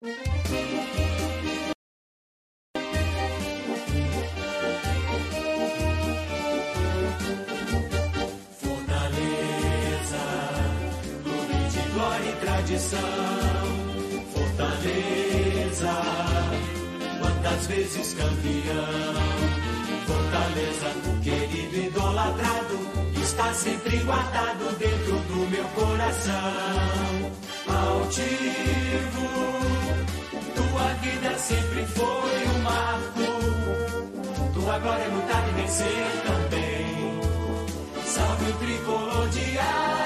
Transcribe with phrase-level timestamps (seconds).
[0.00, 0.14] Fortaleza,
[11.24, 13.00] clube de glória e tradição.
[14.32, 15.92] Fortaleza,
[17.20, 19.14] quantas vezes campeão.
[20.06, 20.94] Fortaleza,
[21.24, 22.78] querido e idolatrado,
[23.20, 27.32] está sempre guardado dentro do meu coração.
[27.66, 29.67] Altivo,
[30.78, 33.26] tua vida sempre foi um marco.
[34.54, 37.20] Tua glória é lutar e vencer também.
[38.06, 39.97] Salve o tricolor de aço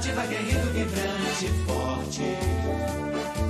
[0.00, 2.22] Combativa, guerreiro, vibrante, forte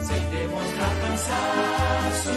[0.03, 2.31] sem demonstrar cansaço.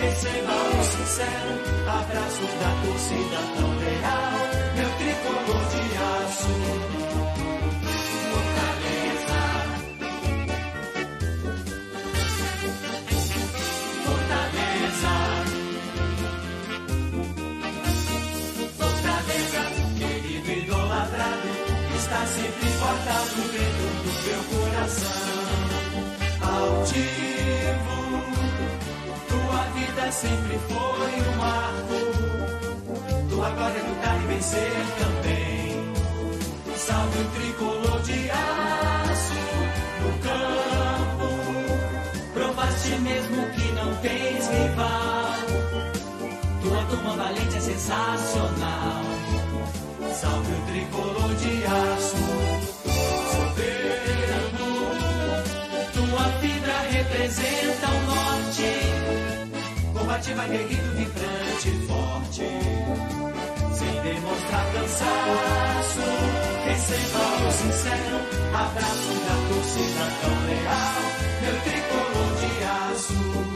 [0.00, 1.54] Receba o sincero
[1.86, 4.34] abraço da torcida tão leal,
[4.74, 5.82] meu tricolor de
[6.26, 6.93] aço.
[22.54, 25.34] Sempre guardado dentro do meu coração
[26.42, 27.98] altivo.
[29.28, 31.98] Tua vida sempre foi um marco.
[33.30, 35.94] Tua glória é lutar e vencer também.
[36.76, 39.34] Salve o tricolor de aço
[40.02, 41.28] no campo.
[42.34, 45.34] Provaste mesmo que não tens rival.
[46.62, 49.04] Tua turma valente é sensacional.
[50.20, 52.23] Salve o tricolor de aço.
[57.34, 58.70] Representa o norte.
[59.92, 62.46] Combativa, guerreiro, vibrante, forte.
[63.74, 66.00] Sem demonstrar cansaço.
[66.64, 68.16] Receba o sincero
[68.54, 71.02] abraço da torcida tão leal.
[71.42, 73.53] Meu tricolor de aço.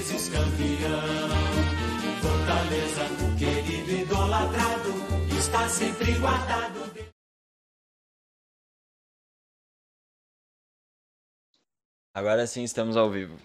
[0.00, 1.28] Vezes campeão.
[2.22, 3.04] Fortaleza,
[3.38, 4.90] querido e idolatrado,
[5.38, 6.80] está sempre guardado.
[12.14, 13.36] Agora sim estamos ao vivo.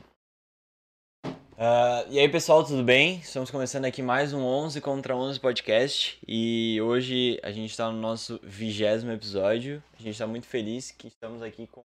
[1.58, 3.18] Ah, e aí pessoal, tudo bem?
[3.18, 8.00] Estamos começando aqui mais um 11 contra 11 podcast e hoje a gente está no
[8.00, 9.84] nosso vigésimo episódio.
[9.94, 11.82] A gente está muito feliz que estamos aqui com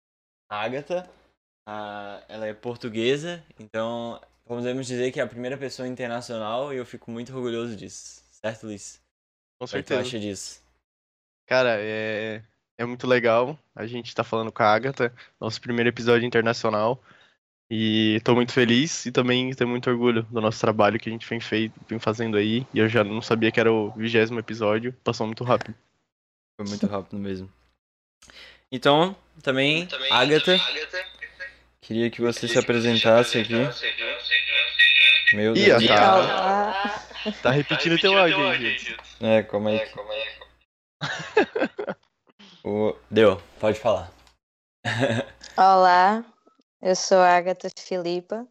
[0.47, 1.09] a Agatha.
[1.67, 4.19] Ah, ela é portuguesa, então
[4.49, 8.23] podemos dizer que é a primeira pessoa internacional e eu fico muito orgulhoso disso.
[8.31, 8.99] Certo, Luiz?
[9.59, 10.01] Com O que é tu certeza.
[10.01, 10.63] acha disso?
[11.45, 12.41] Cara, é,
[12.75, 13.57] é muito legal.
[13.75, 16.99] A gente tá falando com a Agatha, nosso primeiro episódio internacional.
[17.69, 21.29] E tô muito feliz e também tenho muito orgulho do nosso trabalho que a gente
[21.29, 22.65] vem, feito, vem fazendo aí.
[22.73, 25.75] E eu já não sabia que era o vigésimo episódio, passou muito rápido.
[26.59, 27.53] Foi muito rápido mesmo.
[28.71, 30.57] Então, também, Agatha,
[31.81, 33.53] queria que você se apresentasse aqui.
[35.33, 35.87] Meu Ih, Deus.
[35.87, 37.05] tá, Olá.
[37.43, 38.97] tá repetindo teu áudio aí, gente.
[39.21, 39.99] É, como é que.
[42.63, 42.95] O...
[43.09, 44.11] Deu, pode falar.
[45.55, 46.25] Olá,
[46.81, 48.45] eu sou a Agatha Filipa.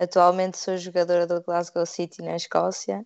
[0.00, 3.04] Atualmente sou jogadora do Glasgow City na Escócia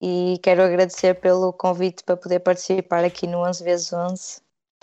[0.00, 4.40] e quero agradecer pelo convite para poder participar aqui no 11 vezes 11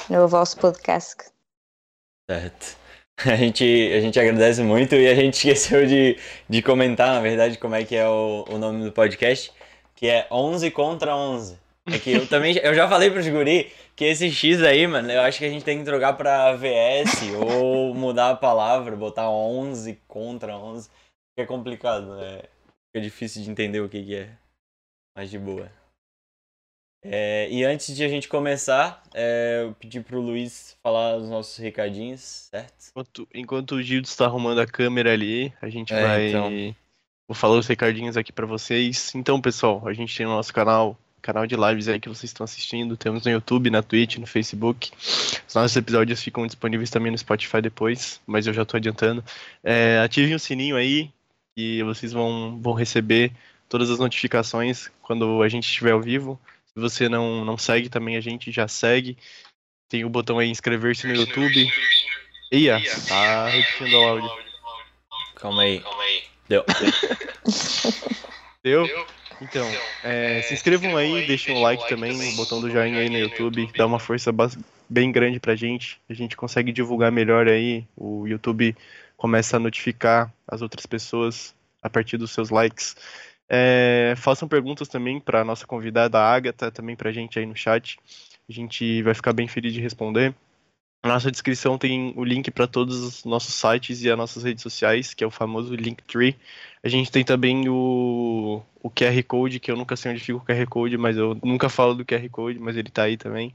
[0.10, 1.32] no vosso podcast.
[2.30, 2.78] Certo.
[3.26, 6.18] A gente, a gente agradece muito e a gente esqueceu de,
[6.48, 9.52] de comentar, na verdade, como é que é o, o nome do podcast,
[9.96, 11.58] que é 11 contra 11.
[11.88, 15.22] É que eu também, eu já falei pros guri que esse X aí, mano, eu
[15.22, 20.00] acho que a gente tem que trocar pra VS ou mudar a palavra, botar 11
[20.08, 20.88] contra 11,
[21.36, 22.44] que é complicado, né?
[22.92, 24.30] Fica difícil de entender o que que é,
[25.18, 25.72] mas de boa.
[27.04, 31.58] É, e antes de a gente começar, é, eu pedi pro Luiz falar os nossos
[31.58, 32.74] recadinhos, certo?
[32.90, 36.30] Enquanto, enquanto o Gildo está arrumando a câmera ali, a gente É, vai.
[36.30, 36.76] então.
[37.28, 39.14] Vou falar os recadinhos aqui pra vocês.
[39.14, 42.46] Então, pessoal, a gente tem o nosso canal canal de lives aí que vocês estão
[42.46, 42.96] assistindo.
[42.96, 44.92] Temos no YouTube, na Twitch, no Facebook.
[45.46, 49.22] Os nossos episódios ficam disponíveis também no Spotify depois, mas eu já tô adiantando.
[49.62, 51.12] É, ativem o sininho aí
[51.58, 53.34] e vocês vão, vão receber
[53.68, 56.40] todas as notificações quando a gente estiver ao vivo.
[56.78, 59.18] Se você não, não segue também, a gente já segue.
[59.90, 61.68] Tem o botão aí inscrever-se no YouTube.
[62.52, 64.30] Ia, tá repetindo o áudio.
[65.34, 65.84] Calma aí.
[66.48, 66.64] Deu.
[68.64, 69.08] Deu?
[69.42, 69.68] Então,
[70.04, 73.72] é, se inscrevam aí, deixem um like também, o botão do joinha aí no YouTube,
[73.76, 74.32] dá uma força
[74.88, 76.00] bem grande pra gente.
[76.08, 78.78] A gente consegue divulgar melhor aí, o YouTube
[79.16, 82.96] começa a notificar as outras pessoas a partir dos seus likes.
[83.50, 87.98] É, façam perguntas também para nossa convidada Agatha, também pra gente aí no chat.
[88.50, 90.34] A gente vai ficar bem feliz de responder.
[91.04, 94.64] Na nossa descrição tem o link para todos os nossos sites e as nossas redes
[94.64, 96.36] sociais, que é o famoso Linktree.
[96.84, 100.42] A gente tem também o, o QR Code, que eu nunca sei onde fica o
[100.42, 103.54] QR Code, mas eu nunca falo do QR Code, mas ele tá aí também.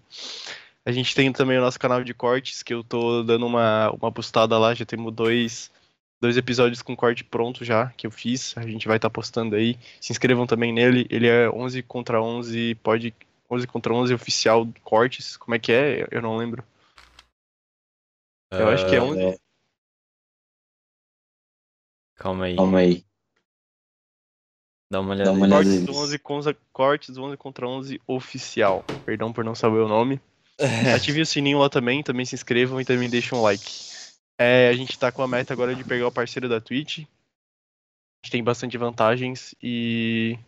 [0.85, 4.11] A gente tem também o nosso canal de cortes, que eu tô dando uma, uma
[4.11, 5.71] postada lá, já temos dois,
[6.23, 8.57] dois episódios com corte pronto já, que eu fiz.
[8.57, 9.77] A gente vai estar postando aí.
[10.01, 11.05] Se inscrevam também nele.
[11.11, 13.13] Ele é 11 contra 11, pode
[13.51, 15.37] 11 contra 11 oficial cortes.
[15.37, 16.07] Como é que é?
[16.13, 16.65] Eu não lembro.
[18.53, 19.41] Eu acho que é Ah, 11.
[22.15, 22.57] Calma aí.
[22.57, 23.05] Calma aí.
[24.93, 25.31] Dá uma olhada.
[25.31, 25.53] Dá uma aí.
[25.53, 25.65] olhada.
[25.65, 28.85] Cortes 11 contra, cortes 11 contra 11 oficial.
[29.05, 30.21] Perdão por não saber o nome.
[30.95, 33.92] Ative o sininho lá também, também se inscrevam e também deixem um like.
[34.43, 36.99] É, a gente tá com a meta agora de pegar o parceiro da Twitch.
[36.99, 40.39] A gente tem bastante vantagens e.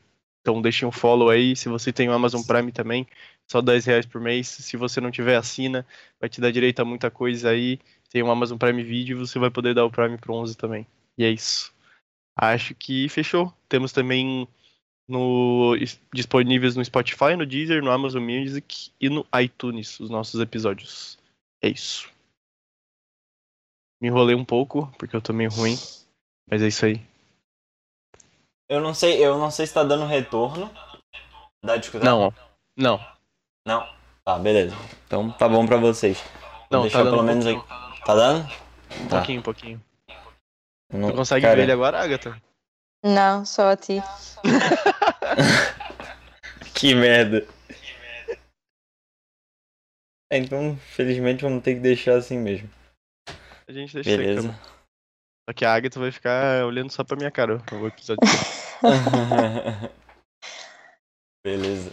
[0.40, 1.56] Então deixem um follow aí.
[1.56, 3.06] Se você tem o Amazon Prime também,
[3.50, 4.48] só 10 reais por mês.
[4.48, 5.86] Se você não tiver, assina.
[6.20, 7.78] Vai te dar direito a muita coisa aí.
[8.10, 10.86] Tem o Amazon Prime Video e você vai poder dar o Prime pro 11 também.
[11.16, 11.72] E é isso.
[12.36, 13.52] Acho que fechou.
[13.68, 14.46] Temos também
[15.08, 20.40] no, is- disponíveis no Spotify, no Deezer, no Amazon Music e no iTunes, os nossos
[20.40, 21.18] episódios.
[21.62, 22.12] É isso.
[24.04, 25.78] Me enrolei um pouco, porque eu tô meio ruim.
[26.46, 27.00] Mas é isso aí.
[28.68, 30.70] Eu não sei, eu não sei se tá dando retorno.
[31.64, 32.04] Dá de escutar?
[32.04, 32.30] Não.
[32.76, 33.00] Não.
[33.66, 33.88] Não.
[34.22, 34.76] Tá, beleza.
[35.06, 36.20] Então tá bom pra vocês.
[36.20, 37.54] Vou Não, deixar tá dando pelo um menos aí.
[37.54, 38.04] pouquinho.
[38.04, 38.44] Tá dando?
[38.44, 39.16] Um Tá.
[39.16, 39.82] pouquinho, um pouquinho.
[40.92, 42.42] Eu não- Tu consegue Cara, ver ele agora, Agatha?
[43.02, 44.02] Não, só a ti.
[46.74, 47.46] Que merda.
[50.30, 52.68] É, então, felizmente vamos ter que deixar assim mesmo.
[53.66, 54.48] A gente deixa Beleza.
[55.48, 58.20] Só que a Agatha vai ficar olhando só pra minha cara o episódio.
[61.44, 61.90] Beleza.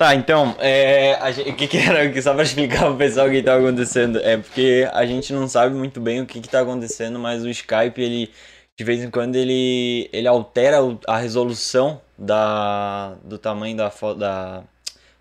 [0.00, 3.42] Tá, então, é, gente- o que, que era, só pra explicar pro pessoal o que
[3.42, 7.18] tá acontecendo, é porque a gente não sabe muito bem o que, que tá acontecendo,
[7.18, 8.30] mas o Skype, ele,
[8.78, 14.64] de vez em quando, ele, ele altera a resolução da, do tamanho da foto, da,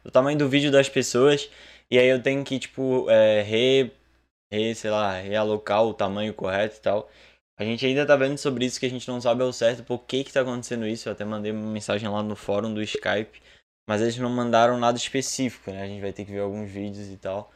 [0.03, 1.49] do tamanho do vídeo das pessoas,
[1.91, 3.91] e aí eu tenho que, tipo, é, re,
[4.51, 7.09] re, sei lá, realocar o tamanho correto e tal.
[7.57, 9.99] A gente ainda tá vendo sobre isso, que a gente não sabe ao certo por
[10.05, 11.09] que que tá acontecendo isso.
[11.09, 13.41] Eu até mandei uma mensagem lá no fórum do Skype,
[13.87, 15.83] mas eles não mandaram nada específico, né?
[15.83, 17.51] A gente vai ter que ver alguns vídeos e tal.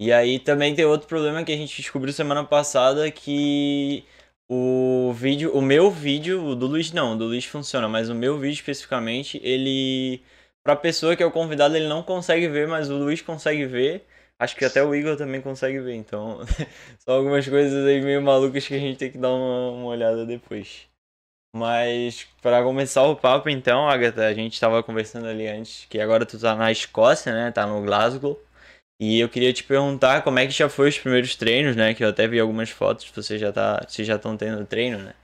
[0.00, 4.04] E aí também tem outro problema que a gente descobriu semana passada que
[4.50, 8.14] o vídeo, o meu vídeo, o do Luiz não, o do Luiz funciona, mas o
[8.14, 10.22] meu vídeo especificamente, ele
[10.62, 14.06] pra pessoa que é o convidado, ele não consegue ver, mas o Luiz consegue ver.
[14.42, 16.40] Acho que até o Igor também consegue ver, então
[16.98, 20.26] são algumas coisas aí meio malucas que a gente tem que dar uma, uma olhada
[20.26, 20.88] depois.
[21.54, 26.26] Mas para começar o papo então, Agatha, a gente estava conversando ali antes que agora
[26.26, 27.52] tu tá na Escócia, né?
[27.52, 28.36] Tá no Glasgow.
[28.98, 31.94] E eu queria te perguntar como é que já foi os primeiros treinos, né?
[31.94, 35.14] Que eu até vi algumas fotos, você já tá, vocês já estão tendo treino, né?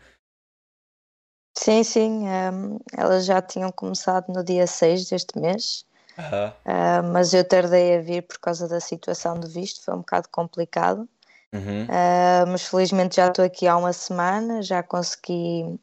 [1.56, 2.28] Sim, sim.
[2.28, 5.84] ehm, elas já tinham começado no dia 6 deste mês,
[6.18, 6.52] Aham.
[6.64, 10.28] ah, mas eu tardei a vir por causa da situação do visto, foi um bocado
[10.30, 11.08] complicado.
[11.52, 11.86] Uhum.
[11.88, 15.78] Ah, mas felizmente já estou aqui há uma semana, já consegui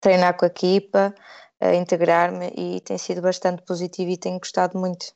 [0.00, 1.14] treinar com a equipa,
[1.60, 5.14] ah, integrar-me e tem sido bastante positivo e tenho gostado muito.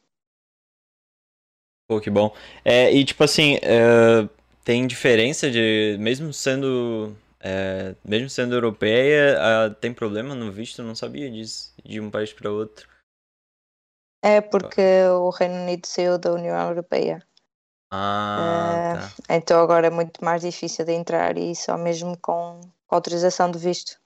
[1.89, 2.35] Pô, que bom.
[2.65, 4.29] É, e tipo assim, é,
[4.65, 5.97] tem diferença de.
[6.01, 7.15] Mesmo sendo.
[7.41, 10.83] é, mesmo sendo europeia, ah, tem problema no visto?
[10.83, 11.73] Não sabia disso.
[11.85, 12.89] De um país para outro.
[14.23, 17.23] É porque o Reino Unido saiu da União Europeia,
[17.91, 19.37] Ah, tá.
[19.37, 23.59] então agora é muito mais difícil de entrar e só mesmo com, com autorização de
[23.59, 24.01] visto.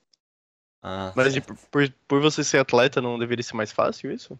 [0.82, 4.38] Ah, Mas de- por, por você ser atleta, não deveria ser mais fácil isso?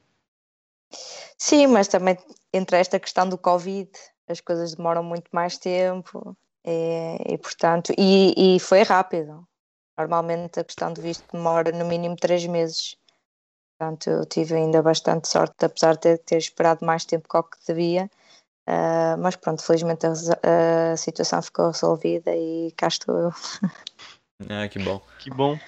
[1.39, 2.17] Sim, mas também
[2.53, 3.91] entre esta questão do Covid,
[4.29, 9.47] as coisas demoram muito mais tempo e, e, portanto, e, e foi rápido.
[9.99, 12.97] Normalmente a questão do visto demora no mínimo três meses.
[13.79, 17.59] Portanto, eu tive ainda bastante sorte, apesar de ter, esperado mais tempo que o que
[17.67, 18.11] devia.
[18.69, 20.13] Uh, mas pronto, felizmente a,
[20.93, 23.31] a, situação ficou resolvida e cá estou eu.
[24.51, 25.01] Ah, que bom.
[25.19, 25.59] Que bom.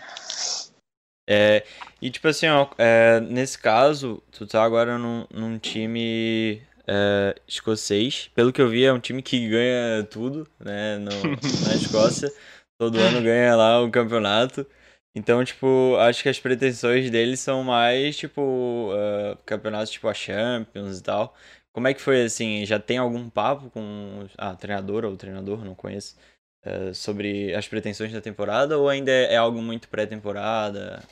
[1.27, 1.65] É,
[2.03, 8.31] e tipo assim, ó, é, nesse caso, tu tá agora num, num time é, escocês.
[8.35, 11.11] Pelo que eu vi, é um time que ganha tudo, né, no,
[11.67, 12.33] na Escócia.
[12.81, 14.67] Todo ano ganha lá o campeonato.
[15.15, 20.99] Então, tipo, acho que as pretensões deles são mais, tipo, uh, campeonatos tipo a Champions
[20.99, 21.35] e tal.
[21.73, 25.75] Como é que foi, assim, já tem algum papo com a treinadora ou treinador, não
[25.75, 26.17] conheço,
[26.65, 31.03] uh, sobre as pretensões da temporada ou ainda é algo muito pré-temporada?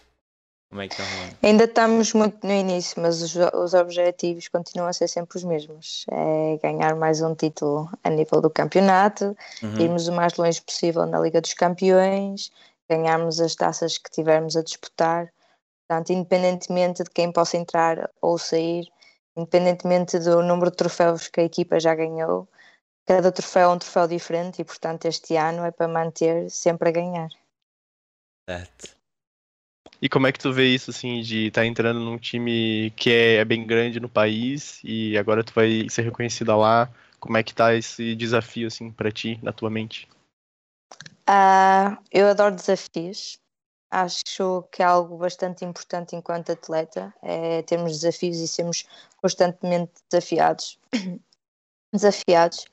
[0.68, 1.36] Como é que tá rolando?
[1.42, 6.04] Ainda estamos muito no início, mas os, os objetivos continuam a ser sempre os mesmos.
[6.10, 9.80] É ganhar mais um título a nível do campeonato, uhum.
[9.80, 12.50] irmos o mais longe possível na Liga dos Campeões,
[12.88, 15.32] ganharmos as taças que tivermos a disputar.
[15.86, 18.88] Portanto, independentemente de quem possa entrar ou sair,
[19.36, 22.48] independentemente do número de troféus que a equipa já ganhou,
[23.06, 26.92] cada troféu é um troféu diferente e, portanto, este ano é para manter sempre a
[26.92, 27.28] ganhar.
[28.48, 28.96] Certo.
[30.00, 33.10] E como é que tu vê isso, assim, de estar tá entrando num time que
[33.10, 36.92] é, é, bem grande no país e agora tu vai ser reconhecida lá?
[37.18, 40.06] Como é que tá esse desafio, assim, para ti, na tua mente?
[41.28, 43.38] Uh, eu adoro desafios.
[43.90, 48.84] Acho que é algo bastante importante enquanto atleta, é termos desafios e sermos
[49.20, 50.78] constantemente desafiados.
[51.92, 52.66] desafiados.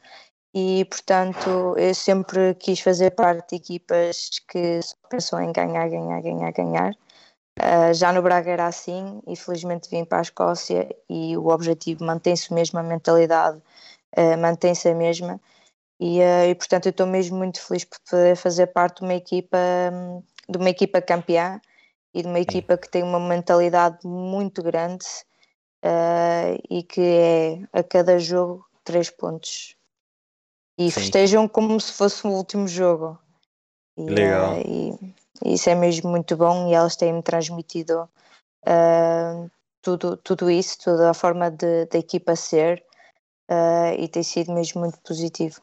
[0.55, 4.79] E, portanto, eu sempre quis fazer parte de equipas que
[5.10, 6.93] pensam em ganhar, ganhar, ganhar, ganhar.
[7.60, 12.03] Uh, já no Braga era assim, e felizmente vim para a Escócia e o objetivo
[12.03, 13.57] mantém-se mesmo, a mentalidade
[14.17, 15.39] uh, mantém-se a mesma.
[16.05, 19.13] E, uh, e, portanto eu estou mesmo muito feliz por poder fazer parte de uma
[19.13, 19.57] equipa,
[20.50, 21.62] de uma equipa campeã
[22.13, 25.05] e de uma equipa que tem uma mentalidade muito grande
[26.69, 29.77] e que é a cada jogo três pontos.
[30.77, 31.00] E Sim.
[31.00, 33.17] festejam como se fosse o último jogo.
[33.98, 34.57] E, Legal.
[34.57, 38.10] E, isso é mesmo muito bom e elas têm-me transmitido
[38.67, 39.50] uh,
[39.81, 42.83] tudo, tudo isso, toda a forma de, da equipa ser
[43.50, 45.62] uh, e tem sido mesmo muito positivo.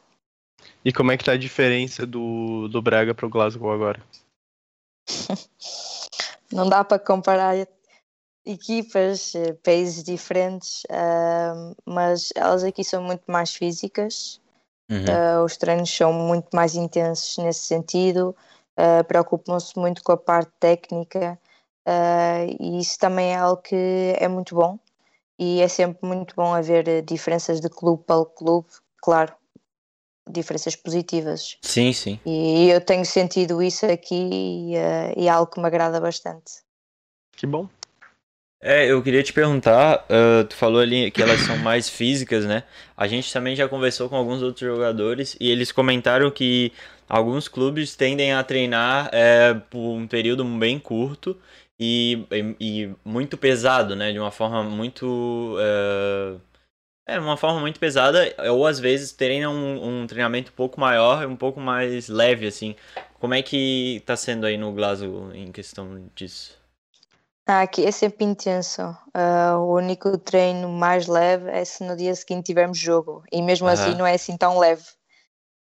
[0.83, 4.01] E como é que está a diferença do, do Braga para o Glasgow agora?
[6.51, 7.55] Não dá para comparar
[8.45, 14.41] equipas, eh, países diferentes, uh, mas elas aqui são muito mais físicas,
[14.89, 15.05] uhum.
[15.05, 18.35] uh, os treinos são muito mais intensos nesse sentido,
[18.77, 21.39] uh, preocupam-se muito com a parte técnica
[21.87, 24.77] uh, e isso também é algo que é muito bom
[25.39, 28.67] e é sempre muito bom haver diferenças de clube para clube,
[29.01, 29.33] claro,
[30.31, 31.57] diferenças positivas.
[31.61, 32.19] Sim, sim.
[32.25, 36.61] E eu tenho sentido isso aqui e, uh, e é algo que me agrada bastante.
[37.35, 37.67] Que bom.
[38.63, 42.63] É, eu queria te perguntar, uh, tu falou ali que elas são mais físicas, né?
[42.95, 46.71] A gente também já conversou com alguns outros jogadores e eles comentaram que
[47.09, 51.35] alguns clubes tendem a treinar é, por um período bem curto
[51.79, 54.11] e, e, e, muito pesado, né?
[54.11, 55.57] De uma forma muito.
[55.59, 56.35] É,
[57.05, 61.25] é, uma forma muito pesada, ou às vezes treinam um, um treinamento um pouco maior,
[61.25, 62.75] um pouco mais leve, assim.
[63.19, 66.59] Como é que tá sendo aí no Glasgow em questão disso?
[67.45, 68.81] Ah, aqui é sempre intenso.
[69.15, 73.23] Uh, o único treino mais leve é se no dia seguinte tivermos jogo.
[73.31, 73.73] E mesmo uhum.
[73.73, 74.83] assim não é assim tão leve.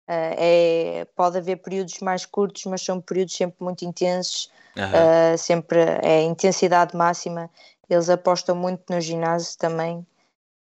[0.09, 5.35] Uh, é, pode haver períodos mais curtos, mas são períodos sempre muito intensos, uhum.
[5.35, 7.50] uh, sempre é intensidade máxima.
[7.88, 10.05] Eles apostam muito no ginásio também.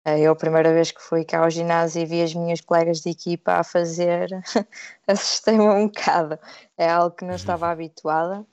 [0.07, 3.01] Uh, eu, a primeira vez que fui cá ao ginásio e vi as minhas colegas
[3.01, 4.29] de equipa a fazer,
[5.07, 6.39] assustei-me um bocado.
[6.77, 7.37] É algo que não uhum.
[7.37, 8.45] estava habituada.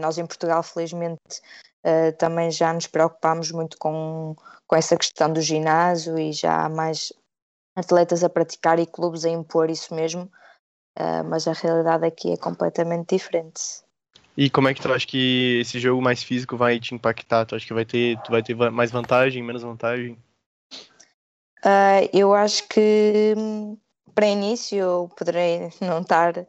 [0.00, 1.40] nós, em Portugal, felizmente,
[2.18, 4.34] também já nos preocupámos muito com,
[4.66, 7.12] com essa questão do ginásio e já há mais
[7.76, 10.30] atletas a praticar e clubes a impor isso mesmo,
[11.26, 13.62] mas a realidade aqui é completamente diferente.
[14.36, 17.44] E como é que tu acha que esse jogo mais físico vai te impactar?
[17.44, 20.16] Tu acha que vai ter, tu vai ter mais vantagem, menos vantagem?
[21.64, 23.76] Uh, eu acho que hum,
[24.14, 26.46] para início eu poderei não estar uh,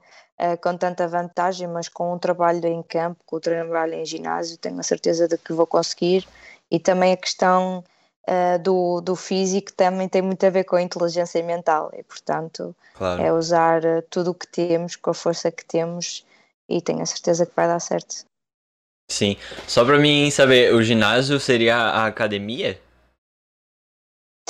[0.62, 4.80] com tanta vantagem, mas com o trabalho em campo, com o trabalho em ginásio, tenho
[4.80, 6.28] a certeza de que vou conseguir.
[6.70, 7.84] E também a questão
[8.28, 12.76] uh, do, do físico também tem muito a ver com a inteligência mental e, portanto,
[12.94, 13.22] claro.
[13.22, 16.26] é usar tudo o que temos, com a força que temos
[16.70, 18.26] e tenho a certeza que vai dar certo.
[19.10, 19.36] Sim.
[19.68, 22.80] Só para mim saber, o ginásio seria a academia?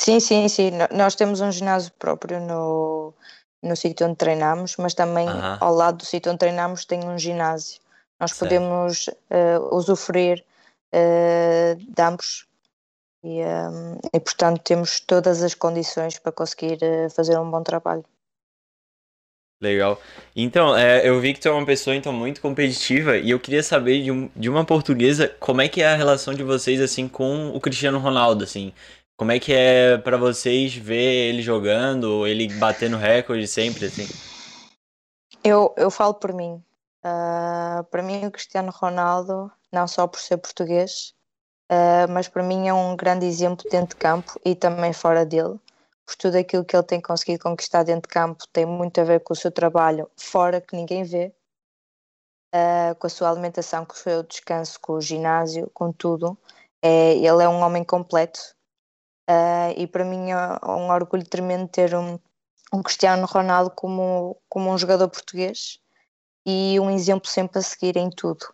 [0.01, 0.71] Sim, sim, sim.
[0.91, 3.13] Nós temos um ginásio próprio no,
[3.61, 5.57] no sítio onde treinamos, mas também uh -huh.
[5.61, 7.79] ao lado do sítio onde treinamos tem um ginásio.
[8.19, 8.39] Nós certo.
[8.39, 10.43] podemos uh, usufruir
[10.91, 12.47] uh, de ambos.
[13.23, 18.03] E, um, e, portanto, temos todas as condições para conseguir uh, fazer um bom trabalho.
[19.61, 20.01] Legal.
[20.35, 23.61] Então, é, eu vi que tu é uma pessoa então muito competitiva e eu queria
[23.61, 27.07] saber de, um, de uma portuguesa como é que é a relação de vocês assim
[27.07, 28.73] com o Cristiano Ronaldo, assim.
[29.21, 34.07] Como é que é para vocês ver ele jogando, ele batendo recorde sempre, assim?
[35.43, 36.53] Eu, eu falo por mim.
[37.05, 41.13] Uh, para mim, o Cristiano Ronaldo, não só por ser português,
[41.71, 45.59] uh, mas para mim é um grande exemplo dentro de campo e também fora dele
[46.03, 49.19] por tudo aquilo que ele tem conseguido conquistar dentro de campo, tem muito a ver
[49.19, 51.31] com o seu trabalho fora que ninguém vê,
[52.55, 56.35] uh, com a sua alimentação, com o seu descanso, com o ginásio, com tudo.
[56.81, 58.59] É, ele é um homem completo
[59.29, 62.19] uh, e para mim é um orgulho tremendo ter um,
[62.73, 65.79] um Cristiano Ronaldo como, como um jogador português
[66.45, 68.45] e um exemplo sempre a seguir em tudo.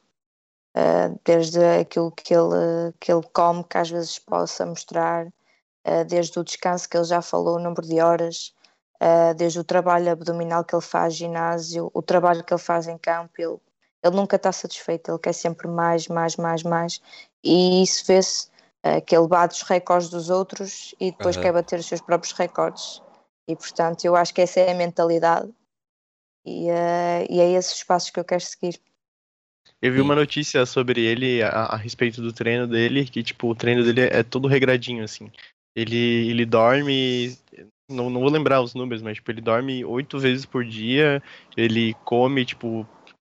[0.76, 5.28] Uh, desde aquilo que ele, que ele come, que às vezes possa mostrar,
[5.88, 8.54] eh, desde o descanso que ele já falou, o número de horas,
[9.00, 12.98] eh, desde o trabalho abdominal que ele faz, ginásio, o trabalho que ele faz em
[12.98, 13.58] campo, ele,
[14.04, 17.02] ele nunca está satisfeito, ele quer sempre mais, mais, mais, mais,
[17.42, 18.50] e isso vê-se
[18.84, 21.42] eh, que ele bate os recordes dos outros e depois uhum.
[21.44, 23.02] quer bater os seus próprios recordes.
[23.48, 25.50] E portanto, eu acho que essa é a mentalidade
[26.46, 28.80] e, uh, e é esses passos que eu quero seguir.
[29.82, 33.56] Eu vi uma notícia sobre ele a, a, respeito do treino dele, que tipo, o
[33.56, 35.32] treino dele é todo regradinho, assim.
[35.76, 37.38] Ele, ele dorme.
[37.90, 41.22] Não, não vou lembrar os números, mas tipo, ele dorme oito vezes por dia.
[41.56, 42.88] Ele come, tipo,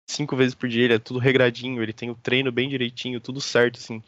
[0.08, 0.84] cinco vezes por dia.
[0.84, 1.82] Ele é tudo regradinho.
[1.82, 4.04] Ele tem o treino bem direitinho, tudo certo, assim.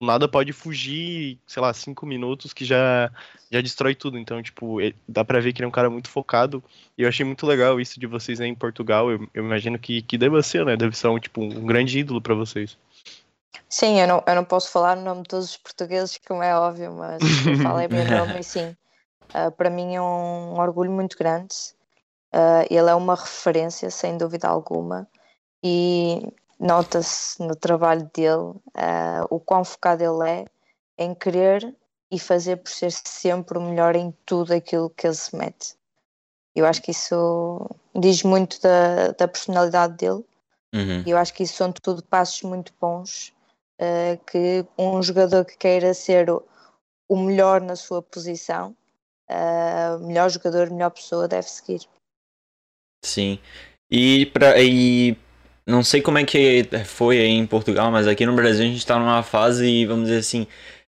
[0.00, 3.10] Nada pode fugir, sei lá, cinco minutos que já,
[3.50, 4.18] já destrói tudo.
[4.18, 6.64] Então, tipo, dá pra ver que ele é um cara muito focado.
[6.96, 9.10] E eu achei muito legal isso de vocês aí em Portugal.
[9.10, 10.74] Eu, eu imagino que, que deve ser, né?
[10.74, 12.78] Deve ser um, tipo, um grande ídolo para vocês.
[13.68, 16.56] Sim, eu não, eu não posso falar no nome de todos os portugueses, como é
[16.56, 18.76] óbvio, mas eu falo é meu nome e sim.
[19.34, 21.54] Uh, para mim é um orgulho muito grande.
[22.34, 25.06] Uh, ele é uma referência, sem dúvida alguma,
[25.62, 30.44] e nota-se no trabalho dele uh, o quão focado ele é
[30.98, 31.74] em querer
[32.10, 35.74] e fazer por ser sempre o melhor em tudo aquilo que ele se mete.
[36.54, 40.24] Eu acho que isso diz muito da, da personalidade dele.
[40.74, 41.02] Uhum.
[41.06, 43.32] E eu acho que isso são tudo passos muito bons
[43.80, 46.44] uh, que um jogador que queira ser o,
[47.08, 48.76] o melhor na sua posição,
[49.30, 51.88] uh, melhor jogador, melhor pessoa, deve seguir.
[53.04, 53.38] Sim.
[53.90, 55.16] E, pra, e
[55.66, 58.78] não sei como é que foi aí em Portugal, mas aqui no Brasil a gente
[58.78, 60.46] está numa fase, vamos dizer assim,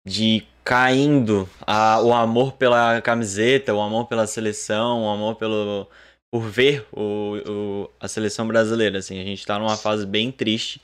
[0.06, 5.88] de caindo a, o amor pela camiseta, o amor pela seleção, o amor pelo
[6.32, 8.98] por ver o, o, a seleção brasileira.
[8.98, 10.80] Assim, a gente está numa fase bem triste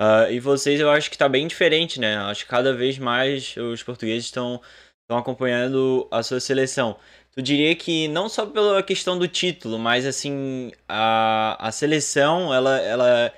[0.00, 2.16] Uh, e vocês eu acho que está bem diferente, né?
[2.16, 4.60] Acho que cada vez mais os portugueses estão
[5.08, 6.96] acompanhando a sua seleção.
[7.34, 12.78] Tu diria que não só pela questão do título, mas assim, a, a seleção, ela,
[12.78, 13.32] ela,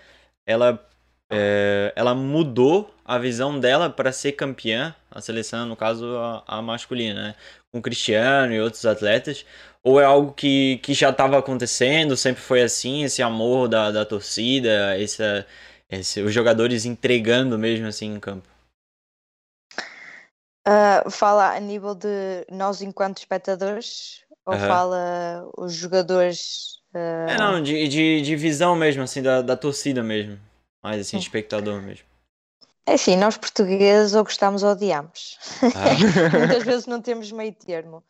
[0.46, 0.88] ela,
[1.30, 6.62] é, ela mudou a visão dela para ser campeã, a seleção, no caso, a, a
[6.62, 7.34] masculina, né?
[7.72, 9.46] Com Cristiano e outros atletas.
[9.82, 14.04] Ou é algo que, que já estava acontecendo, sempre foi assim, esse amor da, da
[14.04, 15.46] torcida, essa
[15.88, 18.48] esse, os jogadores entregando mesmo assim em campo?
[20.66, 24.60] Uh, fala a nível de nós enquanto espectadores ou uhum.
[24.60, 26.80] fala os jogadores?
[26.92, 27.30] Uh...
[27.30, 30.38] É, não, de, de, de, visão mesmo, assim, da, da torcida mesmo.
[30.82, 32.04] Mais assim, espectador mesmo.
[32.84, 35.38] É assim, nós portugueses ou gostamos ou odiamos.
[35.62, 36.38] Ah.
[36.38, 38.02] muitas vezes não temos meio termo.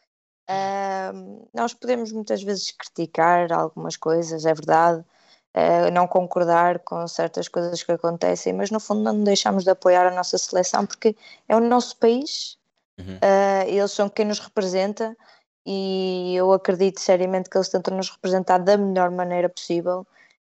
[0.49, 5.05] Uh, nós podemos muitas vezes criticar algumas coisas, é verdade,
[5.57, 10.07] uh, não concordar com certas coisas que acontecem, mas no fundo não deixamos de apoiar
[10.07, 11.17] a nossa seleção porque
[11.49, 12.59] é o nosso país,
[12.99, 13.17] uhum.
[13.17, 15.17] uh, eles são quem nos representa
[15.65, 20.07] e eu acredito seriamente que eles tentam nos representar da melhor maneira possível.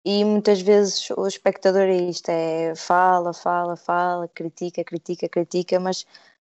[0.04, 6.06] E muitas vezes o espectador é isto: é fala, fala, fala, critica, critica, critica, mas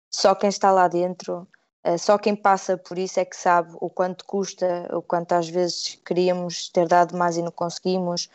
[0.09, 1.47] só quem está lá dentro
[1.97, 5.99] só quem passa por isso é que sabe o quanto custa, o quanto às vezes
[6.05, 8.29] queríamos ter dado mais e não conseguimos.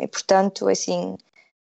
[0.00, 1.16] E portanto, assim,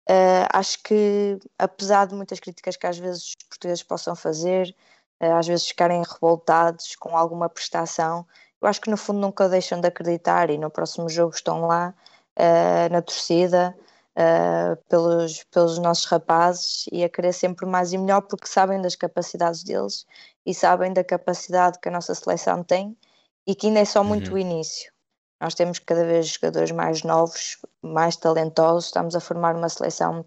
[0.09, 4.75] uh, acho que apesar de muitas críticas que às vezes os portugueses possam fazer,
[5.19, 8.25] às vezes ficarem revoltados com alguma prestação,
[8.61, 11.93] eu acho que no fundo nunca deixam de acreditar e no próximo jogo estão lá
[12.91, 13.75] na torcida
[14.15, 18.95] uh, pelos, pelos nossos rapazes e a querer sempre mais e melhor porque sabem das
[18.95, 20.05] capacidades deles
[20.45, 22.95] e sabem da capacidade que a nossa seleção tem
[23.47, 24.35] e que ainda é só muito uhum.
[24.35, 24.91] o início.
[25.41, 30.25] Nós temos cada vez jogadores mais novos, mais talentosos, estamos a formar uma seleção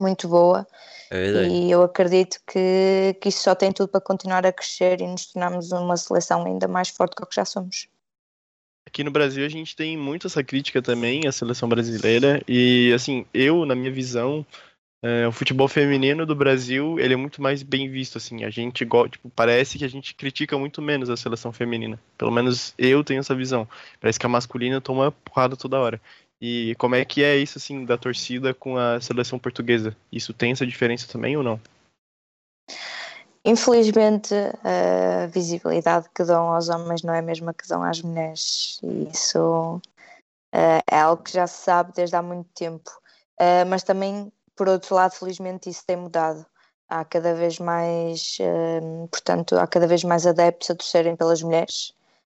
[0.00, 0.66] muito boa
[1.10, 1.54] É verdade.
[1.54, 5.26] e eu acredito que, que isso só tem tudo para continuar a crescer e nos
[5.26, 7.88] tornarmos uma seleção ainda mais forte do que já somos.
[8.86, 13.24] Aqui no Brasil a gente tem muito essa crítica também à seleção brasileira e assim,
[13.32, 14.44] eu, na minha visão,
[15.02, 18.44] é, o futebol feminino do Brasil, ele é muito mais bem visto assim.
[18.44, 21.98] A gente tipo, parece que a gente critica muito menos a seleção feminina.
[22.16, 23.66] Pelo menos eu tenho essa visão.
[24.00, 26.00] Parece que a masculina toma porrada toda hora.
[26.40, 29.96] E como é que é isso assim da torcida com a seleção portuguesa?
[30.10, 31.60] Isso tem essa diferença também ou não?
[33.44, 38.80] Infelizmente, a visibilidade que dão aos homens não é a mesma que dão às mulheres,
[39.12, 39.80] isso
[40.52, 42.88] eh, é algo que já se sabe desde há muito tempo.
[43.38, 46.44] Eh, mas também, por outro lado, felizmente isso tem mudado.
[46.88, 51.94] Há cada vez mais, eh, portanto, há cada vez mais adeptos a torcerem pelas mulheres,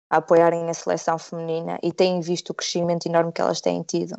[0.10, 4.16] a apoiarem a seleção feminina e têm visto o crescimento enorme que elas têm tido.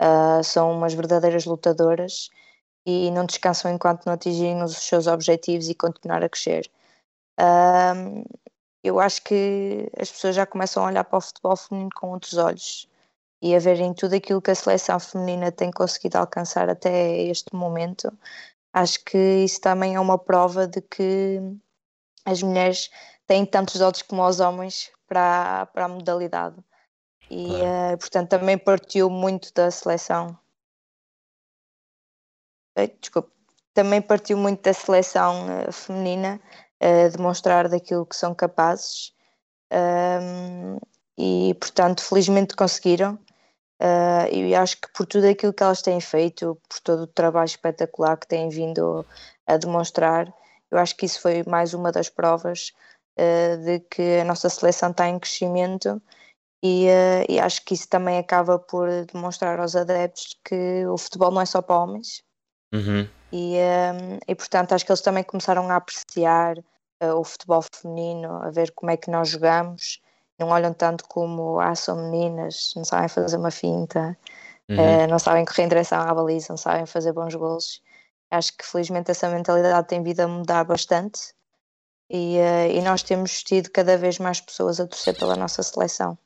[0.00, 2.28] Ah, são umas verdadeiras lutadoras
[2.86, 6.70] e não descansam enquanto não atingirem os seus objetivos e continuar a crescer.
[7.38, 8.24] Ahm,
[8.84, 12.34] eu acho que as pessoas já começam a olhar para o futebol feminino com outros
[12.36, 12.88] olhos
[13.42, 18.12] e a verem tudo aquilo que a seleção feminina tem conseguido alcançar até este momento.
[18.72, 21.40] Acho que isso também é uma prova de que
[22.24, 22.90] as mulheres
[23.26, 26.56] têm tantos olhos como os homens para, para a modalidade.
[27.30, 27.64] E, Claro.
[27.64, 30.38] eh, portanto, também partiu muito da seleção
[33.00, 33.30] desculpe,
[33.74, 36.40] também partiu muito da seleção eh, feminina
[36.80, 39.12] eh, demonstrar daquilo que são capazes
[39.72, 40.76] Ahm,
[41.18, 43.18] e portanto felizmente conseguiram
[43.84, 47.46] Ah, e acho que por tudo aquilo que elas têm feito por todo o trabalho
[47.46, 49.04] espetacular que têm vindo
[49.44, 50.32] a demonstrar
[50.70, 52.72] eu acho que isso foi mais uma das provas
[53.16, 56.00] eh, de que a nossa seleção está em crescimento
[56.62, 61.32] e, eh, e acho que isso também acaba por demonstrar aos adeptos que o futebol
[61.32, 62.22] não é só para homens
[62.72, 63.06] Uhum.
[63.32, 66.56] e, um, e portanto acho que eles também começaram a apreciar
[67.02, 70.00] uh, o futebol feminino, a ver como é que nós jogamos,
[70.38, 74.16] não olham tanto como ah, são meninas, não sabem fazer uma finta,
[74.70, 75.04] Uhum.
[75.04, 77.82] uh, não sabem correr em direção à baliza, não sabem fazer bons golos.
[78.30, 81.34] Acho que felizmente essa mentalidade tem vindo a mudar bastante
[82.10, 86.18] e, uh, e nós temos tido cada vez mais pessoas a torcer pela nossa seleção.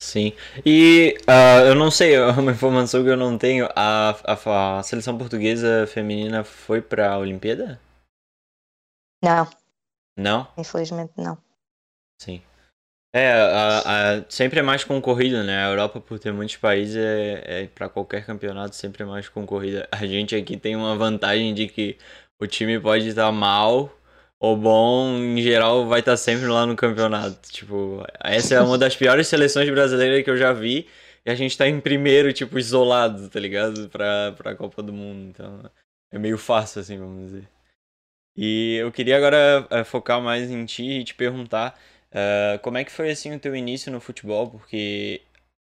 [0.00, 0.32] Sim.
[0.64, 3.68] E ah, eu não sei, é uma informação que eu não tenho.
[3.74, 7.80] A, a, a seleção portuguesa feminina foi pra Olimpíada?
[9.22, 9.48] Não,
[10.16, 10.46] Não?
[10.58, 11.38] infelizmente não.
[12.18, 12.42] Sim.
[13.14, 15.64] É, a, a- sempre é mais concorrido, né?
[15.66, 19.88] A Europa, por ter muitos países, é, é para qualquer campeonato sempre é mais concorrida.
[19.92, 21.98] A gente aqui tem uma vantagem de que
[22.40, 23.92] o time pode estar mal
[24.40, 27.50] ou bom, em geral vai estar sempre lá no campeonato.
[27.50, 30.88] Tipo, essa é uma das piores seleções brasileiras que eu já vi.
[31.26, 33.88] E a gente tá em primeiro, tipo, isolado, tá ligado?
[33.90, 35.28] Pra, pra Copa do Mundo.
[35.30, 35.62] Então,
[36.12, 37.48] é meio fácil, assim, vamos dizer.
[38.36, 41.78] E eu queria agora eh, focar mais em ti e te perguntar.
[42.12, 44.50] Ah, como é que foi assim o teu início no futebol?
[44.50, 45.22] Porque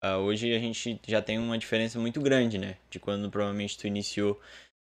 [0.01, 2.77] ah, hoje a gente já tem uma diferença muito grande, né?
[2.89, 4.39] De quando provavelmente tu iniciou.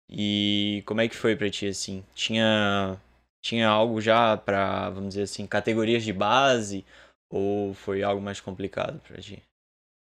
[0.10, 2.04] E como é que foi pra ti assim?
[2.16, 2.98] Tinha
[3.42, 6.86] tinha algo já pra, vamos dizer assim, categorias de base
[7.30, 9.42] ou foi algo mais complicado pra ti?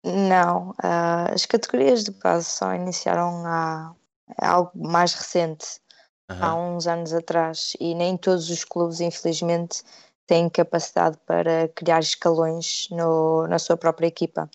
[0.05, 3.95] Não, ah, as categorias de base só iniciaram há
[4.39, 5.79] há algo mais recente,
[6.27, 6.55] há Aham.
[6.55, 9.83] uns anos atrás, e nem todos os clubes, infelizmente,
[10.27, 14.49] têm capacidade para criar escalões no, na sua própria equipa.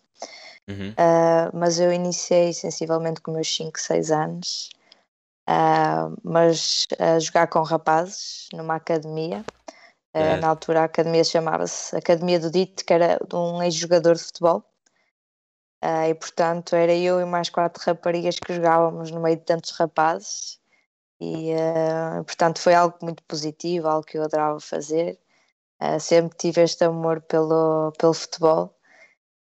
[0.68, 0.94] Uhum.
[0.96, 4.70] Ah, mas eu iniciei sensivelmente com meus 5, 6 anos,
[5.46, 9.44] ah, mas a jogar com rapazes numa academia.
[10.12, 10.40] Certo.
[10.40, 14.64] na altura a academia chamava-se Academia do Dito, que era de um ex-jogador de futebol.
[15.80, 20.58] E portanto era eu e mais quatro raparigas que jogávamos no meio de tantos rapazes
[21.20, 21.54] e
[22.26, 25.16] portanto foi algo muito positivo, algo que eu adorava fazer.
[25.80, 28.74] Ah, sempre tive este amor pelo, pelo futebol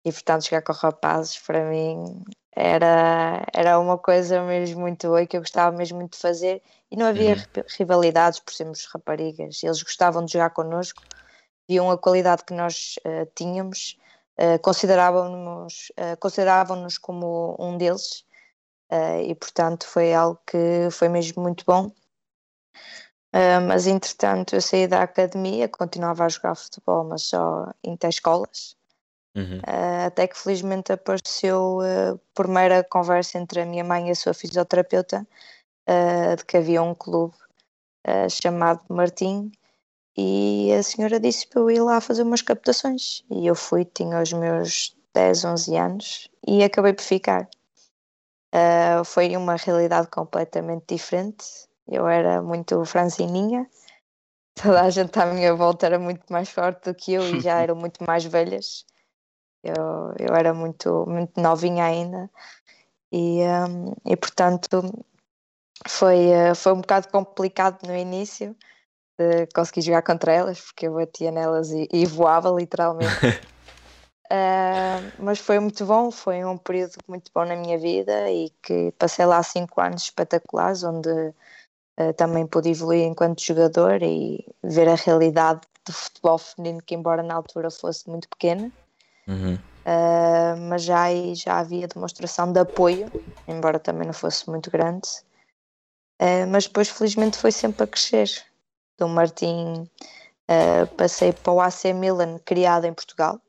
[0.05, 2.23] e portanto jogar com rapazes para mim
[2.55, 6.61] era, era uma coisa mesmo muito boa e que eu gostava mesmo muito de fazer.
[6.91, 7.43] E não havia Uhum.
[7.55, 11.03] ri- rivalidades por sermos raparigas, eles gostavam de jogar connosco,
[11.69, 13.97] viam a qualidade que nós ah, tínhamos
[14.39, 18.23] Uh, consideravam-nos uh, consideravam-nos como um deles
[18.91, 21.91] uh, e portanto foi algo que foi mesmo muito bom
[23.37, 28.75] Uh, mas entretanto eu saí da academia continuava a jogar futebol mas só interescolas
[29.35, 29.59] Uhum.
[29.59, 34.33] uh, até que felizmente apareceu a primeira conversa entre a minha mãe e a sua
[34.33, 35.27] fisioterapeuta
[35.87, 37.35] uh, de que havia um clube
[38.31, 39.51] chamado Martim
[40.17, 43.21] e a senhora disse para eu ir lá fazer umas captações.
[43.29, 47.49] E eu fui, tinha os meus 10, 11 anos e acabei por ficar.
[49.03, 51.66] Foi uma realidade completamente diferente.
[51.87, 53.67] Eu era muito franzininha,
[54.61, 57.59] toda a gente à minha volta era muito mais forte do que eu e já
[57.61, 58.85] eram muito mais velhas.
[59.63, 62.29] Eu, eu era muito, muito novinha ainda
[63.11, 64.81] e, um, e portanto
[65.87, 68.55] foi, uh, foi um bocado complicado no início
[69.17, 73.25] de conseguir jogar contra elas, porque eu batia nelas e, e voava literalmente.
[74.25, 78.91] Uh, mas foi muito bom, foi um período muito bom na minha vida e que
[78.93, 81.33] passei lá cinco anos espetaculares, onde
[81.99, 87.23] uh, também pude evoluir enquanto jogador e ver a realidade do futebol feminino, que embora
[87.23, 88.71] na altura fosse muito pequena,
[89.27, 89.55] Uhum.
[89.55, 93.07] uh, mas já, já havia demonstração de apoio,
[93.47, 95.07] embora também não fosse muito grande.
[96.49, 98.29] mas depois, felizmente, foi sempre a crescer.
[98.97, 99.87] Do Martim,
[100.97, 103.39] passei para o AC Milan, criado em Portugal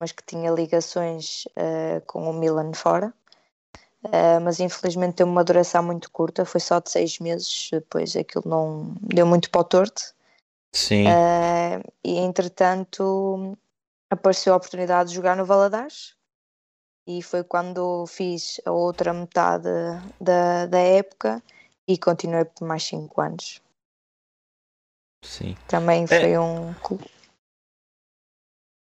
[0.00, 3.12] mas que tinha ligações uh, com o Milan fora.
[4.04, 8.44] Uh, mas infelizmente teve uma duração muito curta, foi só de seis meses, depois aquilo
[8.46, 10.02] não deu muito para o torto.
[10.72, 11.06] Sim.
[11.06, 13.56] Uh, e entretanto
[14.10, 16.14] apareceu a oportunidade de jogar no Valadares
[17.06, 19.68] e foi quando fiz a outra metade
[20.20, 21.42] da, da época
[21.88, 23.60] e continuei por mais cinco anos.
[25.24, 25.56] Sim.
[25.66, 26.40] Também foi é...
[26.40, 26.72] um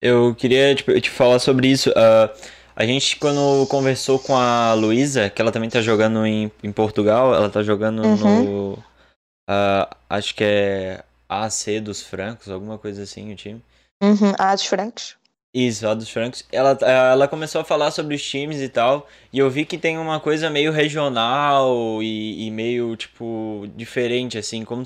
[0.01, 1.90] eu queria tipo, te falar sobre isso.
[1.90, 6.73] Uh, a gente, quando conversou com a Luísa, que ela também tá jogando em, em
[6.73, 8.16] Portugal, ela tá jogando uhum.
[8.16, 8.73] no.
[8.73, 13.62] Uh, acho que é AC dos Francos, alguma coisa assim, o time.
[14.03, 15.16] Uhum, A dos Francos.
[15.53, 16.43] Isso, A dos Francos.
[16.51, 19.99] Ela, ela começou a falar sobre os times e tal, e eu vi que tem
[19.99, 24.85] uma coisa meio regional e, e meio, tipo, diferente, assim, como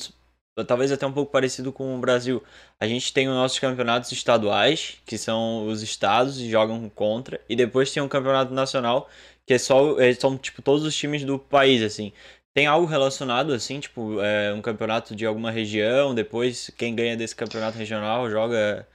[0.63, 2.43] talvez até um pouco parecido com o Brasil.
[2.79, 7.57] A gente tem os nossos campeonatos estaduais, que são os estados e jogam contra, e
[7.57, 9.09] depois tem um campeonato nacional,
[9.47, 12.13] que é só é, são tipo todos os times do país assim.
[12.55, 17.35] Tem algo relacionado assim, tipo, é, um campeonato de alguma região, depois quem ganha desse
[17.35, 18.87] campeonato regional joga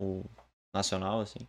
[0.00, 0.24] o
[0.74, 1.46] nacional assim.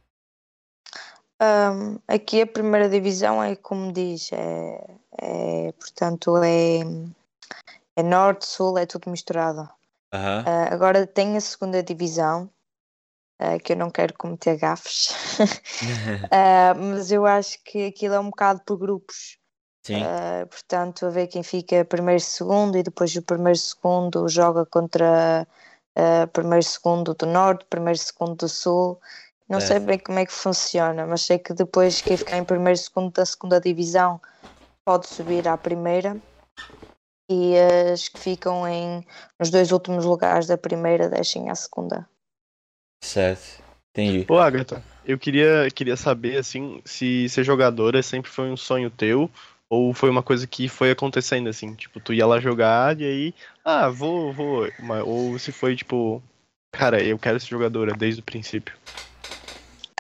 [1.41, 6.79] Um, aqui a primeira divisão é como diz, é, é portanto é
[7.95, 9.69] é norte, sul, é tudo misturado.
[10.13, 10.41] Uhum.
[10.41, 12.49] Uh, agora tem a segunda divisão,
[13.41, 18.29] uh, que eu não quero cometer gafes, uh, mas eu acho que aquilo é um
[18.29, 19.37] bocado por grupos.
[19.85, 20.01] Sim.
[20.49, 24.65] portanto, a ver quem fica primeiro e segundo, e depois o primeiro e segundo joga
[24.65, 25.47] contra
[26.33, 28.99] primeiro e segundo do norte, primeiro e segundo do sul.
[29.47, 29.61] Não é.
[29.61, 32.81] sei bem como é que funciona, mas sei que depois quem ficar em primeiro e
[32.81, 34.19] segundo da segunda divisão
[34.83, 36.19] pode subir à primeira
[37.29, 39.05] e as que ficam em,
[39.39, 42.07] nos dois últimos lugares da primeira deixem a segunda.
[43.03, 44.25] Certo, entendi.
[44.29, 49.29] Ô Agatha, eu queria, queria saber assim, se ser jogadora sempre foi um sonho teu
[49.69, 53.35] ou foi uma coisa que foi acontecendo assim, tipo, tu ia lá jogar e aí,
[53.63, 54.67] ah, vou, vou,
[55.05, 56.21] ou se foi tipo,
[56.71, 58.75] cara, eu quero ser jogadora desde o princípio.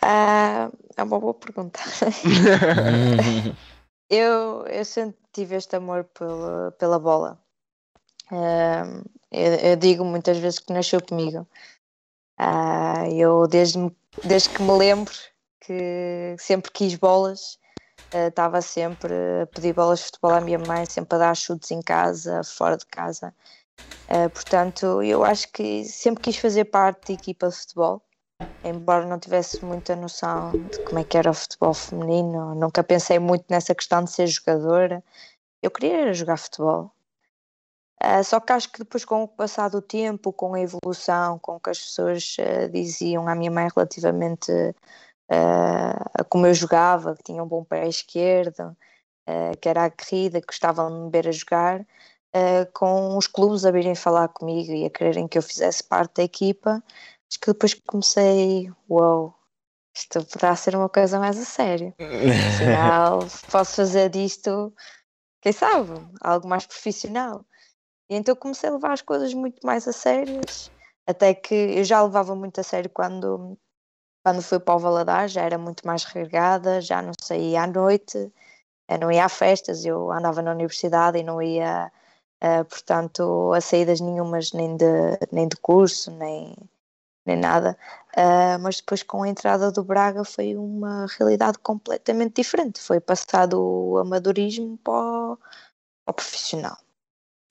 [0.01, 1.79] Ah, é uma boa pergunta.
[4.09, 7.39] eu, eu sempre tive este amor pela, pela bola.
[8.31, 11.47] Uh, eu, eu, digo muitas vezes que nasceu comigo.
[12.39, 13.79] Uh, eu, desde,
[14.23, 15.13] desde que me lembro,
[15.61, 17.59] que sempre quis bolas,
[18.11, 19.13] estava uh, sempre
[19.43, 22.77] a pedir bolas de futebol à minha mãe, sempre a dar chutes em casa, fora
[22.77, 23.33] de casa.
[24.07, 28.03] Ah, portanto, eu acho que sempre quis fazer parte de equipa de futebol
[28.63, 33.19] embora não tivesse muita noção de como é que era o futebol feminino, nunca pensei
[33.19, 35.03] muito nessa questão de ser jogadora.
[35.61, 36.91] Eu queria jogar futebol.
[38.03, 41.55] Uh, só que acho que depois, com o passar do tempo, com a evolução, com
[41.55, 47.15] o que as pessoas uh, diziam à minha mãe relativamente uh, a como eu jogava,
[47.15, 48.75] que tinha um bom pé esquerdo,
[49.59, 51.83] que era aguerrida, que gostavam de me ver a jogar,
[52.73, 56.23] com os clubes a virem falar comigo e a quererem que eu fizesse parte da
[56.23, 56.83] equipa,
[57.29, 59.35] Acho que depois comecei, uau, wow,
[59.95, 61.93] isto poderá ser uma coisa mais a sério.
[61.99, 64.73] Afinal, posso fazer disto,
[65.41, 67.45] quem sabe, algo mais profissional.
[68.09, 70.71] E então comecei a levar as coisas muito mais a sérias,
[71.07, 73.57] até que eu já levava muito a sério quando,
[74.23, 78.31] quando fui para o Valadares, já era muito mais regada, já não saía à noite,
[78.99, 81.91] não ia a festas, eu andava na universidade e não ia,
[82.43, 84.85] uh, portanto, a saídas nenhumas, nem de,
[85.31, 86.55] nem de curso, nem,
[87.25, 87.77] nem nada,
[88.15, 92.79] uh, mas depois com a entrada do Braga foi uma realidade completamente diferente.
[92.79, 95.37] Foi passado o amadorismo para o,
[96.05, 96.77] para o profissional.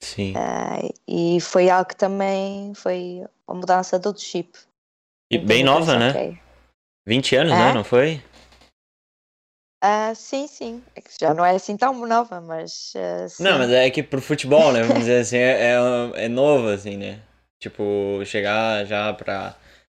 [0.01, 0.33] Sim.
[0.33, 4.57] Uh, e foi algo que também foi a mudança do chip.
[5.31, 6.09] E então, bem nova, né?
[6.11, 6.39] Okay.
[7.07, 7.73] 20 anos, né?
[7.73, 8.23] Não foi?
[9.83, 10.83] Ah, sim, sim.
[10.95, 12.93] É que já não é assim tão nova, mas.
[13.29, 13.43] sim.
[13.43, 14.81] Não, mas é que pro futebol, né?
[14.81, 17.21] Vamos dizer assim, é, é, é novo, assim, né?
[17.59, 19.55] Tipo, chegar já pra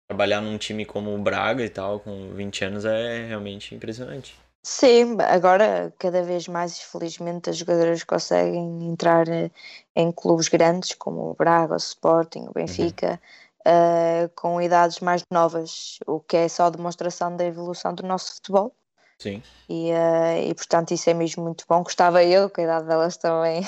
[0.07, 4.35] trabalhar num time como o Braga e tal, com 20 anos, é realmente impressionante.
[4.63, 9.51] Sim, agora cada vez mais, felizmente, as jogadoras conseguem entrar eh,
[9.95, 13.21] em clubes grandes como o Braga, o Sporting, o Benfica,
[13.63, 18.75] eh, com idades mais novas, o que é só demonstração da evolução do nosso futebol.
[19.19, 19.43] Sim.
[19.69, 21.83] E, eh, e portanto, isso é mesmo muito bom.
[21.83, 23.61] Gostava eu, com a idade delas também,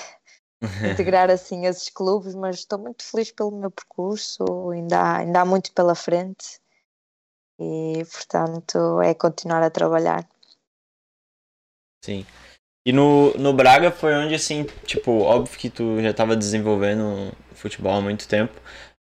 [0.91, 5.45] integrar assim esses clubes, mas estou muito feliz pelo meu percurso, ainda há, ainda há
[5.45, 6.59] muito pela frente
[7.59, 10.27] e, portanto, é continuar a trabalhar.
[12.03, 12.25] Sim.
[12.85, 17.93] E no, no Braga foi onde, assim, tipo, óbvio que tu já tava desenvolvendo futebol
[17.93, 18.53] há muito tempo,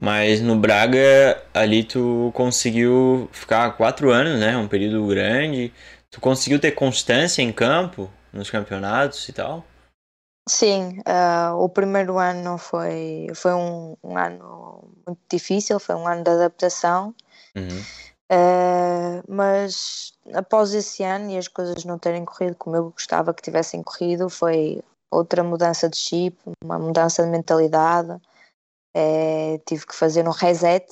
[0.01, 4.57] mas no Braga ali tu conseguiu ficar quatro anos, né?
[4.57, 5.73] Um período grande.
[6.11, 9.65] Tu conseguiu ter constância em campo, nos campeonatos e tal?
[10.49, 16.25] Sim, ah, o primeiro ano foi, foi um, um ano muito difícil, foi um ano
[16.25, 17.15] de adaptação,
[17.57, 17.81] Uhum.
[18.31, 23.43] ah, mas após esse ano e as coisas não terem corrido como eu gostava que
[23.43, 28.21] tivessem corrido, foi outra mudança de chip, uma mudança de mentalidade,
[28.95, 30.87] eh, tive que fazer um reset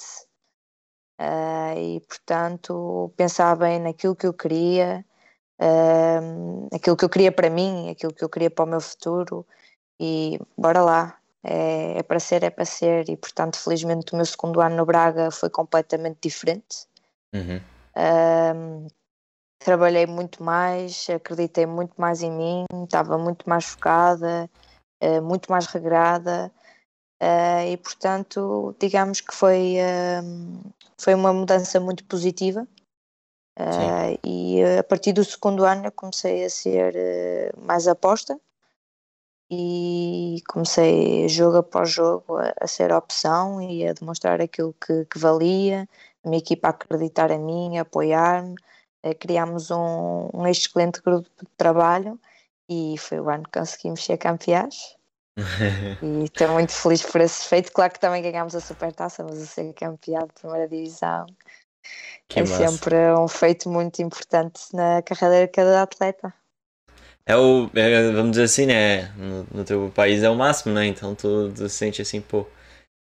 [1.77, 5.05] e, portanto, pensar bem naquilo que eu queria,
[6.73, 9.47] aquilo que eu queria para mim, aquilo que eu queria para o meu futuro
[10.01, 11.19] e bora lá.
[11.49, 14.85] É, é para ser, é para ser, e portanto, felizmente, o meu segundo ano no
[14.85, 16.89] Braga foi completamente diferente.
[17.33, 17.61] Uhum.
[17.95, 18.89] Ahm,
[19.61, 24.51] trabalhei muito mais, acreditei muito mais em mim, estava muito mais focada,
[25.01, 26.51] eh, muito mais regrada,
[27.21, 30.61] eh, e portanto, digamos que foi, ahm,
[30.99, 32.67] foi uma mudança muito positiva.
[33.59, 38.39] Eh, e eh, a partir do segundo ano eu comecei a ser eh, mais aposta
[39.51, 45.19] e comecei jogo após jogo a, a ser opção e a demonstrar aquilo que, que
[45.19, 45.89] valia,
[46.23, 48.57] a minha equipa a acreditar em mim, a apoiar-me,
[49.03, 52.21] eh, criámos um, um excelente grupo de trabalho
[52.69, 54.97] e foi o ano que conseguimos ser campeãs.
[56.03, 57.73] E estou muito feliz por esse feito.
[57.73, 61.27] Claro que também ganhámos a supertaça, mas a ser campeã de primeira divisão
[62.29, 62.69] Que é massa.
[62.69, 66.35] sempre um feito muito importante na carreira de cada atleta.
[67.25, 69.09] É o, é, vamos dizer assim, né?
[69.17, 70.87] No, no teu país é o máximo, né?
[70.87, 72.47] Então tu, tu sente assim, pô,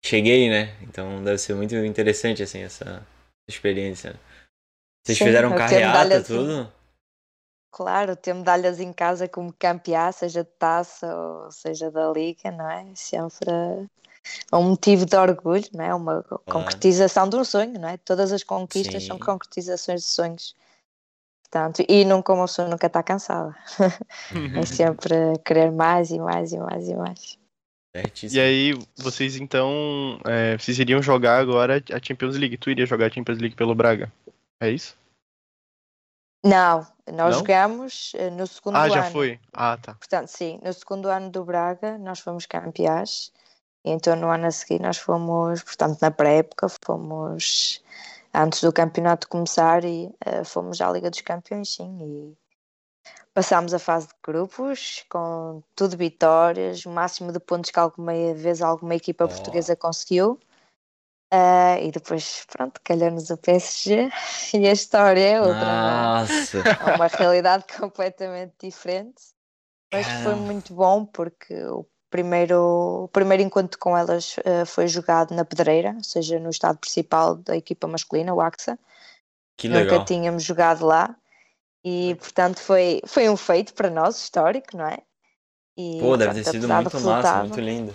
[0.04, 0.76] cheguei, né?
[0.82, 3.06] Então deve ser muito interessante, assim, essa
[3.48, 4.18] experiência.
[5.04, 6.70] Vocês Sim, fizeram carreata, tudo?
[7.72, 12.68] Claro, ter medalhas em casa como campeã, seja de taça ou seja da liga, não
[12.70, 12.92] é?
[12.94, 13.50] Sempre
[14.50, 15.94] é um motivo de orgulho, não é?
[15.94, 17.96] Uma concretização de um sonho, não é?
[17.98, 19.24] Todas as conquistas são Sim.
[19.24, 20.54] concretizações de sonhos.
[21.42, 23.56] Portanto, e nunca uma pessoa nunca está cansada.
[24.56, 27.38] É sempre querer mais e mais e mais e mais.
[27.96, 28.40] Certíssimo.
[28.40, 30.20] E aí, vocês então.
[30.24, 32.56] é, vocês iriam jogar agora a Champions League.
[32.56, 34.12] Tu iria jogar a Champions League pelo Braga.
[34.62, 34.96] É isso?
[36.44, 37.38] Não, nós Não?
[37.40, 38.94] jogamos eh, no segundo ah, ano.
[38.94, 39.38] já foi.
[39.52, 39.94] Ah, tá.
[39.94, 43.30] Portanto, sim, no segundo ano do Braga nós fomos campeãs
[43.84, 47.82] e então no ano a seguir nós fomos, portanto na pré-época fomos
[48.34, 52.36] antes do campeonato começar e eh, fomos à Liga dos Campeões, sim, e
[53.34, 58.60] passámos a fase de grupos com tudo vitórias, o máximo de pontos que alguma vez
[58.62, 59.28] alguma equipa Oh.
[59.28, 60.38] portuguesa conseguiu.
[61.32, 64.10] Ah, e depois, pronto, calhou-nos o PSG
[64.54, 65.66] e a história é outra.
[65.66, 65.82] é?
[65.82, 66.58] Nossa!
[66.58, 69.22] é uma realidade completamente diferente.
[69.92, 75.34] Mas foi muito bom porque o primeiro, o primeiro encontro com elas eh, foi jogado
[75.34, 78.78] na Pedreira, ou seja, no estado principal da equipa masculina, o AXA.
[79.56, 80.04] Que Nunca legal.
[80.04, 81.14] tínhamos jogado lá
[81.84, 84.98] e, portanto, foi, foi um feito para nós, histórico, não é?
[85.76, 87.94] E, Pô, deve ter sido muito massa, resultado- muito lindo.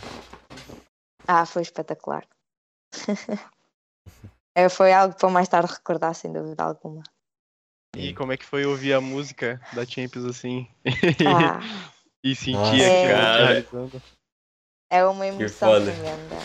[1.28, 2.26] Ah, foi espetacular.
[4.58, 7.04] É, foi algo para mais tarde recordar, sem dúvida alguma.
[7.94, 10.66] E como é que foi ouvir a música da Champions assim?
[11.28, 11.60] Ah,
[12.26, 14.02] e sentir aquilo cara.
[14.92, 16.36] É uma emoção tremenda.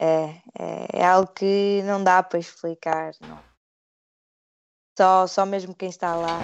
[0.00, 0.24] É,
[0.58, 3.12] é, é algo que não dá para explicar.
[3.20, 3.38] Não.
[4.98, 6.42] Só, só mesmo quem está lá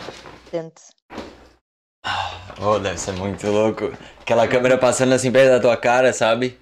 [0.51, 0.83] sente.
[2.61, 3.93] Oh, deve ser muito louco.
[4.21, 6.59] Aquela câmera passando assim perto da tua cara, sabe?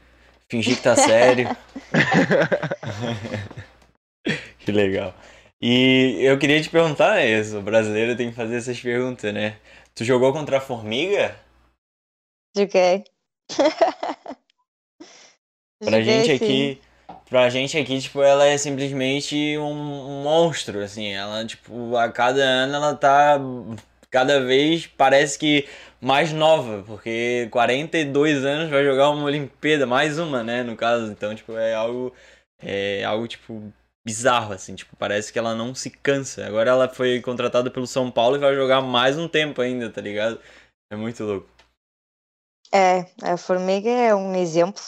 [0.49, 1.49] Fingir que tá sério.
[4.59, 5.15] que legal.
[5.61, 9.59] E eu queria te perguntar isso, o brasileiro tem que fazer essas perguntas, né?
[9.95, 11.37] Tu jogou contra a Formiga?
[12.57, 13.05] Joguei.
[15.83, 16.45] Pra Joguei, gente sim.
[16.45, 16.81] aqui,
[17.29, 19.63] pra gente aqui, tipo, ela é simplesmente um,
[20.19, 21.09] um monstro, assim.
[21.09, 23.39] Ela, tipo, a cada ano ela tá
[24.11, 25.67] cada vez parece que
[26.01, 31.11] mais nova, porque 42 anos vai jogar uma Olimpíada, mais uma, né, no caso.
[31.11, 32.15] Então, tipo, é algo
[32.63, 33.73] é algo tipo
[34.05, 36.47] bizarro assim, tipo, parece que ela não se cansa.
[36.47, 40.01] Agora ela foi contratada pelo São Paulo e vai jogar mais um tempo ainda, tá
[40.01, 40.41] ligado?
[40.93, 41.60] É muito louco.
[42.73, 44.83] É, a Formiga é um exemplo,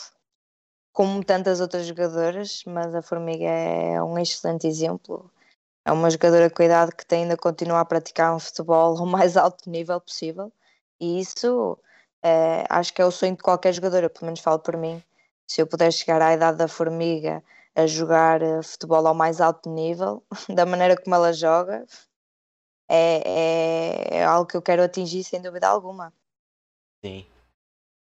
[0.93, 5.31] como tantas outras jogadoras, mas a Formiga é um excelente exemplo.
[5.85, 9.37] É uma jogadora de cuidado que tem de continuar a praticar um futebol ao mais
[9.37, 10.53] alto nível possível.
[11.01, 11.77] E isso
[12.23, 15.03] é, acho que é o sonho de qualquer jogadora, pelo menos falo por mim.
[15.47, 17.43] Se eu puder chegar à idade da Formiga
[17.75, 21.85] a jogar eh, futebol ao mais alto nível, da maneira como ela joga,
[22.89, 26.13] é, é, é algo que eu quero atingir sem dúvida alguma.
[27.05, 27.27] Sim.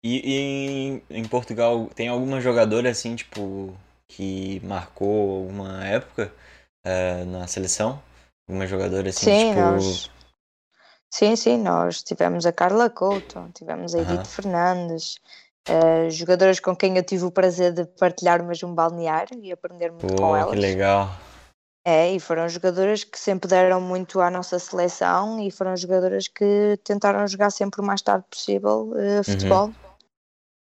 [0.03, 3.75] E, e em, Portugal tem alguma jogadora assim, tipo,
[4.07, 6.33] que marcou alguma época
[6.85, 8.01] uh, na seleção?
[8.47, 9.61] Alguma jogadora assim, sim, tipo.
[9.61, 10.11] Nós...
[11.13, 14.25] Sim, sim, nós tivemos a Carla Couto, tivemos a Edith.
[14.25, 15.19] Fernandes,
[15.69, 19.91] uh, jogadoras com quem eu tive o prazer de partilhar o mesmo balneário e aprender
[19.91, 20.51] muito Pô, com elas.
[20.51, 21.09] Que legal.
[21.85, 26.79] É, e foram jogadoras que sempre deram muito à nossa seleção e foram jogadoras que
[26.83, 29.73] tentaram jogar sempre o mais tarde possível uh, futebol uhum.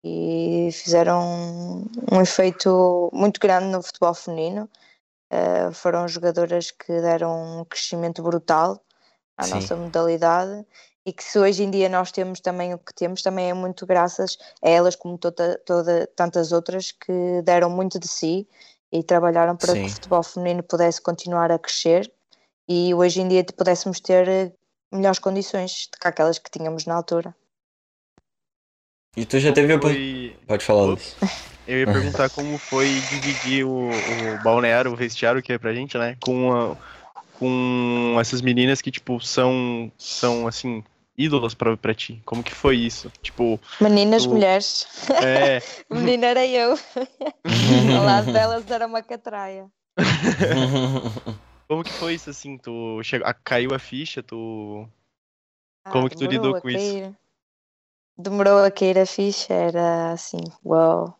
[0.03, 4.69] E fizeram um, um, efeito muito grande no futebol feminino.
[5.31, 8.81] Uh, foram jogadoras que deram um crescimento brutal
[9.37, 9.51] à Sim.
[9.51, 10.65] nossa modalidade
[11.05, 13.85] e que se hoje em dia nós temos também o que temos, também é muito
[13.85, 18.47] graças a elas, como toda, toda tantas outras que deram muito de si
[18.91, 19.81] e trabalharam para Sim.
[19.81, 22.11] que o futebol feminino pudesse continuar a crescer
[22.67, 24.51] e hoje em dia pudéssemos ter eh,
[24.91, 27.35] melhores condições do que aquelas que tínhamos na altura.
[29.15, 30.35] E tu já teve foi...
[30.47, 31.17] Pode falar, Luiz.
[31.67, 35.97] Eu ia perguntar como foi dividir o, o balneário, o vestiário que é pra gente,
[35.97, 36.15] né?
[36.21, 36.77] Com, a,
[37.37, 40.83] com essas meninas que, tipo, são, são assim,
[41.17, 42.21] ídolos pra, pra ti?
[42.25, 43.11] Como que foi isso?
[43.21, 43.59] Tipo.
[43.79, 44.29] Meninas, tu...
[44.29, 44.87] mulheres.
[45.23, 45.61] É.
[45.93, 46.71] Menina era eu.
[47.97, 49.67] Ao lado delas era uma catraia.
[51.67, 52.57] Como que foi isso assim?
[52.57, 54.87] Tu chegou, caiu a ficha, tu.
[55.85, 57.15] Ah, Como que tu lidou com isso?
[58.23, 61.05] Demorou a cair a ficha, era assim, uau.
[61.05, 61.15] Wow.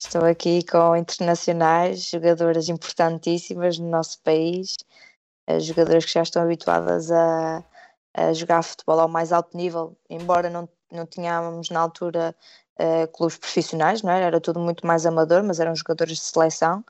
[0.00, 4.76] Estou aqui com internacionais, jogadoras importantíssimas no nosso país,
[5.48, 7.64] eh, jogadoras que já estão habituadas a,
[8.14, 12.36] a jogar futebol ao mais alto nível, embora não, não tínhamos na altura
[12.78, 14.22] uh, clubes profissionais, não é?
[14.22, 16.84] era tudo muito mais amador, mas eram jogadores de seleção,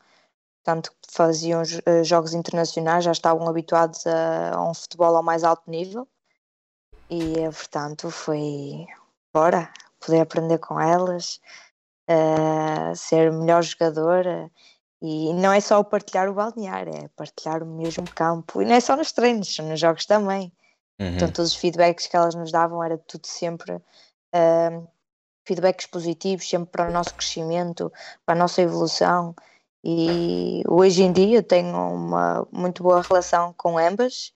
[0.63, 5.71] tanto faziam uh, jogos internacionais, já estavam habituados a, a, um futebol ao mais alto
[5.71, 6.07] nível
[7.11, 8.87] e, portanto, foi
[9.33, 9.71] bora
[10.01, 11.41] poder aprender com elas,
[12.97, 14.51] ser melhor jogadora.
[15.01, 18.61] E não é só o partilhar o balneário, é partilhar o mesmo campo.
[18.61, 20.53] E não é só nos treinos, nos jogos também.
[21.01, 21.15] Uhum.
[21.15, 24.89] Então, todos os feedbacks que elas nos davam era tudo sempre uh,
[25.47, 27.93] feedbacks positivos, sempre para o nosso crescimento,
[28.27, 29.35] para a nossa evolução.
[29.85, 34.33] E hoje em dia tenho uma muito boa relação com ambas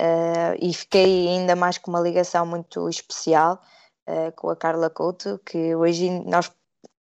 [0.00, 3.60] uh, e fiquei ainda mais com uma ligação muito especial
[4.08, 6.50] uh, com a Carla Couto, que hoje nós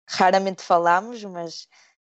[0.08, 1.68] raramente falamos, mas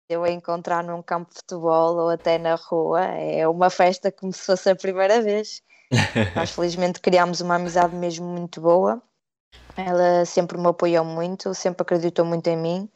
[0.10, 4.34] eu a encontrar num campo de futebol ou até na rua é uma festa como
[4.34, 5.62] se fosse a primeira vez.
[6.36, 9.02] Nós felizmente criámos uma amizade mesmo muito boa.
[9.78, 12.90] Ela sempre me apoiou muito, sempre acreditou muito em mim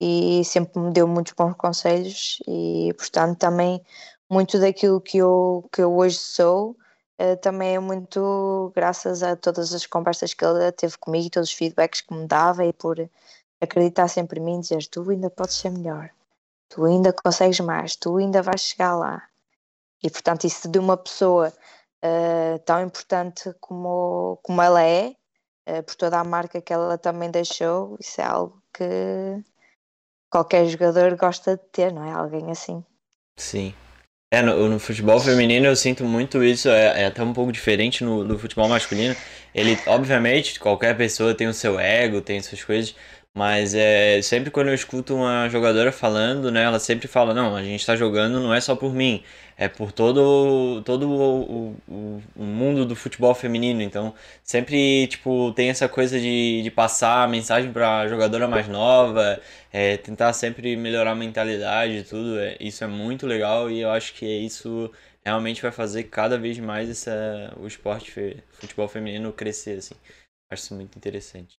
[0.00, 3.84] e sempre me deu muitos bons conselhos e portanto também
[4.30, 6.76] muito daquilo que eu, que eu hoje sou
[7.42, 12.00] também é muito graças a todas as conversas que ela teve comigo, todos os feedbacks
[12.00, 12.98] que me dava e por
[13.60, 16.10] acreditar sempre em mim, dizer tu ainda podes ser melhor,
[16.68, 19.22] tu ainda consegues mais, tu ainda vais chegar lá.
[20.02, 21.52] E portanto isso de uma pessoa
[22.04, 25.14] uh, tão importante como, como ela é,
[25.68, 29.44] uh, por toda a marca que ela também deixou, isso é algo que
[30.30, 32.12] qualquer jogador gosta de ter, não é?
[32.12, 32.84] Alguém assim.
[33.36, 33.74] Sim.
[34.32, 38.04] É, no, no futebol feminino eu sinto muito isso, é, é até um pouco diferente
[38.04, 39.16] no, no futebol masculino.
[39.52, 42.94] Ele, obviamente, qualquer pessoa tem o seu ego, tem suas coisas,
[43.34, 47.62] mas é sempre quando eu escuto uma jogadora falando, né, ela sempre fala, não, a
[47.62, 49.22] gente tá jogando não é só por mim,
[49.56, 53.82] é por todo, todo o, o, o mundo do futebol feminino.
[53.82, 59.40] Então, sempre, tipo, tem essa coisa de, de passar a mensagem pra jogadora mais nova,
[59.72, 62.38] é, tentar sempre melhorar a mentalidade e tudo.
[62.40, 64.90] É, isso é muito legal e eu acho que isso
[65.24, 69.94] realmente vai fazer cada vez mais essa, o esporte, futebol feminino crescer, assim.
[70.50, 71.59] Acho isso muito interessante.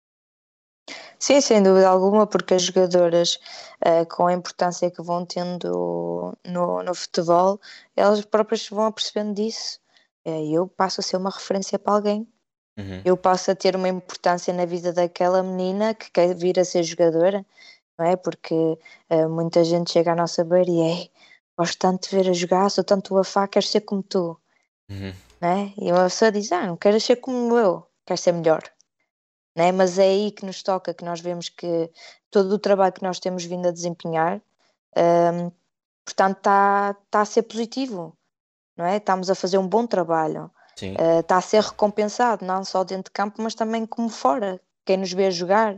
[1.18, 3.38] Sim, sem dúvida alguma, porque as jogadoras,
[3.84, 7.60] uh, com a importância que vão tendo no, no futebol,
[7.96, 9.78] elas próprias vão apercebendo disso.
[10.24, 12.28] eh, eu passo a ser uma referência para alguém.
[12.78, 13.02] Uhum.
[13.04, 16.82] Eu passo a ter uma importância na vida daquela menina que quer vir a ser
[16.82, 17.44] jogadora,
[17.98, 18.16] não é?
[18.16, 21.08] Porque uh, muita gente chega à nossa beira e é
[21.58, 24.40] gosto tanto de ver a jogar, sou tanto a fá, quero ser como tu.
[24.88, 25.12] Uhum.
[25.40, 25.72] Né?
[25.78, 28.62] E uma pessoa diz, ah, não quero ser como eu, quero ser melhor.
[29.54, 29.72] Né?
[29.72, 31.90] Mas é aí que nos toca, que nós vemos que
[32.30, 34.40] todo o trabalho que nós temos vindo a desempenhar,
[34.96, 35.50] um,
[36.04, 38.16] portanto, está tá a ser positivo,
[38.76, 38.96] não é?
[38.96, 43.10] Estamos a fazer um bom trabalho, está uh, a ser recompensado, não só dentro de
[43.10, 44.60] campo, mas também como fora.
[44.84, 45.74] Quem nos vê jogar,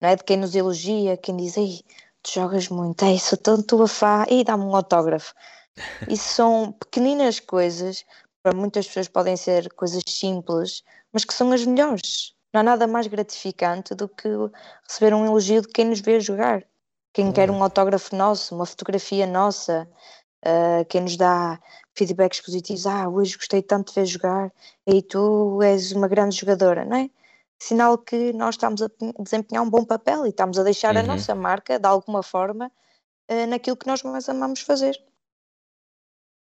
[0.00, 0.16] não é?
[0.16, 1.82] De quem nos elogia, quem diz, Ei,
[2.22, 5.34] tu jogas muito, Ei, sou tanto a fã, e dá-me um autógrafo.
[6.08, 8.04] Isso são pequeninas coisas,
[8.42, 10.82] para muitas pessoas podem ser coisas simples,
[11.12, 12.31] mas que são as melhores.
[12.52, 14.28] Não há nada mais gratificante do que
[14.86, 16.64] receber um elogio de quem nos vê jogar.
[17.12, 19.88] Quem quer um autógrafo nosso, uma fotografia nossa,
[20.44, 21.58] uh, quem nos dá
[21.94, 22.86] feedbacks positivos.
[22.86, 24.52] Ah, hoje gostei tanto de ver jogar
[24.86, 27.10] e tu és uma grande jogadora, não é?
[27.58, 28.88] Sinal que nós estamos a
[29.18, 31.00] desempenhar um bom papel e estamos a deixar uhum.
[31.02, 32.70] a nossa marca, de alguma forma,
[33.30, 34.98] uh, naquilo que nós mais amamos fazer.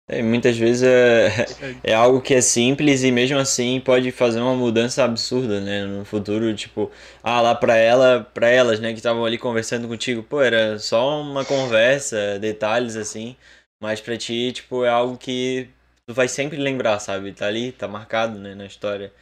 [0.09, 1.45] É, muitas vezes é,
[1.83, 5.85] é algo que é simples e mesmo assim pode fazer uma mudança absurda, né?
[5.85, 6.89] No futuro, tipo,
[7.21, 11.21] ah, lá pra ela, para elas, né, que estavam ali conversando contigo, pô, era só
[11.21, 13.35] uma conversa, detalhes assim,
[13.81, 15.69] mas pra ti, tipo, é algo que
[16.05, 17.33] tu vai sempre lembrar, sabe?
[17.33, 19.13] Tá ali, tá marcado, né, na história.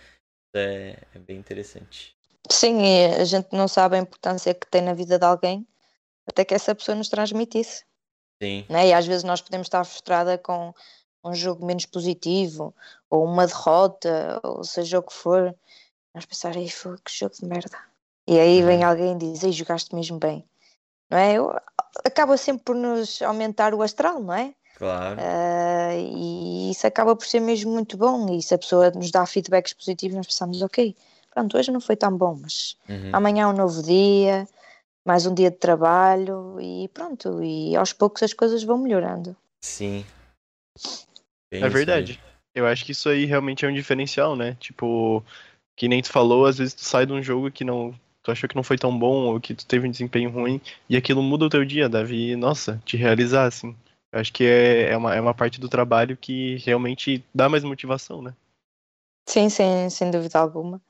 [0.56, 2.16] É, é bem interessante.
[2.50, 5.68] Sim, e a gente não sabe a importância que tem na vida de alguém
[6.28, 7.84] até que essa pessoa nos transmite isso.
[8.42, 8.66] Sim.
[8.70, 8.88] Né?
[8.90, 10.74] E às vezes nós podemos estar frustrada com
[11.24, 12.74] um jogo menos positivo,
[13.10, 15.56] ou uma derrota, ou seja o que for.
[16.14, 17.78] Nós pensar, aí foi que jogo de merda.
[18.28, 18.90] E aí vem uhum.
[18.90, 20.44] alguém e diz, jogaste mesmo bem.
[21.10, 21.34] Não é?
[21.34, 21.56] Eu,
[22.04, 24.54] acaba sempre por nos aumentar o astral, não é?
[24.78, 25.20] Claro.
[25.20, 28.34] Uh, e isso acaba por ser mesmo muito bom.
[28.34, 30.96] E se a pessoa nos dá feedbacks positivos, nós pensamos, ok,
[31.34, 33.10] pronto, hoje não foi tão bom, mas uhum.
[33.14, 34.48] amanhã é um novo dia,
[35.06, 39.36] mais um dia de trabalho e pronto, e aos poucos as coisas vão melhorando.
[39.62, 40.04] Sim.
[41.52, 42.20] Bem é verdade.
[42.54, 44.58] Eu acho que isso aí realmente é um diferencial, né?
[44.60, 45.24] Tipo,
[45.76, 47.94] que nem tu falou, às vezes tu sai de um jogo que não.
[48.24, 50.98] Tu achou que não foi tão bom, ou que tu teve um desempenho ruim, e
[50.98, 53.76] aquilo muda o teu dia, deve, nossa, te realizar, assim.
[54.12, 57.64] Eu acho que é, é, uma, é uma parte do trabalho que realmente dá mais
[57.64, 58.34] motivação, né?
[59.28, 60.82] Sim, sem, sem dúvida alguma.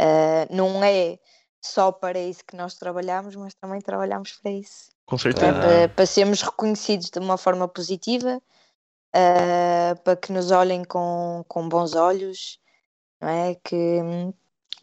[0.00, 1.18] Uh, não é
[1.64, 4.90] só para isso que nós trabalhamos, mas também trabalhamos para isso.
[5.06, 5.52] Com certeza.
[5.52, 8.40] Para, para sermos reconhecidos de uma forma positiva,
[9.16, 12.60] uh, para que nos olhem com, com bons olhos,
[13.20, 13.54] não é?
[13.54, 14.00] Que,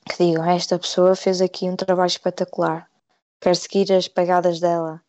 [0.09, 2.89] que digam, esta pessoa fez aqui um trabalho espetacular,
[3.39, 5.01] quero seguir as pegadas dela,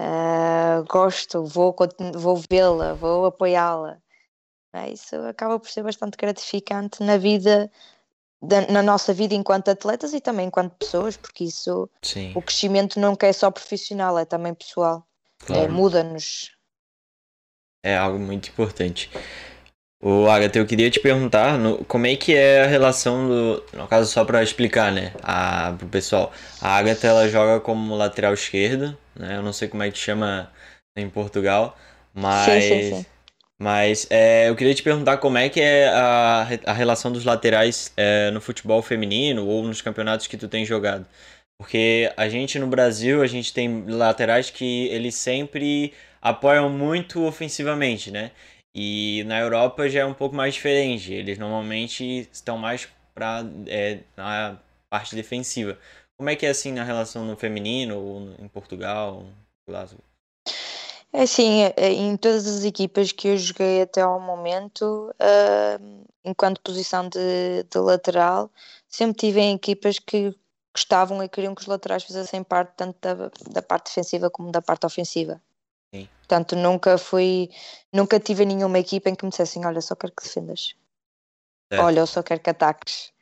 [0.00, 1.74] uh, gosto, vou,
[2.14, 3.98] vou vê-la, vou apoiá-la.
[4.72, 4.90] É?
[4.90, 7.70] Isso acaba por ser bastante gratificante na vida
[8.40, 12.32] da, na nossa vida enquanto atletas e também enquanto pessoas, porque isso Sim.
[12.34, 15.06] o crescimento nunca é só profissional, é também pessoal.
[15.44, 15.62] Claro.
[15.62, 16.52] É, Muda-nos.
[17.82, 19.10] É algo muito importante.
[20.00, 23.64] O Agatha, eu queria te perguntar no, como é que é a relação do.
[23.72, 25.12] No caso, só para explicar, né?
[25.22, 26.32] A, pro pessoal.
[26.60, 29.36] A Agatha ela joga como lateral esquerdo, né?
[29.36, 30.52] Eu não sei como é que chama
[30.96, 31.76] em Portugal,
[32.14, 32.44] mas.
[32.44, 33.06] Sim, sim, sim.
[33.60, 37.92] Mas é, eu queria te perguntar como é que é a, a relação dos laterais
[37.96, 41.04] é, no futebol feminino ou nos campeonatos que tu tem jogado.
[41.60, 45.92] Porque a gente no Brasil, a gente tem laterais que eles sempre
[46.22, 48.30] apoiam muito ofensivamente, né?
[48.74, 51.12] E na Europa já é um pouco mais diferente.
[51.12, 55.76] Eles normalmente estão mais para é, na parte defensiva.
[56.16, 59.26] Como é que é assim na relação no feminino ou em Portugal,
[59.68, 60.07] Glasgow?
[61.12, 67.08] É assim, em todas as equipas que eu joguei até ao momento, uh, enquanto posição
[67.08, 68.50] de, de, lateral,
[68.86, 70.34] sempre tive em equipas que
[70.74, 74.60] gostavam e queriam que os laterais fizessem parte tanto da, da parte defensiva como da
[74.60, 75.40] parte ofensiva.
[75.94, 76.08] Sim.
[76.18, 77.50] Portanto, nunca fui,
[77.90, 80.74] nunca tive nenhuma equipa em que me dissessem, olha, só quero que defendas.
[81.72, 81.84] Certo.
[81.84, 83.12] Olha, eu só quero que ataques.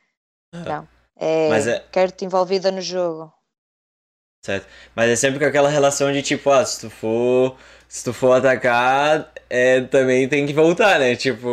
[0.53, 0.59] Ah.
[0.59, 0.87] Não.
[1.15, 1.79] É, é...
[1.91, 3.33] Quero-te envolvida no jogo.
[4.45, 4.67] Certo.
[4.95, 7.57] Mas é sempre com aquela relação de tipo, ah, se tu for
[7.87, 11.15] se tu for atacar, é, também tem que voltar, né?
[11.15, 11.47] Tipo,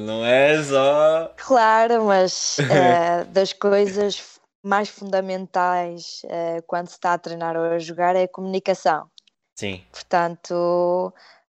[0.00, 1.32] não é só.
[1.36, 7.78] Claro, mas é, das coisas mais fundamentais é, quando se está a treinar ou a
[7.78, 9.10] jogar é a comunicação.
[9.54, 9.84] Sim.
[9.92, 11.12] Portanto,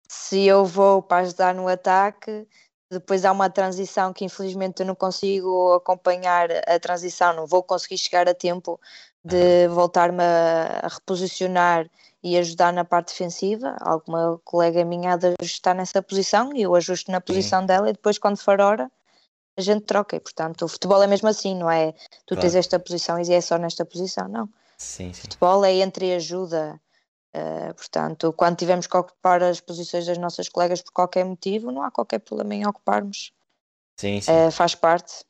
[0.08, 2.48] se eu vou para ajudar no ataque,
[2.90, 7.98] depois há uma transição que infelizmente eu não consigo acompanhar a transição, não vou conseguir
[7.98, 8.80] chegar a tempo,
[9.26, 11.90] de voltar-me a, reposicionar
[12.24, 13.76] e ajudar na parte defensiva.
[13.82, 17.66] Alguma colega minha ajustar nessa posição e eu ajusto na posição Sim.
[17.66, 18.92] dela e depois, quando for hora,
[19.58, 20.16] a gente troca.
[20.16, 21.92] E, portanto, o futebol é mesmo assim, não é?
[22.26, 22.42] Tu Claro.
[22.42, 24.48] tens esta posição e é só nesta posição, não.
[24.78, 25.22] Sim, sim.
[25.22, 26.80] Futebol é entre ajuda.
[27.38, 31.82] eh, portanto, quando tivermos que ocupar as posições das nossas colegas por qualquer motivo, não
[31.82, 33.34] há qualquer problema em ocuparmos.
[34.00, 34.32] Sim, sim.
[34.32, 35.26] Eh, faz parte.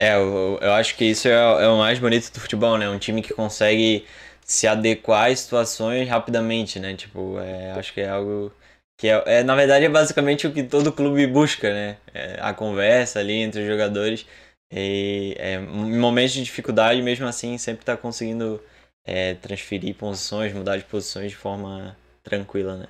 [0.00, 2.88] É, eu, eu acho que isso é, é o mais bonito do futebol, né?
[2.88, 4.06] Um time que consegue
[4.44, 6.94] se adequar às situações rapidamente, né?
[6.94, 8.52] Tipo, é, acho que é algo
[8.96, 11.98] que é, é, na verdade, é basicamente o que todo clube busca, né?
[12.14, 14.26] É, a conversa ali entre os jogadores.
[14.72, 18.62] E é, em momentos de dificuldade, mesmo assim, sempre tá conseguindo
[19.04, 22.88] é, transferir posições, mudar de posições de forma tranquila, né?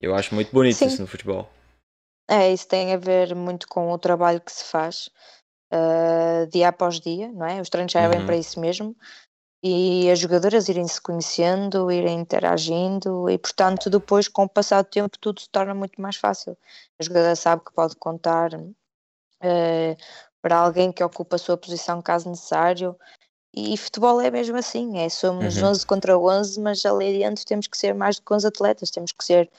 [0.00, 0.86] Eu acho muito bonito Sim.
[0.86, 1.50] isso no futebol.
[2.30, 5.08] É, isso tem a ver muito com o trabalho que se faz
[5.70, 7.60] eh, dia após dia, não é?
[7.60, 8.26] Os treinos já vêm Uhum.
[8.26, 8.96] para isso mesmo.
[9.62, 14.88] E as jogadoras irem se conhecendo, irem interagindo, e portanto, depois, com o passar do
[14.88, 16.56] tempo, tudo se torna muito mais fácil.
[17.00, 18.50] A jogadora sabe que pode contar
[19.42, 19.96] eh,
[20.42, 22.96] para alguém que ocupa a sua posição caso necessário.
[23.54, 25.68] E futebol é mesmo assim, é somos Uhum.
[25.70, 29.12] 11 contra 11, mas ali dentro temos que ser mais do que 11 atletas, temos
[29.12, 29.50] que ser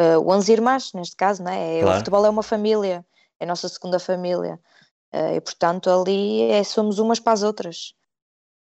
[0.00, 1.80] uh, 11 irmãs, neste caso, não é?
[1.80, 1.94] Claro.
[1.96, 3.04] O futebol é uma família,
[3.38, 4.58] é a nossa segunda família.
[5.14, 7.94] Uh, e portanto ali é, somos umas para as outras.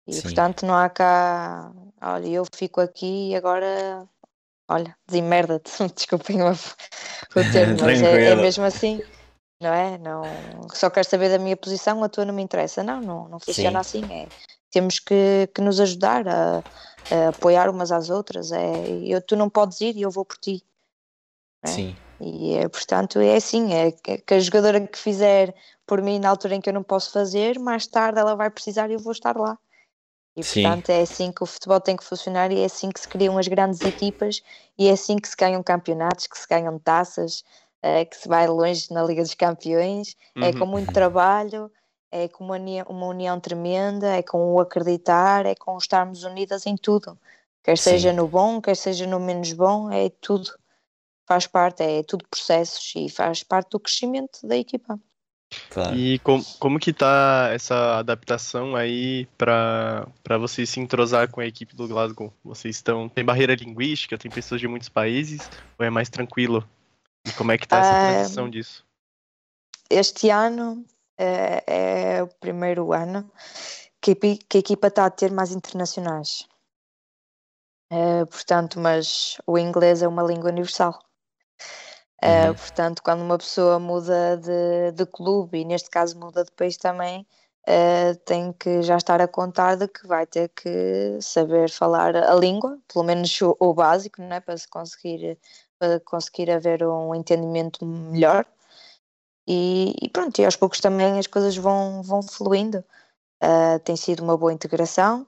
[0.07, 0.23] E Sim.
[0.23, 1.71] portanto não há cá,
[2.01, 4.09] olha, eu fico aqui e agora,
[4.67, 8.99] olha, desemmerda-te, desculpem o, o termo, mas é, é mesmo assim,
[9.61, 9.99] não é?
[9.99, 12.83] Não, só quero saber da minha posição, a tua não me interessa.
[12.83, 14.11] Não, não, não funciona assim.
[14.11, 14.29] É,
[14.71, 16.65] temos que, que nos ajudar a,
[17.11, 18.53] a apoiar umas às outras.
[18.53, 20.65] É, eu, tu não podes ir e eu vou por ti.
[21.65, 21.69] É.
[21.71, 21.97] Sim.
[22.21, 25.55] E é, portanto, é assim, é que a jogadora que fizer
[25.87, 28.91] por mim na altura em que eu não posso fazer, mais tarde ela vai precisar
[28.91, 29.57] e eu vou estar lá.
[30.37, 30.63] E Sim.
[30.63, 33.39] portanto é assim que o futebol tem que funcionar e é assim que se criam
[33.39, 34.43] as grandes equipas
[34.79, 37.45] e é assim que se ganham campeonatos, que se ganham taças,
[37.83, 40.61] eh, que se vai longe na Liga dos Campeões, é Uhum.
[40.61, 41.71] com muito trabalho,
[42.13, 46.67] é com uma união, uma união tremenda, é com o acreditar, é com estarmos unidas
[46.67, 47.19] em tudo,
[47.65, 47.91] quer Sim.
[47.91, 50.51] seja no bom, quer seja no menos bom, é tudo.
[51.29, 54.99] Faz parte, é tudo processos e faz parte do crescimento da equipa.
[55.69, 55.95] Claro.
[55.95, 60.07] E com, como que tá essa adaptação aí para
[60.41, 62.33] vocês se entrosar com a equipe do Glasgow?
[62.43, 66.67] Vocês estão tem barreira linguística, tem pessoas de muitos países ou é mais tranquilo?
[67.27, 68.83] E como é que tá essa Ah, transição disso?
[69.91, 70.87] Este ano
[71.19, 73.31] eh, é, o primeiro ano
[74.01, 76.49] que que a equipa está a ter mais internacionais.
[77.91, 80.99] Eh, portanto, mas o inglês é uma língua universal.
[82.23, 82.55] Uhum.
[82.55, 87.27] Portanto, quando uma pessoa muda de, de clube e neste caso muda de país também,
[87.67, 92.35] eh, tem que já estar a contar de que vai ter que saber falar a
[92.35, 94.41] língua, pelo menos o, o básico, não é?
[94.41, 95.39] para se conseguir
[95.79, 98.45] para conseguir haver um entendimento melhor.
[99.47, 102.85] E, e pronto, e aos poucos também as coisas vão, vão fluindo.
[103.43, 105.27] Uh, tem sido uma boa integração.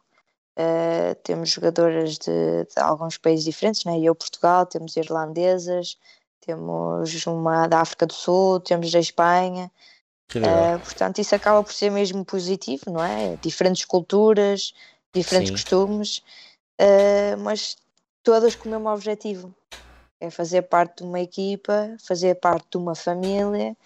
[0.58, 3.98] Uh, temos jogadoras de, de alguns países diferentes, né?
[4.00, 5.96] eu Portugal, temos irlandesas,
[6.40, 9.70] temos uma da África do Sul, temos da Espanha.
[10.36, 13.36] Uh, portanto, isso acaba por ser mesmo positivo, não é?
[13.42, 14.72] Diferentes culturas,
[15.12, 15.54] diferentes Sim.
[15.54, 16.18] costumes,
[16.80, 17.76] uh, mas
[18.22, 19.52] todas com o mesmo objetivo.
[20.20, 23.76] É fazer parte de uma equipa, fazer parte de uma família,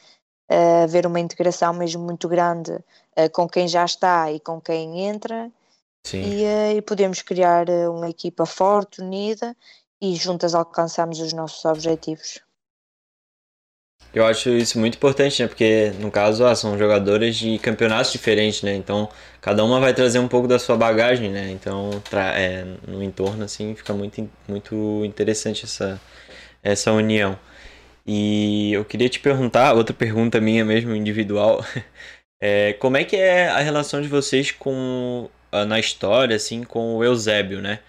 [0.50, 5.00] uh, haver uma integração mesmo muito grande uh, com quem já está e com quem
[5.06, 5.50] entra,
[6.12, 6.44] e,
[6.76, 9.56] e podemos criar uma equipa forte, unida
[10.02, 12.43] e juntas alcançarmos os nossos objetivos.
[14.14, 15.48] Eu acho isso muito importante, né?
[15.48, 18.74] Porque, no caso, ah, são jogadoras de campeonatos diferentes, né?
[18.76, 19.08] Então,
[19.40, 21.50] cada uma vai trazer um pouco da sua bagagem, né?
[21.50, 26.00] Então, tra- é, no entorno, assim, fica muito, muito interessante essa,
[26.62, 27.38] essa união.
[28.06, 31.64] E eu queria te perguntar, outra pergunta minha mesmo, individual,
[32.40, 36.96] é, como é que é a relação de vocês com, ah, na história, assim, com
[36.96, 37.80] o Eusébio, né?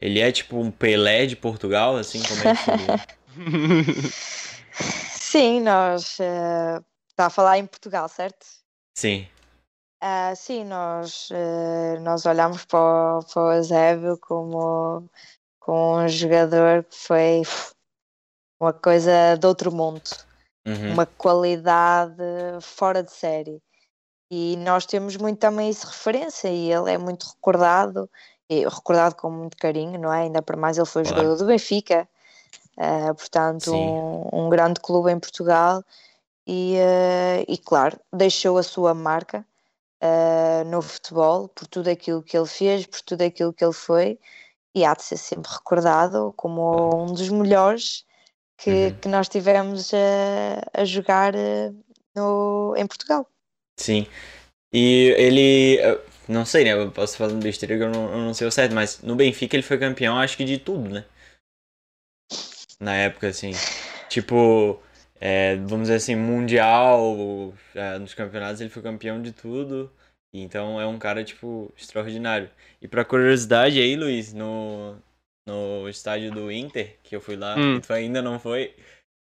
[0.00, 3.10] Ele é tipo um Pelé de Portugal, assim, como é que?
[5.12, 6.18] Sim, nós.
[6.18, 6.84] Uh,
[7.20, 8.46] está a falar em Portugal, certo?
[8.94, 9.28] Sim,
[10.00, 15.06] Ah, sim, nós, eh, nós olhamos para o, para o Eusébio como,
[15.58, 17.42] como um jogador que foi
[18.58, 20.08] uma coisa de outro mundo,
[20.66, 22.22] uhum, uma qualidade
[22.62, 23.62] fora de série.
[24.30, 28.08] E nós temos muito também isso de referência, e ele é muito recordado,
[28.48, 30.22] e recordado com muito carinho, não é?
[30.22, 32.08] Ainda para mais, ele foi jogador do Benfica,
[32.82, 35.84] ah, portanto, um, um grande clube em Portugal,
[36.46, 39.46] e, eh, e claro, deixou a sua marca
[40.02, 44.18] uh, no futebol, por tudo aquilo que ele fez, por tudo aquilo que ele foi,
[44.74, 48.06] e há de ser sempre recordado como um dos melhores
[48.56, 48.94] que, uhum.
[48.94, 51.84] que nós tivemos a, a jogar uh,
[52.16, 53.26] no, em Portugal.
[53.76, 54.06] Sim,
[54.72, 55.78] e ele,
[56.26, 56.72] não sei, né?
[56.72, 59.54] Eu posso falar besteira que eu não, eu não sei o certo, mas no Benfica
[59.54, 61.04] ele foi campeão, acho que de tudo, né?
[62.80, 63.52] Na época, assim.
[64.08, 64.82] Tipo,
[65.20, 69.92] é, vamos dizer assim, mundial, é, nos campeonatos ele foi campeão de tudo.
[70.32, 72.50] Então é um cara, tipo, extraordinário.
[72.80, 74.96] E pra curiosidade aí, Luiz, no,
[75.46, 77.80] no estádio do Inter, que eu fui lá, hum.
[77.80, 78.74] tu ainda não foi,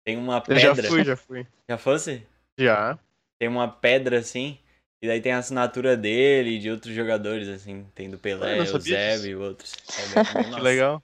[0.05, 0.63] tem uma pedra.
[0.63, 1.47] Eu já fui, já fui.
[1.67, 2.25] Já fosse?
[2.57, 2.97] Já.
[3.39, 4.59] Tem uma pedra assim,
[5.01, 7.85] e daí tem a assinatura dele e de outros jogadores, assim.
[7.95, 9.73] Tem do Pelé, o Zeb e outros.
[9.97, 11.03] É bem, que legal.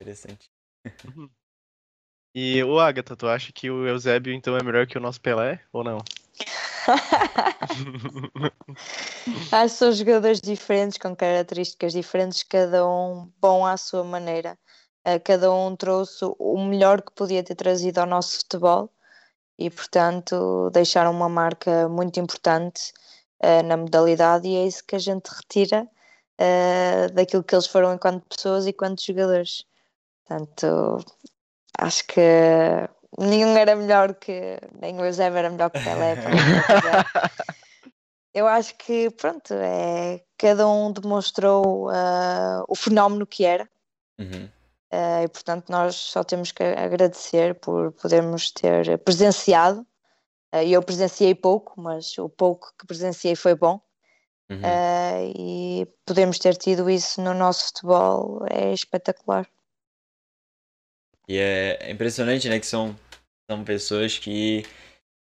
[0.00, 0.51] Interessante.
[0.84, 1.30] Uhum.
[2.34, 5.60] E o Agatha, tu acha que o Eusébio então é melhor que o nosso Pelé
[5.72, 5.98] ou não?
[9.52, 14.58] Acho que são jogadores diferentes, com características diferentes, cada um bom à sua maneira.
[15.04, 18.90] Eh, cada um trouxe o melhor que podia ter trazido ao nosso futebol
[19.58, 22.92] e, portanto, deixaram uma marca muito importante
[23.42, 25.88] uh, na modalidade e é isso que a gente retira
[26.40, 29.64] uh, daquilo que eles foram enquanto pessoas e enquanto jogadores.
[30.24, 30.98] Portanto,
[31.78, 32.20] acho que
[33.18, 34.58] nenhum era melhor que.
[34.80, 36.14] Nem o Eusébio era melhor que o Pelé.
[38.34, 43.68] Eu acho que, pronto, é, cada um demonstrou uh, o fenómeno que era.
[44.18, 44.48] Uhum.
[44.92, 49.80] Uh, e portanto nós só temos que agradecer por podermos ter presenciado.
[50.54, 53.80] Uh, eu presenciei pouco, mas o pouco que presenciei foi bom.
[54.50, 54.58] Uhum.
[54.58, 59.46] Uh, e podemos ter tido isso no nosso futebol é espetacular.
[61.28, 62.58] E é impressionante, né?
[62.58, 62.96] Que são,
[63.50, 64.64] são pessoas que,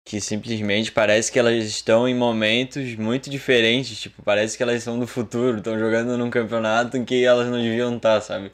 [0.06, 4.00] que simplesmente parece que elas estão em momentos muito diferentes.
[4.00, 7.62] Tipo, parece que elas são do futuro, estão jogando num campeonato em que elas não
[7.62, 8.52] deviam estar, sabe?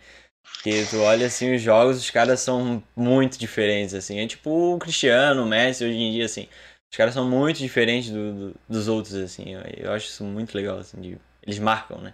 [0.63, 4.19] Que tu olha assim os jogos, os caras são muito diferentes, assim.
[4.19, 6.47] É tipo o Cristiano, o Messi hoje em dia, assim.
[6.91, 9.53] Os caras são muito diferentes do, do, dos outros, assim.
[9.53, 10.99] Eu, eu, acho isso muito legal, assim.
[10.99, 12.13] De, eles marcam, né?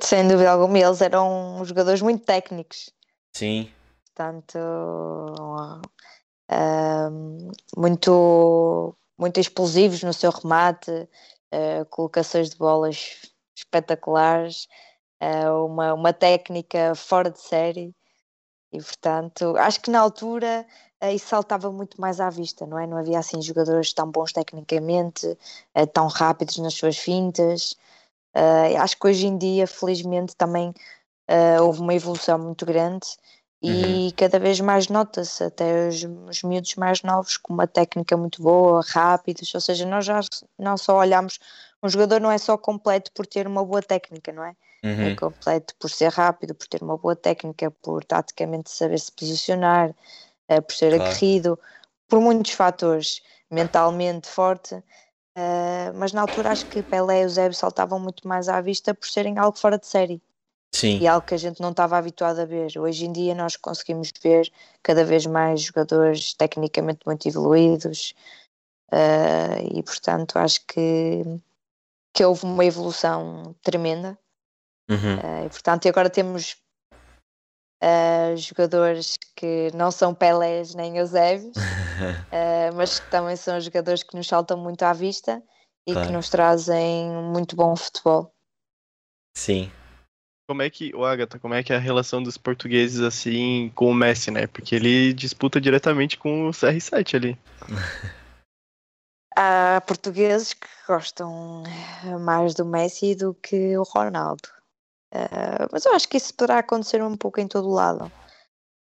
[0.00, 2.90] Sem dúvida alguma, eles eram jogadores muito técnicos.
[3.36, 3.70] Sim.
[4.06, 4.58] Portanto,
[7.76, 10.90] muito, muito explosivos no seu remate,
[11.54, 13.22] uh, colocações de bolas
[13.56, 14.66] espetaculares
[15.22, 17.94] uh, uma, uma técnica fora de série
[18.72, 20.66] e portanto acho que na altura
[21.02, 22.86] uh, isso saltava muito mais à vista, não é?
[22.86, 25.38] Não havia assim jogadores tão bons tecnicamente,
[25.92, 27.76] tão rápidos nas suas fintas.
[28.80, 30.74] acho que hoje em dia, felizmente, também
[31.60, 33.06] houve uma evolução muito grande
[33.62, 34.10] e uhum.
[34.16, 38.82] cada vez mais nota-se até os, os miúdos mais novos com uma técnica muito boa,
[38.86, 40.20] rápidos, ou seja, nós já
[40.58, 41.38] não só olhamos,
[41.82, 44.54] um jogador não é só completo por ter uma boa técnica, não é?
[44.84, 45.08] uhum.
[45.08, 49.90] é completo por ser rápido, por ter uma boa técnica, por taticamente saber se posicionar,
[50.50, 51.04] uh, por ser claro.
[51.04, 51.58] aguerrido,
[52.06, 54.74] por muitos fatores, mentalmente forte.
[55.36, 59.08] Uh, mas na altura acho que Pelé e Eusébio saltavam muito mais à vista por
[59.08, 60.22] serem algo fora de série.
[60.74, 60.98] Sim.
[60.98, 62.76] E algo que a gente não estava habituado a ver.
[62.76, 64.50] Hoje em dia nós conseguimos ver
[64.82, 68.14] cada vez mais jogadores tecnicamente muito evoluídos
[68.92, 71.22] uh, e portanto acho que,
[72.12, 74.18] que houve uma evolução tremenda
[74.88, 75.16] Uhum.
[75.16, 76.56] Uh, e, portanto, agora temos
[77.82, 84.16] uh, jogadores que não são Pelés nem Eusébios, uh, mas que também são jogadores que
[84.16, 85.42] nos saltam muito à vista
[85.86, 86.06] e claro.
[86.06, 88.32] que nos trazem muito bom futebol.
[89.36, 89.70] Sim.
[90.46, 93.90] Como é que, o Agatha, como é que é a relação dos portugueses assim com
[93.90, 94.46] o Messi, né?
[94.46, 97.38] Porque ele disputa diretamente com o CR7 ali.
[99.36, 101.64] Há portugueses que gostam
[102.20, 104.48] mais do Messi do que o Ronaldo.
[105.12, 108.12] Uh, mas eu acho que isso poderá acontecer um pouco em todo lado.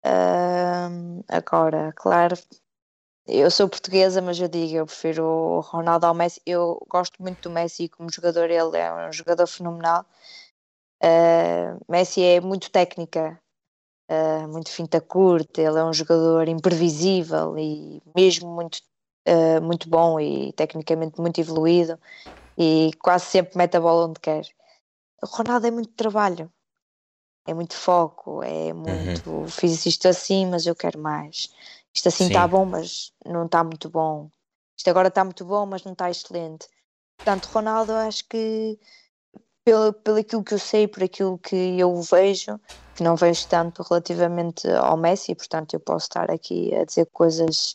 [0.07, 2.35] Uh, agora, claro,
[3.27, 6.41] eu sou portuguesa, mas eu digo, eu prefiro o Ronaldo ao Messi.
[6.47, 10.07] Eu gosto muito do Messi como jogador, ele é um jogador fenomenal.
[11.03, 13.41] Uh, Messi é muito técnica,
[14.11, 18.81] uh, muito finta curta, ele é um jogador imprevisível e mesmo muito,
[19.29, 21.99] uh, muito bom e tecnicamente muito evoluído
[22.59, 24.45] e quase sempre mete a bola onde quer.
[25.23, 26.53] O Ronaldo é muito trabalho,
[27.47, 29.31] é muito foco, é muito.
[29.31, 29.49] Uhum.
[29.49, 31.49] Fiz isto assim, mas eu quero mais.
[31.95, 34.31] Isto assim está bom, mas não está muito bom.
[34.77, 36.69] Isto agora está muito bom, mas não está excelente.
[37.19, 38.79] Portanto, Ronaldo, acho que
[39.69, 42.59] pelo, pelo aquilo que eu sei, por aquilo que eu vejo,
[42.97, 47.75] que não vejo tanto relativamente ao Messi, portanto eu posso estar aqui a dizer coisas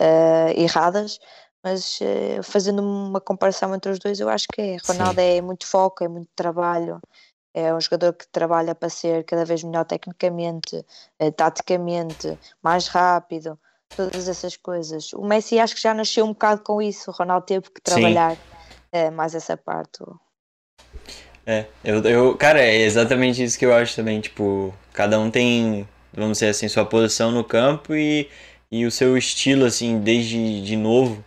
[0.00, 1.18] uh, erradas,
[1.62, 4.76] mas uh, fazendo uma comparação entre os dois, eu acho que é.
[4.88, 5.36] Ronaldo Sim.
[5.36, 6.98] é muito foco, é muito trabalho,
[7.52, 10.76] é um jogador que trabalha para ser cada vez melhor tecnicamente,
[11.20, 13.58] uh, taticamente, mais rápido,
[13.94, 15.12] todas essas coisas.
[15.12, 18.32] O Messi acho que já nasceu um bocado com isso, o Ronaldo teve que trabalhar
[18.32, 20.02] uh, mais essa parte.
[21.46, 25.86] É, eu, eu, cara, é exatamente isso que eu acho também, tipo, cada um tem,
[26.12, 28.28] vamos dizer assim, sua posição no campo e,
[28.70, 31.22] e o seu estilo, assim, desde de novo.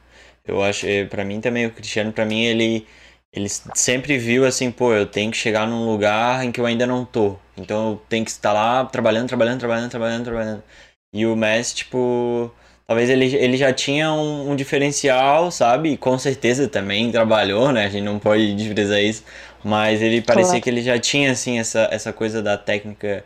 [0.45, 2.87] Eu acho, é, para mim também, o Cristiano, para mim, ele,
[3.31, 6.87] ele sempre viu assim, pô, eu tenho que chegar num lugar em que eu ainda
[6.87, 7.37] não tô.
[7.57, 10.63] Então eu tenho que estar lá trabalhando, trabalhando, trabalhando, trabalhando, trabalhando.
[11.13, 12.51] E o Messi, tipo,
[12.87, 15.91] talvez ele, ele já tinha um, um diferencial, sabe?
[15.93, 17.85] E com certeza também trabalhou, né?
[17.85, 19.23] A gente não pode desprezar isso.
[19.67, 20.63] Mas ele parecia claro.
[20.63, 23.25] que ele já tinha, assim, essa, essa coisa da técnica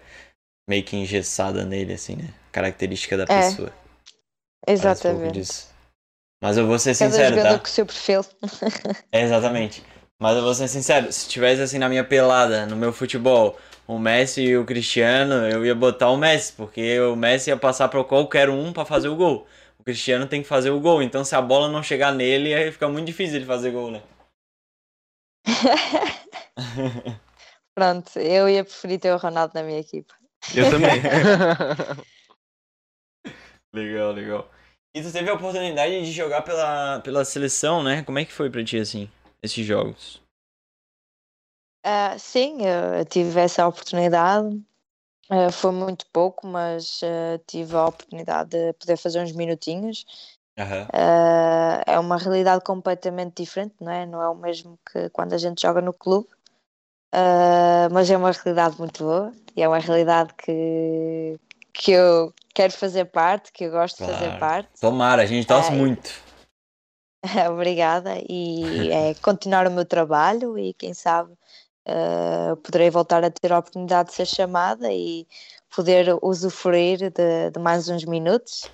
[0.67, 2.29] meio que engessada nele, assim, né?
[2.51, 3.27] Característica da é.
[3.27, 3.71] pessoa.
[4.67, 5.67] Exatamente.
[6.41, 7.59] Mas eu vou ser sincero, tá?
[7.59, 8.25] com o seu perfil.
[9.11, 9.83] É, exatamente.
[10.19, 13.99] Mas eu vou ser sincero, se tivesse assim na minha pelada, no meu futebol, o
[13.99, 18.03] Messi e o Cristiano, eu ia botar o Messi, porque o Messi ia passar para
[18.03, 19.45] qualquer um para fazer o gol.
[19.77, 22.71] O Cristiano tem que fazer o gol, então se a bola não chegar nele, aí
[22.71, 24.01] fica muito difícil ele fazer gol, né?
[27.75, 30.13] Pronto, eu ia preferir ter o Ronaldo na minha equipa.
[30.55, 31.01] Eu também.
[33.73, 34.51] legal, legal.
[34.93, 38.03] E tu teve a oportunidade de jogar pela, pela seleção, né?
[38.03, 39.09] Como é que foi pra ti, assim,
[39.41, 40.21] esses jogos?
[41.85, 44.61] Uh, sim, eu tive essa oportunidade.
[45.31, 50.05] Uh, foi muito pouco, mas uh, tive a oportunidade de poder fazer uns minutinhos.
[50.64, 50.88] Uhum.
[51.86, 54.05] é uma realidade completamente diferente, não é?
[54.05, 56.28] Não é o mesmo que quando a gente joga no clube.
[57.91, 61.39] mas é uma realidade muito boa e é uma realidade que,
[61.74, 64.14] que eu quero fazer parte, que eu gosto claro.
[64.14, 64.70] de fazer parte.
[64.80, 66.12] Tomara, a gente torce é, muito.
[67.51, 68.16] Obrigada.
[68.28, 71.34] E é continuar o meu trabalho e quem sabe
[71.88, 75.28] uh, poderei voltar a ter a oportunidade de ser chamada e
[75.76, 78.70] poder usufruir de, de mais uns minutos.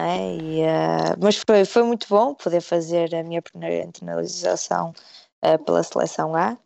[0.00, 0.36] É?
[0.36, 4.94] E, uh, mas foi, foi muito bom poder fazer a minha primeira internalização
[5.44, 6.56] uh, pela seleção A.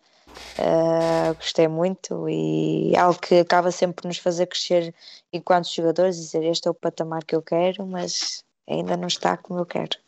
[0.59, 4.95] Uh, gostei muito e algo que acaba sempre por nos fazer crescer
[5.33, 9.61] enquanto jogadores, dizer este é o patamar que eu quero, mas ainda não está como
[9.61, 9.99] eu quero.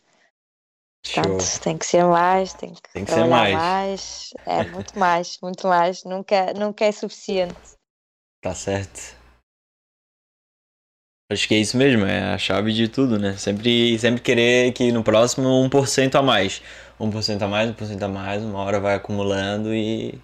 [1.04, 1.60] Portanto, Show.
[1.60, 3.54] tem que ser mais, tem que, tem que ser mais.
[3.54, 4.30] mais.
[4.44, 6.04] É muito mais, muito mais.
[6.04, 7.56] Nunca, nunca é suficiente.
[8.40, 9.15] Tá certo.
[11.30, 13.36] Acho que é isso mesmo, é a chave de tudo, né?
[13.36, 16.62] Sempre, sempre querer que no próximo 1% a mais.
[17.00, 20.20] 1% a mais, 1% a mais, uma hora vai acumulando e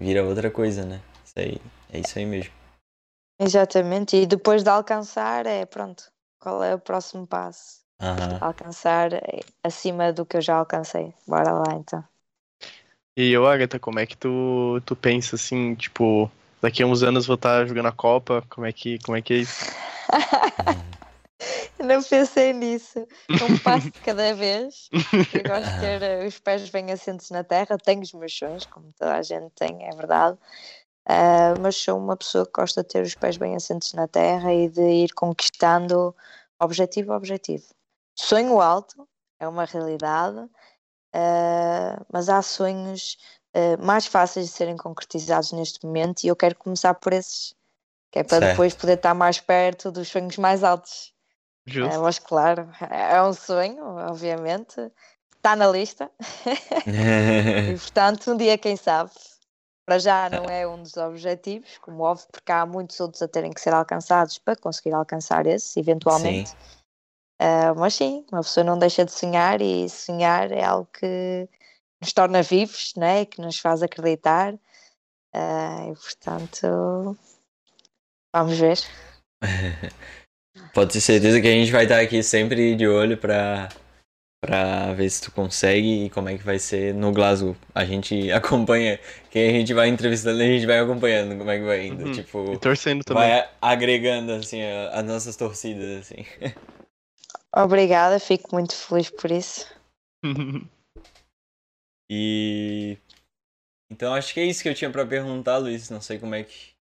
[0.00, 1.00] vira outra coisa, né?
[1.24, 1.60] Isso aí,
[1.92, 2.52] é isso aí mesmo.
[3.38, 7.80] Exatamente, e depois de alcançar, é pronto, qual é o próximo passo?
[8.00, 8.38] Uhum.
[8.40, 9.10] Alcançar
[9.62, 11.12] acima do que eu já alcancei.
[11.26, 12.02] Bora lá então.
[13.16, 16.30] E eu, Agatha, como é que tu, tu pensa assim, tipo,
[16.60, 19.34] daqui a uns anos vou estar jogando a Copa, como é que, como é, que
[19.34, 19.66] é isso?
[21.78, 23.06] Não pensei nisso.
[23.30, 24.88] Um passo de cada vez.
[24.92, 27.78] Eu gosto de ter os pés bem assentes na terra.
[27.78, 30.36] Tenho os meus sonhos, como toda a gente tem, é verdade.
[31.08, 34.52] Uh, mas sou uma pessoa que gosta de ter os pés bem assentes na terra
[34.52, 36.14] e de ir conquistando
[36.60, 37.64] objetivo a objetivo.
[38.14, 39.08] Sonho alto
[39.40, 43.16] é uma realidade, uh, mas há sonhos
[43.54, 47.54] uh, mais fáceis de serem concretizados neste momento e eu quero começar por esses,
[48.10, 48.50] que é para certo.
[48.50, 51.12] depois poder estar mais perto dos sonhos mais altos.
[51.66, 51.98] Justo.
[51.98, 54.90] Uh, mas claro, é um sonho, obviamente,
[55.36, 56.10] está na lista
[56.86, 59.10] e portanto um dia quem sabe.
[59.86, 63.50] Para já não é um dos objetivos, como óbvio, porque há muitos outros a terem
[63.50, 66.50] que ser alcançados para conseguir alcançar esse, eventualmente.
[66.50, 66.56] Sim.
[67.40, 71.48] Uh, mas sim, uma pessoa não deixa de sonhar e sonhar é algo que
[72.00, 73.24] nos torna vivos, né?
[73.24, 74.54] que nos faz acreditar.
[75.34, 77.16] Uh, e portanto,
[78.34, 78.78] vamos ver.
[80.74, 83.68] Pode ter certeza que a gente vai estar aqui sempre de olho para
[84.40, 87.56] para ver se tu consegue e como é que vai ser no Glasgow.
[87.74, 88.98] A gente acompanha,
[89.30, 92.12] quem a gente vai entrevistando, a gente vai acompanhando como é que vai indo, uhum.
[92.12, 93.28] tipo, e torcendo também.
[93.28, 96.24] Vai agregando assim as nossas torcidas assim.
[97.54, 99.66] Obrigada, fico muito feliz por isso.
[102.10, 102.98] E
[103.90, 105.90] então acho que é isso que eu tinha para perguntar, Luiz.
[105.90, 106.72] Não sei como é que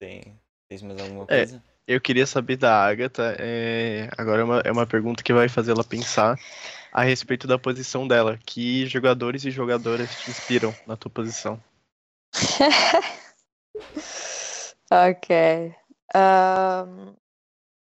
[0.00, 0.38] tem.
[0.68, 1.56] Tem mais alguma é, coisa?
[1.56, 3.36] É, eu queria saber da Agatha.
[3.38, 4.08] É...
[4.16, 6.38] Agora é uma, é uma pergunta que vai fazer ela pensar
[6.92, 8.38] a respeito da posição dela.
[8.44, 11.62] Que jogadores e jogadoras te inspiram na tua posição?
[14.90, 15.74] ok.
[16.14, 17.14] Um,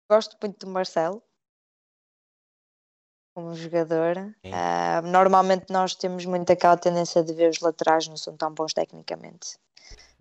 [0.10, 1.22] gosto muito do Marcelo.
[3.38, 4.34] Como jogador.
[4.52, 8.74] Ah, normalmente nós temos muito aquela tendência de ver os laterais não são tão bons
[8.74, 9.60] tecnicamente.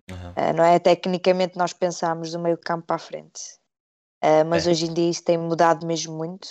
[0.07, 0.33] Aham.
[0.35, 0.77] Ah, não é?
[0.77, 3.41] Tecnicamente nós pensamos do meio campo para a frente.
[4.21, 4.69] Ah, mas É.
[4.69, 6.47] hoje em dia isso tem mudado mesmo muito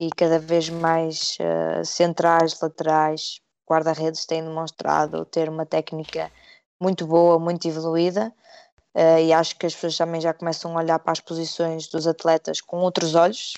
[0.00, 1.38] e cada vez mais
[1.84, 3.40] centrais, laterais,
[3.70, 6.28] guarda-redes têm demonstrado ter uma técnica
[6.80, 8.32] muito boa, muito evoluída.
[8.96, 12.60] E acho que as pessoas também já começam a olhar para as posições dos atletas
[12.60, 13.52] com outros olhos.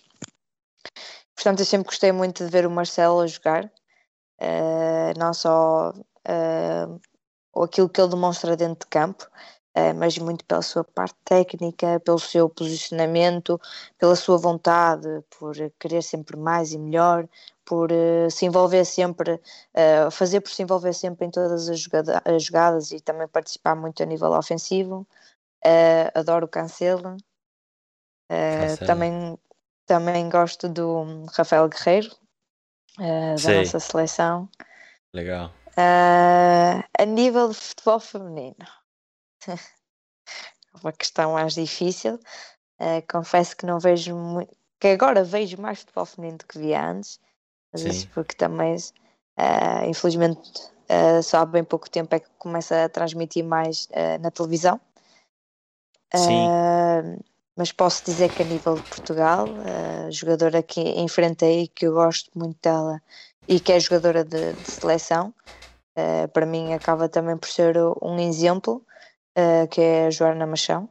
[1.42, 3.68] Portanto, eu sempre gostei muito de ver o Marcelo a jogar,
[4.40, 5.92] eh, não só
[6.24, 6.86] eh,
[7.56, 9.26] aquilo que ele demonstra dentro de campo,
[9.74, 13.60] eh, mas muito pela sua parte técnica, pelo seu posicionamento,
[13.98, 17.28] pela sua vontade, por querer sempre mais e melhor,
[17.64, 19.40] por eh, se envolver sempre,
[19.74, 23.74] eh, fazer por se envolver sempre em todas as, jogada- as jogadas e também participar
[23.74, 25.04] muito a nível ofensivo.
[25.64, 27.16] Eh, adoro o Cancelo.
[28.28, 28.86] Cancelo.
[28.86, 29.38] também,
[29.86, 32.14] também gosto do Rafael Guerreiro,
[32.98, 33.56] eh, da Sei.
[33.56, 34.48] nossa seleção.
[35.12, 35.52] Legal.
[35.76, 38.66] Eh, a nível de futebol feminino,
[40.82, 42.18] uma questão mais difícil.
[42.78, 46.90] Eh, confesso que não vejo muito, que agora vejo mais futebol feminino do que via
[46.90, 47.20] antes,
[47.72, 48.76] mas isso porque também,
[49.36, 50.40] eh, infelizmente,
[51.22, 53.88] só há bem pouco tempo é que começa a transmitir mais
[54.20, 54.78] na televisão.
[56.14, 56.50] Sim.
[57.62, 62.28] Mas posso dizer que a nível de Portugal, a jogadora que enfrentei, que eu gosto
[62.34, 63.00] muito dela
[63.46, 65.32] e que é jogadora de, de seleção,
[65.96, 68.84] eh, para mim acaba também por ser um exemplo,
[69.36, 70.88] eh, que é a Joana Machão.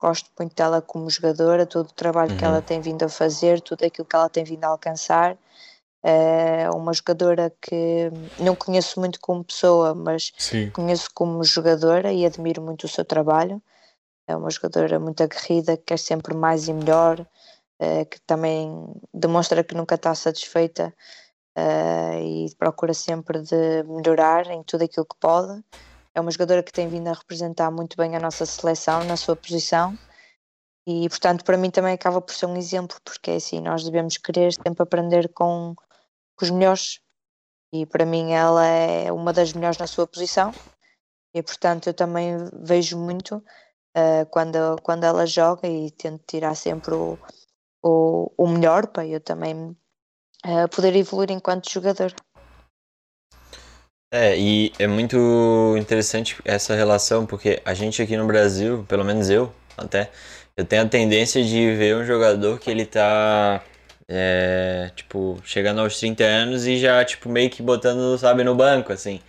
[0.00, 2.50] Gosto muito dela como jogadora, todo o trabalho que Uhum.
[2.52, 5.36] ela tem vindo a fazer, tudo aquilo que ela tem vindo a alcançar.
[6.00, 10.70] É uma jogadora que não conheço muito como pessoa, mas Sim.
[10.70, 13.60] conheço como jogadora e admiro muito o seu trabalho.
[14.28, 17.26] É uma jogadora muito aguerrida, que quer sempre mais e melhor,
[17.80, 18.70] eh, que também
[19.12, 20.94] demonstra que nunca está satisfeita
[21.56, 25.64] eh, e procura sempre de melhorar em tudo aquilo que pode.
[26.14, 29.34] É uma jogadora que tem vindo a representar muito bem a nossa seleção na sua
[29.34, 29.96] posição
[30.86, 34.18] e, portanto, para mim também acaba por ser um exemplo, porque é assim, nós devemos
[34.18, 35.74] querer sempre aprender com,
[36.36, 37.00] com os melhores
[37.72, 40.52] e para mim ela é uma das melhores na sua posição
[41.34, 43.42] e, portanto, eu também vejo muito
[43.98, 47.18] eh, quando, quando ela joga e tento tirar sempre o,
[47.82, 49.76] o, o melhor para eu também
[50.44, 52.14] eh, poder evoluir enquanto jogador.
[54.10, 55.18] É, e é muito
[55.76, 60.10] interessante essa relação, porque a gente aqui no Brasil, pelo menos eu, até,
[60.56, 63.62] eu tenho a tendência de ver um jogador que ele tá,
[64.08, 68.92] é, tipo, chegando aos 30 anos e já, tipo, meio que botando, sabe, no banco,
[68.92, 69.20] assim.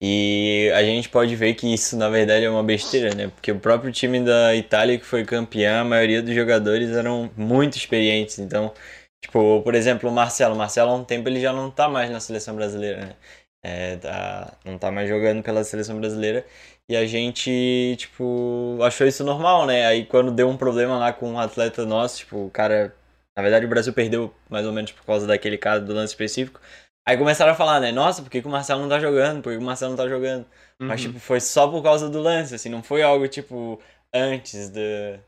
[0.00, 3.28] E a gente pode ver que isso, na verdade, é uma besteira, né?
[3.28, 7.76] Porque o próprio time da Itália que foi campeão, a maioria dos jogadores eram muito
[7.76, 8.72] experientes, então...
[9.20, 10.54] Tipo, por exemplo, o Marcelo.
[10.54, 13.16] O Marcelo há um tempo ele já não tá mais na seleção brasileira, né?
[13.62, 16.46] É, tá, não tá mais jogando pela seleção brasileira.
[16.88, 19.86] E a gente, tipo, achou isso normal, né?
[19.86, 22.94] Aí quando deu um problema lá com um atleta nosso, tipo, o cara.
[23.36, 26.60] Na verdade o Brasil perdeu mais ou menos por causa daquele caso do lance específico.
[27.08, 27.90] Aí começaram a falar, né?
[27.90, 29.42] Nossa, por que, que o Marcelo não tá jogando?
[29.42, 30.46] Por que, que o Marcelo não tá jogando?
[30.86, 31.08] Mas, Uhum.
[31.08, 33.80] tipo, foi só por causa do lance, assim, não foi algo, tipo,
[34.14, 35.18] antes da,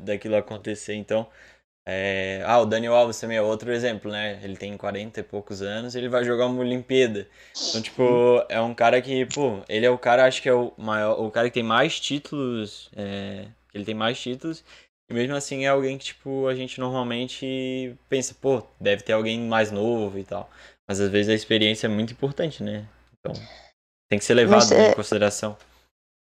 [0.00, 0.94] daquilo acontecer.
[0.94, 1.26] Então,
[1.86, 2.42] é...
[2.46, 4.40] ah, o Daniel Alves também é outro exemplo, né?
[4.44, 7.28] Ele tem 40 e poucos anos, ele vai jogar uma Olimpíada.
[7.70, 10.72] Então, tipo, é um cara que, pô, ele é o cara, acho que é o
[10.78, 13.48] maior, o cara que tem mais títulos, é...
[13.74, 14.64] ele tem mais títulos,
[15.10, 19.40] e mesmo assim é alguém que, tipo, a gente normalmente pensa, pô, deve ter alguém
[19.40, 20.50] mais novo e tal.
[20.88, 22.86] Mas às vezes a experiência é muito importante, né?
[23.18, 23.34] Então,
[24.08, 25.56] tem que ser levado Mas, em é- consideração.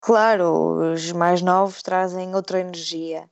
[0.00, 3.28] Claro, os mais novos trazem outra energia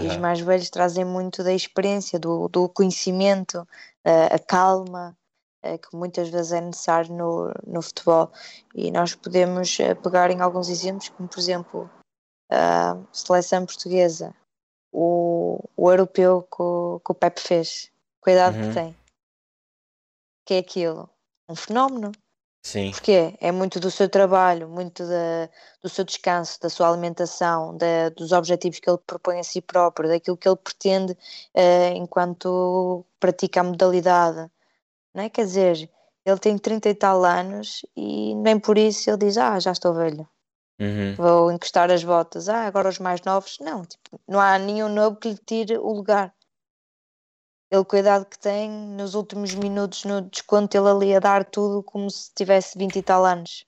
[0.00, 3.68] e os mais velhos trazem muito da experiência, do, do conhecimento,
[4.02, 5.14] eh, a calma,
[5.62, 8.32] eh, que muitas vezes é necessário no, no futebol.
[8.74, 11.90] E nós podemos eh, pegar em alguns exemplos, como por exemplo
[12.50, 14.34] a seleção portuguesa,
[14.90, 17.90] o, o europeu que o, que o Pepe fez,
[18.20, 18.68] com a idade Uhum.
[18.68, 18.96] que tem.
[20.44, 21.08] Que é aquilo?
[21.48, 22.12] Um fenómeno.
[22.62, 22.90] Sim.
[22.92, 25.48] Porque é muito do seu trabalho, muito da,
[25.82, 30.08] do seu descanso, da sua alimentação, da- dos objetivos que ele propõe a si próprio,
[30.08, 31.16] daquilo que ele pretende
[31.52, 34.50] eh, enquanto pratica a modalidade.
[35.14, 35.28] Não é?
[35.28, 35.90] Quer dizer,
[36.24, 39.92] ele tem 30 e tal anos e nem por isso ele diz: Ah, já estou
[39.92, 40.26] velho,
[40.80, 41.14] Uhum.
[41.16, 42.48] vou encostar as botas.
[42.48, 43.58] Ah, agora os mais novos.
[43.60, 46.34] Não, tipo, não há nenhum novo que lhe tire o lugar.
[47.74, 52.08] Ele, idade que tem, nos últimos minutos no desconto, ele ali a dar tudo como
[52.08, 53.66] se tivesse 20 e tal anos.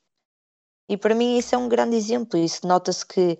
[0.88, 2.38] E para mim isso é um grande exemplo.
[2.38, 3.38] Isso nota-se que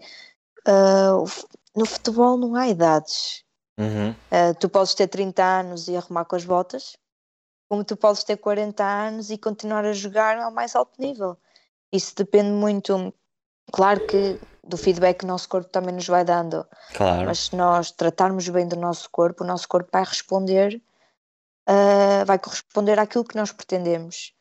[1.25, 1.47] f-
[1.77, 3.45] no futebol não há idades.
[3.79, 4.15] Uhum.
[4.31, 6.97] Ah, tu podes ter 30 anos e arrumar com as botas,
[7.69, 11.37] como tu podes ter 40 anos e continuar a jogar ao mais alto nível.
[11.93, 13.15] Isso depende muito,
[13.73, 17.27] claro que do feedback que o nosso corpo também nos vai dando, Claro.
[17.27, 20.81] mas se nós tratarmos bem do nosso corpo, o nosso corpo vai responder,
[21.67, 24.33] ah, vai corresponder àquilo que nós pretendemos.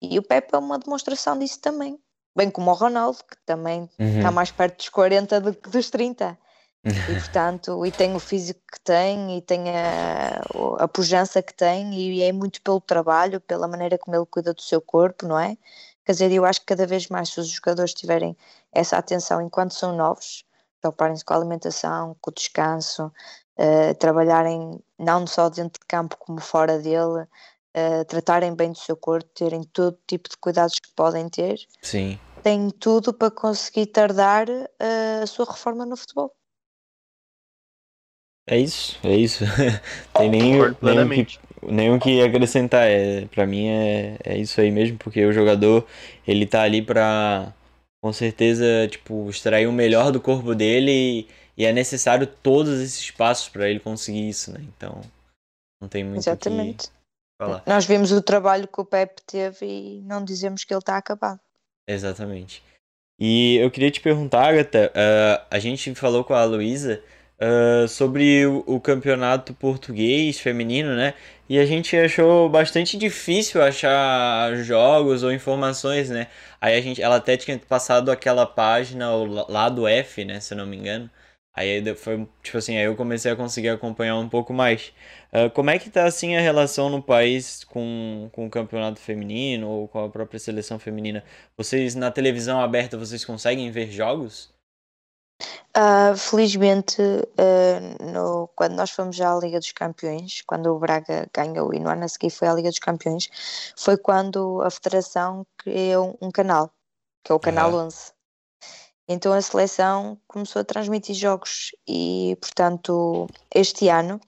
[0.00, 1.98] E o Pepe é uma demonstração disso também.
[2.34, 4.16] Bem como o Ronaldo, que também Uhum.
[4.16, 6.38] está mais perto dos 40 do que dos 30.
[7.08, 10.42] E portanto, e tem o físico que tem, e tem a,
[10.78, 14.60] a pujança que tem, e é muito pelo trabalho, pela maneira como ele cuida do
[14.60, 15.56] seu corpo, não é?
[16.04, 18.36] Quer dizer, eu acho que cada vez mais, se os jogadores tiverem
[18.72, 20.44] essa atenção enquanto são novos,
[20.80, 23.12] preocuparem-se com a alimentação, com o descanso,
[23.56, 27.26] eh, trabalharem não só dentro de campo como fora dele,
[27.74, 32.18] eh, tratarem bem do seu corpo, terem todo tipo de cuidados que podem ter, Sim.
[32.42, 36.34] têm tudo para conseguir tardar eh, a sua reforma no futebol.
[38.44, 39.44] É isso, é isso.
[40.18, 41.38] Tem nem, o que,
[41.90, 42.88] o que acrescentar.
[42.88, 45.86] É, pra mim é, é isso aí mesmo, porque o jogador,
[46.26, 47.54] ele tá ali pra,
[48.02, 53.10] com certeza, tipo, extrair o melhor do corpo dele e, e é necessário todos esses
[53.12, 54.60] passos pra ele conseguir isso, né?
[54.76, 55.00] Então,
[55.80, 56.90] não tem muito o que Exatamente.
[57.40, 57.62] falar.
[57.64, 61.38] Nós vimos o trabalho que o Pepe teve e não dizemos que ele está acabado.
[61.88, 62.62] Exatamente.
[63.20, 67.00] E eu queria te perguntar, Agatha, ah, a gente falou com a Luísa
[67.40, 71.14] ah, sobre o, o campeonato português feminino, né?
[71.48, 76.28] E a gente achou bastante difícil achar jogos ou informações, né?
[76.60, 80.40] Aí a gente, ela até tinha passado aquela página, o la- lado F, né?
[80.40, 81.10] Se não me engano.
[81.54, 84.92] Aí foi, tipo assim, aí eu comecei a conseguir acompanhar um pouco mais.
[85.30, 89.68] Ah, como é que tá, assim, a relação no país com, com o campeonato feminino
[89.68, 91.22] ou com a própria seleção feminina?
[91.56, 94.51] Vocês, na televisão aberta, vocês conseguem ver jogos?
[95.74, 97.00] Ah, felizmente,
[97.38, 101.88] ah, no- quando nós fomos à Liga dos Campeões, quando o Braga ganhou e no
[101.88, 103.28] ano a seguir foi à Liga dos Campeões,
[103.76, 106.70] foi quando a Federação criou um canal,
[107.24, 107.86] que é o Canal Aham.
[107.86, 108.12] 11.
[109.08, 114.20] Então a seleção começou a transmitir jogos e, portanto, este ano,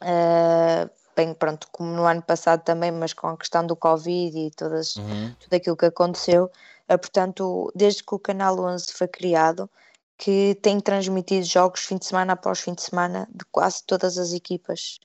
[0.00, 4.50] ah, bem, pronto, como no ano passado também, mas com a questão do Covid e
[4.50, 5.34] todas, Uhum.
[5.40, 6.50] tudo aquilo que aconteceu.
[6.88, 9.68] Portanto, desde que o Canal 11 foi criado,
[10.18, 14.32] que tem transmitido jogos fim de semana após fim de semana de quase todas as
[14.32, 14.98] equipas.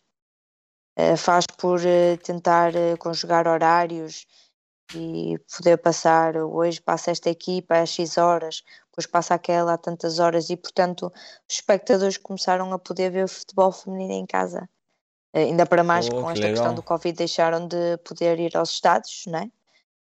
[0.95, 4.25] Eh, Faz por eh, tentar eh, conjugar horários
[4.95, 10.19] e poder passar hoje passa esta equipa às X horas, depois passa aquela a tantas
[10.19, 11.11] horas e, portanto,
[11.49, 14.69] os espectadores começaram a poder ver o futebol feminino em casa.
[15.33, 16.75] Ainda para mais Oh, com que esta questão legal.
[16.75, 19.51] do Covid deixaram de poder ir aos estádios, não é?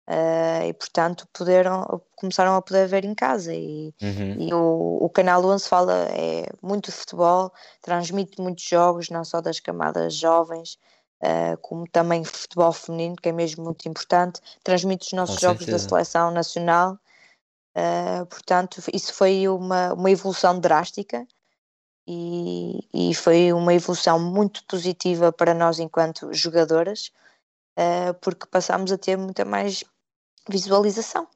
[0.08, 3.54] Eh, e portanto puderam, começaram a poder ver em casa.
[3.54, 4.36] E, Uhum.
[4.40, 7.52] e o, o Canal 11 fala é, muito de futebol,
[7.82, 10.78] transmite muitos jogos, não só das camadas jovens,
[11.22, 15.80] eh, como também futebol feminino, que é mesmo muito importante, transmite os nossos jogos da
[15.80, 17.00] seleção nacional,
[17.76, 21.26] eh, portanto isso foi uma, uma evolução drástica
[22.08, 27.12] e, e foi uma evolução muito positiva para nós enquanto jogadoras,
[28.22, 29.84] porque passámos a ter muita mais
[30.50, 31.28] visualização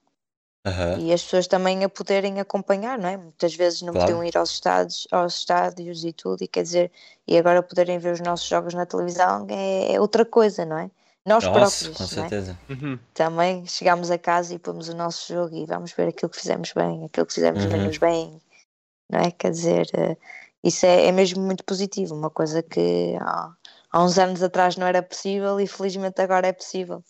[0.65, 0.99] Aham.
[0.99, 3.17] e as pessoas também a poderem acompanhar, não é?
[3.17, 4.07] Muitas vezes não Claro.
[4.07, 6.91] podiam ir aos estádios, aos estádios e tudo, e quer dizer,
[7.27, 10.91] e agora poderem ver os nossos jogos na televisão é, é outra coisa, não é?
[11.25, 12.29] Nós Nossa, próprios, com não é?
[12.29, 12.57] certeza.
[12.69, 12.99] Uhum.
[13.13, 16.71] Também chegámos a casa e pomos o nosso jogo e vamos ver aquilo que fizemos
[16.73, 17.71] bem, aquilo que fizemos Uhum.
[17.71, 18.41] menos bem,
[19.09, 19.31] não é?
[19.31, 20.17] Quer dizer, eh,
[20.63, 23.53] isso é, é mesmo muito positivo, uma coisa que há,
[23.91, 27.03] há uns anos atrás não era possível e felizmente agora é possível.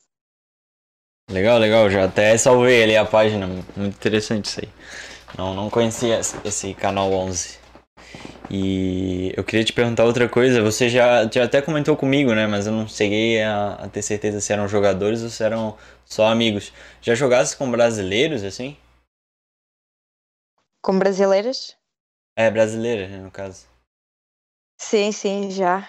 [1.29, 1.89] Legal, legal.
[1.89, 3.47] Já até salvei ali a página.
[3.47, 4.69] Muito interessante isso aí.
[5.37, 7.59] Não, não conhecia esse- canal 11.
[8.51, 10.61] E eu queria te perguntar outra coisa.
[10.63, 12.47] Você já, já até comentou comigo, né?
[12.47, 16.27] Mas eu não cheguei a, a ter certeza se eram jogadores ou se eram só
[16.27, 16.73] amigos.
[17.01, 18.77] Já jogasse com brasileiros, assim?
[20.81, 21.77] Com brasileiras?
[22.35, 23.67] É, brasileiras, né, no caso.
[24.79, 25.87] Sim, sim, já.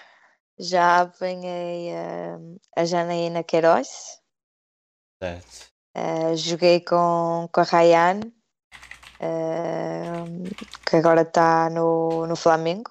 [0.59, 2.39] Já apanhei eh,
[2.77, 4.20] a Janaína Queiroz,
[5.23, 5.71] Certo.
[5.95, 8.33] eh, joguei com, com a Rayane,
[9.21, 10.11] eh,
[10.89, 12.91] que agora está no, no Flamengo.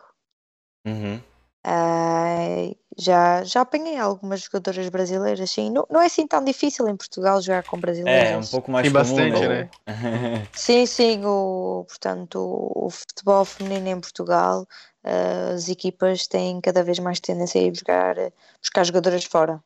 [0.86, 1.20] Uhum.
[1.66, 5.72] Eh, já, já apanhei algumas jogadoras brasileiras, sim.
[5.72, 8.48] Não, não é assim tão difícil em Portugal jogar com É, brasileiras.
[8.48, 9.64] um pouco mais Tem comum, bastante, né?
[9.64, 9.70] né?
[10.54, 12.38] Sim, sim, o, portanto,
[12.76, 14.68] o, futebol feminino em Portugal,
[15.04, 18.16] as equipas têm cada vez mais tendência a ir buscar,
[18.62, 19.64] buscar jogadoras fora.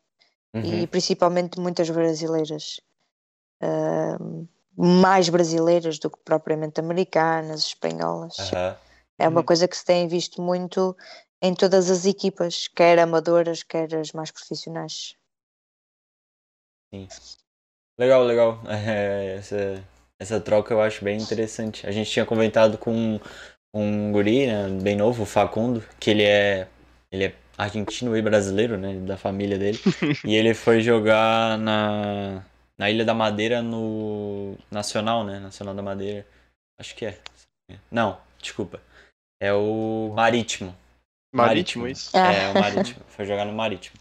[0.56, 0.88] E Uhum.
[0.88, 2.80] principalmente muitas brasileiras.
[3.62, 8.38] Ahm, mais brasileiras do que propriamente americanas, espanholas.
[8.40, 8.78] Aham.
[9.20, 9.46] É uma Uhum.
[9.46, 10.96] coisa que se tem visto muito
[11.42, 15.16] em todas as equipas, quer amadoras, quer as mais profissionais.
[16.94, 17.08] Sim.
[17.98, 18.60] Legal, legal.
[18.68, 19.84] É, essa,
[20.20, 21.86] essa troca eu acho bem interessante.
[21.88, 23.20] A gente tinha comentado com
[23.74, 26.68] um guri, né, bem novo, o Facundo, que ele é,
[27.12, 29.80] ele é argentino e brasileiro, né, da família dele.
[30.26, 32.44] e ele foi jogar na,
[32.78, 36.26] na Ilha da Madeira no Nacional, né, Nacional da Madeira.
[36.80, 37.20] Acho que é.
[37.92, 38.82] Não, desculpa.
[39.42, 40.76] É o Marítimo.
[41.34, 42.16] Marítimo, isso?
[42.16, 43.04] É, o Marítimo.
[43.08, 43.98] Foi jogar no Marítimo.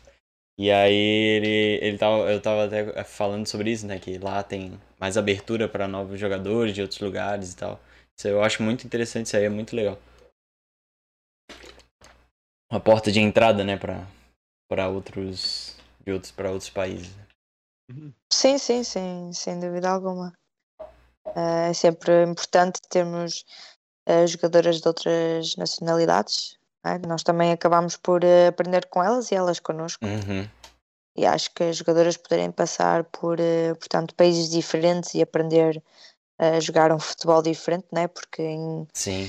[0.59, 3.99] E aí ele, ele tava, eu tava até falando sobre isso, né?
[3.99, 7.81] Que lá tem mais abertura para novos jogadores de outros lugares e tal.
[8.17, 9.99] Isso eu acho muito interessante, isso aí é muito legal.
[12.73, 14.03] Uma porta de entrada, né, para
[14.67, 15.77] para outros
[16.07, 17.11] de outros para outros países.
[18.33, 20.33] Sim, sim, sim, sem dúvida alguma.
[21.37, 23.45] Eh, é sempre importante termos
[24.09, 26.59] uh, jogadoras de outras nacionalidades.
[26.83, 26.97] é?
[27.07, 30.07] Nós também acabamos por uh, aprender com elas e elas connosco.
[30.07, 30.49] Uhum.
[31.15, 33.37] E acho que as jogadoras poderem passar por,
[33.79, 35.83] portanto, países diferentes e aprender
[36.39, 38.09] a jogar um futebol diferente, né?
[38.09, 39.29] porque em- Sim.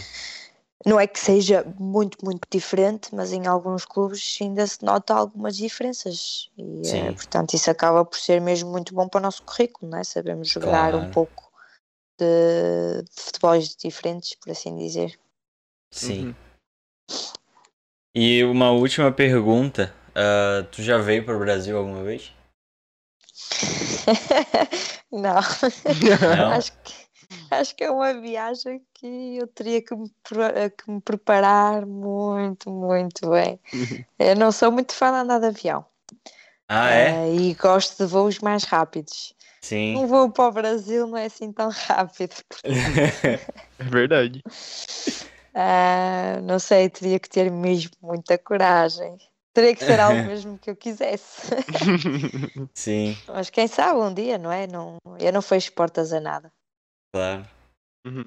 [0.85, 5.55] Não é que seja muito, muito diferente, mas em alguns clubes ainda se nota algumas
[5.55, 6.49] diferenças.
[6.57, 7.13] E, eh, Sim.
[7.13, 10.03] portanto, isso acaba por ser mesmo muito bom para o nosso currículo, não é?
[10.03, 11.11] Sabemos jogar um Claro.
[11.11, 11.51] pouco
[12.19, 15.17] de, de futebols diferentes, por assim dizer.
[15.91, 16.27] Sim.
[16.27, 16.35] Uhum.
[18.15, 19.93] E uma última pergunta.
[20.15, 22.31] ah, tu já veio para o Brasil alguma vez?
[25.11, 26.51] não, Não?
[26.53, 26.93] acho que,
[27.51, 32.69] acho que é uma viagem que eu teria que me, pre- que me preparar muito,
[32.69, 33.59] muito bem.
[34.19, 35.85] Eu não sou muito fã de andar de avião
[36.67, 37.27] Ah, é?
[37.27, 39.33] eh, e gosto de voos mais rápidos.
[39.61, 39.95] Sim.
[39.97, 42.35] Um voo para o Brasil não é assim tão rápido.
[43.79, 44.41] É verdade.
[45.53, 49.17] Ah, não sei, teria que ter mesmo muita coragem.
[49.53, 51.41] Teria que ser algo mesmo que eu quisesse.
[52.73, 54.65] Sim, Mas quem sabe um dia, não é?
[54.67, 56.51] Não, eu não fecho portas a nada.
[57.13, 57.45] Claro.
[58.05, 58.25] Uhum.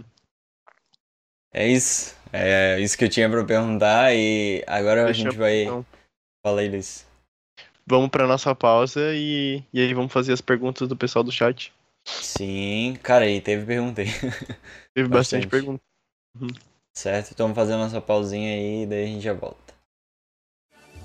[1.53, 2.15] É isso.
[2.33, 5.63] É isso que eu tinha para perguntar e agora a Deixa gente eu- vai.
[5.63, 5.87] então,
[6.45, 7.07] Fala aí, Luiz.
[7.87, 11.73] vamos pra nossa pausa e, e aí vamos fazer as perguntas do pessoal do chat.
[12.07, 14.07] Sim, cara, e teve pergunta aí.
[14.95, 15.49] Teve bastante Bastante.
[15.49, 15.83] pergunta.
[16.97, 17.33] Certo?
[17.33, 19.75] Então vamos fazer a nossa pausinha aí e daí a gente já volta.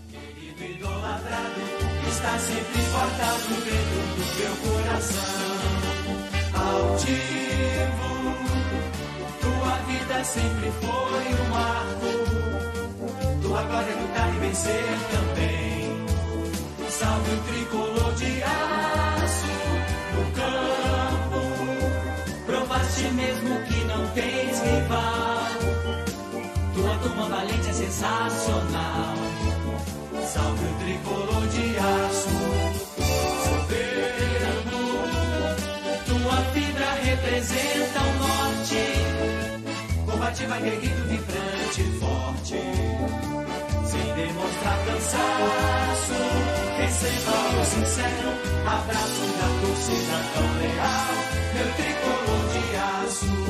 [0.09, 1.59] Querido idolatrado,
[2.07, 5.51] está sempre guardado dentro do teu coração.
[6.51, 7.40] Tua
[10.11, 12.09] vida sempre foi um marco.
[13.41, 16.05] Tua glória lutar e vencer também.
[16.89, 19.47] Salve o tricolor de aço
[20.15, 21.41] no campo.
[22.45, 25.47] Provaste mesmo que não tens rival.
[26.73, 29.15] Tua turma valente é sensacional.
[30.33, 31.70] Salve o tricolor de aço,
[40.31, 42.55] norte, combativa, guerreiro, vibrante, forte.
[43.85, 46.19] Sem demonstrar cansaço,
[46.77, 48.29] receba o sincero
[48.65, 51.11] abraço da torcida tão leal.
[51.53, 53.41] Meu tricolor de aço.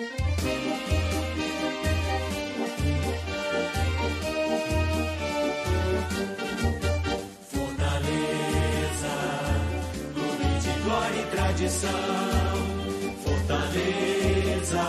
[0.00, 0.29] Fortaleza,
[11.60, 11.90] tradição.
[13.22, 14.82] Fortaleza,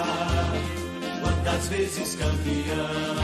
[1.22, 3.15] quantas vezes campeão.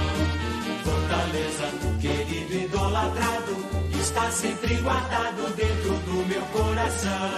[0.84, 1.72] Fortaleza,
[2.02, 3.56] querido idolatrado,
[4.00, 7.30] está sempre guardado dentro do meu coração.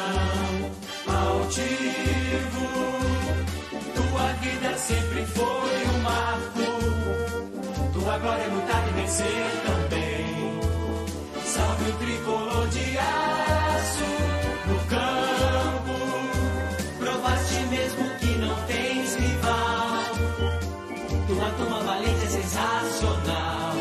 [1.08, 2.68] Altivo,
[3.94, 6.70] tua vida sempre foi um marco.
[7.94, 10.60] Tua glória é lutar e vencer também.
[11.46, 13.39] Salve o tricolor de aço
[22.60, 23.74] sensacional.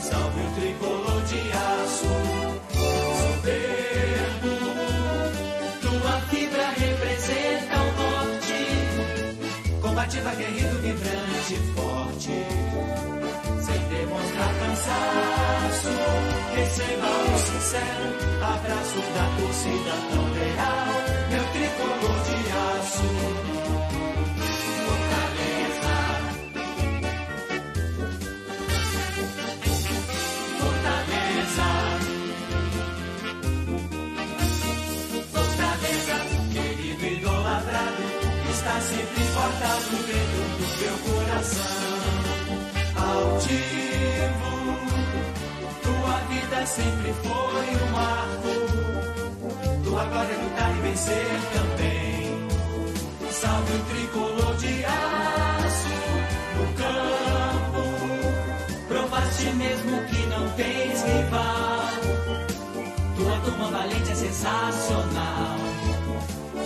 [0.00, 2.12] Salve o tricolor de aço.
[3.20, 4.54] Soberbo.
[5.80, 8.60] Tua fibra representa o norte.
[9.80, 12.34] Combativa, guerreiro, vibrante, forte
[13.62, 15.92] sem demonstrar cansaço.
[16.54, 18.06] Receba o sincero
[18.42, 20.92] abraço da torcida tão leal,
[21.30, 22.36] meu tricolor de
[22.78, 23.49] aço.
[38.80, 42.00] Sempre forte guardado dentro do meu coração.
[42.96, 44.54] Altivo,
[45.82, 48.52] tua vida sempre foi um marco.
[49.84, 52.48] Tua glória é lutar e vencer também.
[53.30, 55.94] Salve o tricolor de aço
[56.56, 57.84] no campo.
[58.88, 62.00] Provaste mesmo que não tens rival.
[63.16, 65.79] Tua turma valente é sensacional.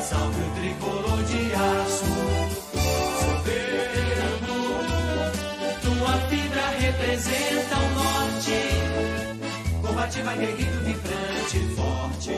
[0.09, 2.05] Salve o tricolor de aço.
[3.25, 4.59] Soberbo,
[5.81, 8.61] tua fibra representa o norte.
[9.81, 12.37] Combativa, guerreiro, vibrante forte.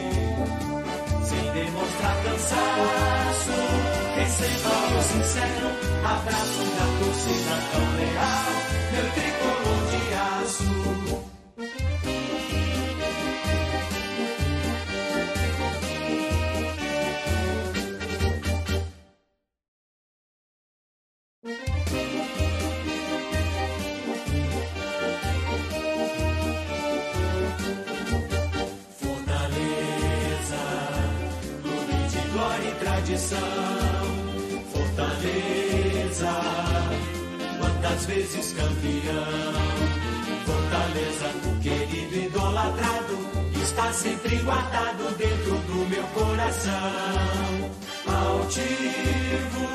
[1.24, 3.56] Sem demonstrar cansaço.
[4.14, 5.68] Receba o sincero
[6.04, 8.46] abraço da torcida tão leal.
[8.92, 10.95] Meu tricolor de aço.
[37.96, 39.52] Quantas vezes campeão.
[40.44, 41.28] Fortaleza,
[41.62, 43.18] querido e idolatrado,
[43.62, 47.72] está sempre guardado dentro do meu coração.
[48.06, 49.66] Altivo,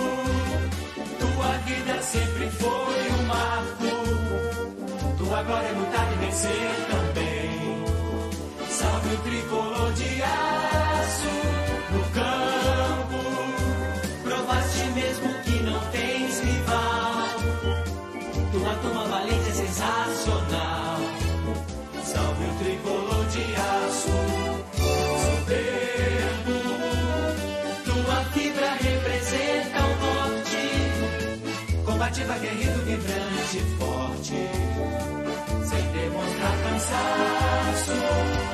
[1.19, 3.89] tua vida sempre foi um marco.
[5.17, 7.10] Tua glória é lutar e vencer também.
[18.51, 20.99] Tua turma valente é sensacional.
[22.03, 24.11] Salve o tricolor de aço.
[25.23, 26.57] Soberbo,
[27.85, 30.63] tua fibra representa o norte.
[31.85, 34.35] Combativa, guerreiro, vibrante forte
[35.65, 37.95] sem demonstrar cansaço.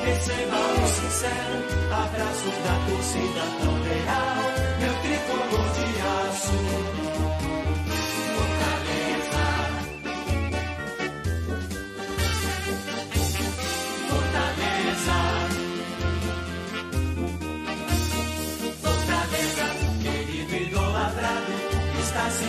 [0.05, 1.57] Receba o sincero
[1.91, 4.41] abraço da torcida tão leal,
[4.79, 5.87] meu tricolor de
[6.29, 7.06] aço.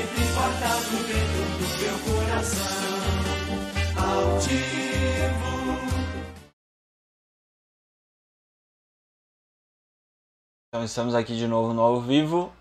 [0.08, 2.88] Sempre guardado dentro do teu coração
[3.96, 5.48] altivo.
[10.68, 12.52] Então estamos aqui de novo no ao vivo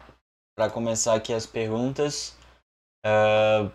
[0.58, 2.38] para começar aqui as perguntas.
[3.06, 3.70] Ah,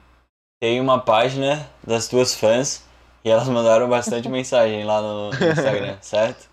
[0.61, 2.87] tem uma página das tuas fãs
[3.25, 6.51] e elas mandaram bastante mensagem lá no, no Instagram, certo?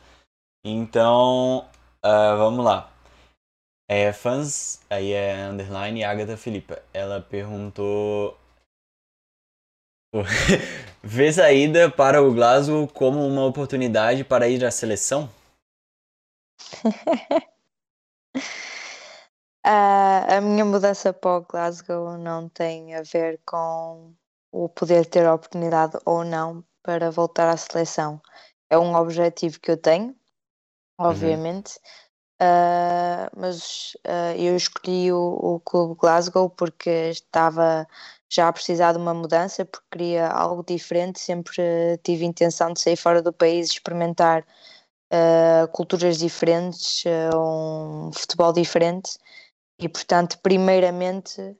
[0.63, 1.67] Então,
[2.03, 2.88] ah, vamos lá.
[3.91, 6.79] É, fãs, aí é underline Agatha Filipa.
[6.93, 8.37] Ela perguntou
[11.03, 15.29] Vê a ida para o Glasgow como uma oportunidade para ir à seleção?
[19.61, 24.15] Ah, a minha mudança para o Glasgow não tem a ver com
[24.51, 28.21] o poder ter a oportunidade ou não para voltar à seleção.
[28.69, 30.15] É um objetivo que eu tenho,
[30.97, 31.77] obviamente,
[32.41, 35.17] Ah, mas ah, eu escolhi o,
[35.55, 37.85] o Clube Glasgow porque estava
[38.29, 42.95] já a precisar de uma mudança, porque queria algo diferente, sempre tive intenção de sair
[42.95, 44.45] fora do país, experimentar
[45.11, 47.03] ah, culturas diferentes,
[47.35, 49.17] um futebol diferente
[49.79, 51.57] e portanto primeiramente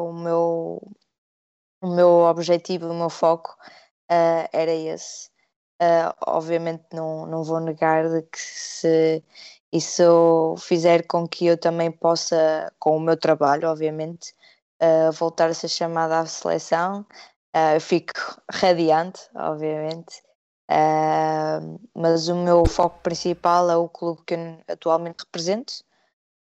[0.00, 0.82] o meu
[1.82, 3.56] o meu objetivo, o meu foco
[4.08, 5.30] era esse.
[6.26, 9.22] Obviamente não, não vou negar de que se
[9.74, 14.34] isso fizer com que eu também possa, com o meu trabalho, obviamente,
[14.80, 17.06] ah, voltar a ser chamada à seleção,
[17.54, 18.14] ah, eu fico
[18.52, 20.22] radiante, obviamente.
[20.68, 21.60] Ah,
[21.94, 25.74] mas o meu foco principal é o clube que eu atualmente represento,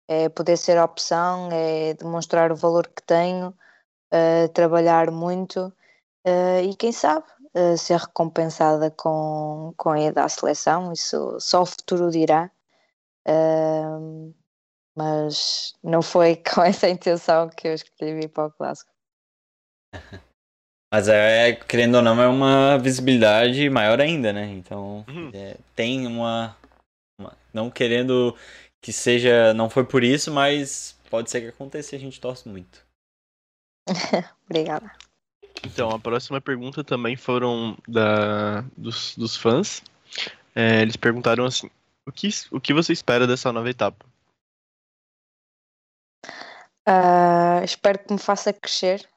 [0.09, 3.55] é poder ser a opção, é demonstrar o valor que tenho,
[4.13, 5.73] uh, trabalhar muito
[6.27, 7.27] uh, e quem sabe
[7.57, 12.51] uh, ser recompensada com, com a ida à seleção, isso só o futuro dirá.
[14.97, 18.93] Mas não foi com essa intenção que eu escolhi vir para o Glasgow.
[20.93, 24.47] Mas é, querendo ou não, é uma visibilidade maior ainda, né?
[24.53, 25.31] Então Uhum.
[25.33, 26.55] é, tem uma,
[27.19, 28.37] uma- Não querendo
[28.81, 29.55] que seja.
[29.55, 32.85] Não foi por isso, mas pode ser que aconteça e a gente torce muito.
[34.45, 34.93] Obrigada.
[35.65, 39.83] Então, a próxima pergunta também foram da, dos, dos fãs.
[40.55, 41.71] É, eles perguntaram assim:
[42.07, 44.07] o que, o que você espera dessa nova etapa?
[46.87, 49.09] Ah, espero que me faça crescer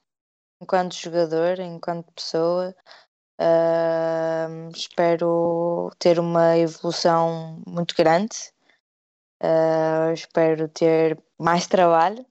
[0.62, 2.76] enquanto jogador, enquanto pessoa.
[3.40, 8.36] Ah, espero ter uma evolução muito grande.
[9.42, 12.26] Ah, espero ter mais trabalho.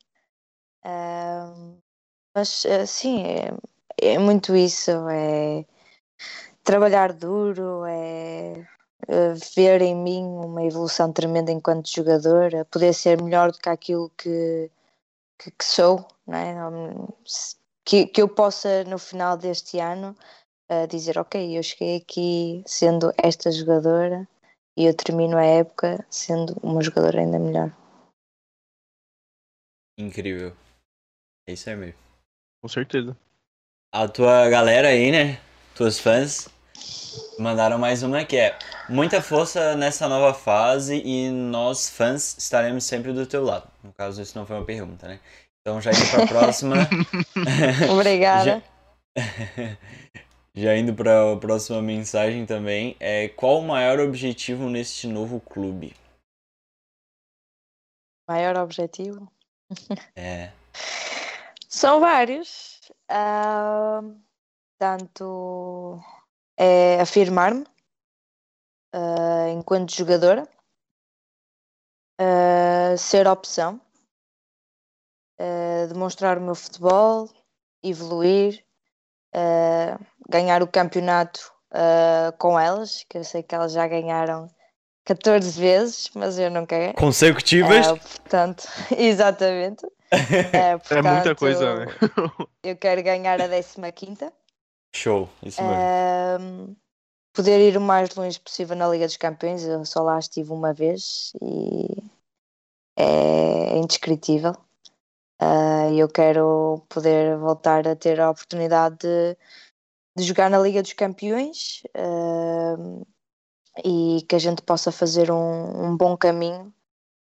[2.35, 3.51] Mas sim, é,
[4.15, 4.91] é muito isso.
[5.09, 5.65] É
[6.63, 8.67] trabalhar duro, é
[9.57, 14.11] ver em mim uma evolução tremenda enquanto jogador, a poder ser melhor do que aquilo
[14.17, 14.71] que,
[15.39, 16.55] que, que sou, não é?
[17.85, 20.17] Que, que eu possa no final deste ano
[20.71, 24.27] eh, dizer, ok, eu cheguei aqui sendo esta jogadora
[24.77, 27.71] e eu termino a época sendo uma jogadora ainda melhor.
[29.99, 30.57] Incrível.
[31.47, 31.99] É isso aí mesmo.
[32.63, 33.17] Com certeza.
[33.93, 35.41] A tua galera aí, né?
[35.77, 36.49] Tuas fãs
[37.39, 38.59] mandaram mais uma que é
[38.89, 43.69] muita força nessa nova fase e nós fãs estaremos sempre do teu lado.
[43.83, 45.21] No caso, isso não foi uma pergunta, né?
[45.61, 46.77] Então já indo para a próxima.
[47.93, 48.63] Obrigada.
[50.55, 55.95] Já indo para a próxima mensagem também, é qual o maior objetivo neste novo clube?
[58.29, 59.31] Maior objetivo?
[60.17, 60.51] É,
[61.69, 62.81] São vários.
[63.09, 64.01] Ah,
[64.79, 65.99] tanto
[66.59, 67.67] é afirmar-me
[68.97, 70.49] ah, enquanto jogadora,
[72.21, 73.81] ah, ser opção,
[75.39, 77.29] ah, demonstrar o meu futebol,
[77.83, 78.65] evoluir,
[80.29, 81.53] ganhar o campeonato
[82.39, 84.49] com elas, que eu sei que elas já ganharam
[85.05, 86.95] 14 vezes, mas eu não quero.
[86.95, 87.89] consecutivas?
[87.99, 88.63] Portanto,
[88.97, 89.85] exatamente.
[90.13, 90.17] Ah,
[90.89, 91.87] É muita portanto, coisa, né?
[92.63, 93.49] Eu quero ganhar a
[93.93, 94.33] 15
[94.95, 95.83] Show, isso mesmo.
[95.83, 96.77] Ahm,
[97.35, 99.65] poder ir o mais longe possível na Liga dos Campeões.
[99.65, 101.89] Eu só lá estive uma vez e
[102.97, 104.55] é indescritível.
[105.93, 109.37] E eu quero poder voltar a ter a oportunidade de,
[110.17, 113.03] de jogar na Liga dos Campeões ahm,
[113.85, 116.73] e que a gente possa fazer um, um bom caminho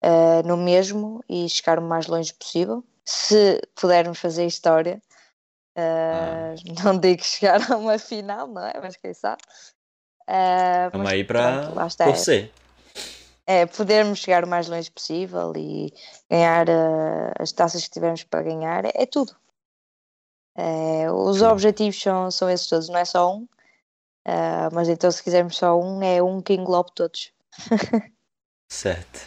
[0.03, 2.85] ah, no mesmo e chegar o mais longe possível.
[3.05, 5.03] Se pudermos fazer história,
[5.77, 6.55] ah,
[6.85, 8.81] não digo chegar a uma final, não é?
[8.81, 9.43] Mas quem sabe.
[10.29, 12.05] Estamos mas aí para está.
[12.07, 12.53] torcer.
[13.47, 15.93] É podermos chegar o mais longe possível e
[16.29, 19.37] ganhar ah, as taças que tivermos para ganhar, é, é tudo.
[20.59, 21.45] É, os Sim.
[21.45, 23.47] objetivos são, são esses todos, não é só um.
[24.27, 27.33] Ah, mas então, se quisermos só um, é um que englobe todos.
[28.69, 29.21] Certo.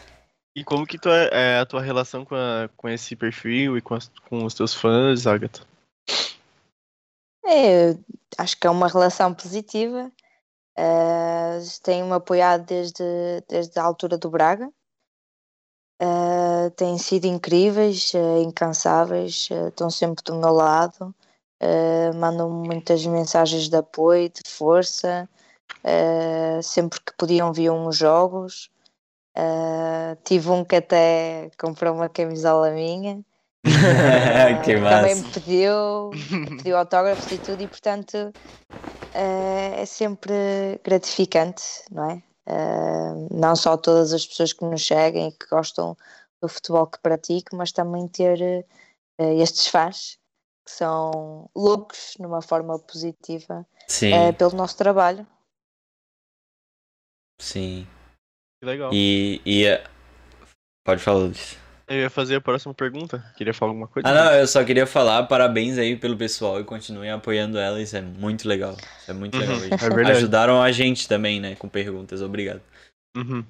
[0.53, 3.81] E como que tu é, é a tua relação com, a- com esse perfil e
[3.81, 5.61] com, as- com os teus fãs, Agatha?
[7.45, 7.95] É,
[8.37, 10.11] acho que é uma relação positiva.
[10.79, 13.03] Uh, Têm-me apoiado desde,
[13.49, 14.71] desde a altura do Braga.
[16.01, 21.13] Uh, têm sido incríveis, uh, incansáveis, uh, estão sempre do meu lado,
[22.15, 25.27] mandam-me muitas mensagens de apoio, de força.
[26.63, 28.71] sempre que podiam viam os jogos.
[30.23, 33.21] Tive um que até comprou uma camisola minha.
[34.63, 35.15] que Uh, também massa.
[35.15, 36.09] me pediu,
[36.57, 38.33] pediu autógrafos e tudo, e portanto
[39.13, 42.23] eh, é sempre gratificante, não é?
[42.45, 45.97] Eh, não só todas as pessoas que nos seguem e que gostam
[46.41, 50.17] do futebol que pratico, mas também ter eh, estes fãs
[50.65, 55.25] que são loucos numa forma positiva Sim, pelo nosso trabalho.
[57.41, 57.87] sim.
[58.59, 58.91] Que legal.
[58.93, 59.65] E, e
[60.85, 61.68] pode falar, Luiz.
[61.89, 63.25] Eu ia fazer a próxima pergunta.
[63.35, 64.07] Queria falar alguma coisa?
[64.07, 67.97] Ah, não, eu só queria falar parabéns aí pelo pessoal e continuem apoiando ela, isso
[67.97, 68.77] é muito legal.
[69.01, 69.55] Isso é muito legal.
[69.55, 70.11] Uhum, Eles é verdade.
[70.11, 72.61] Ajudaram a gente também, né, com perguntas, obrigado.
[73.17, 73.43] Uhum.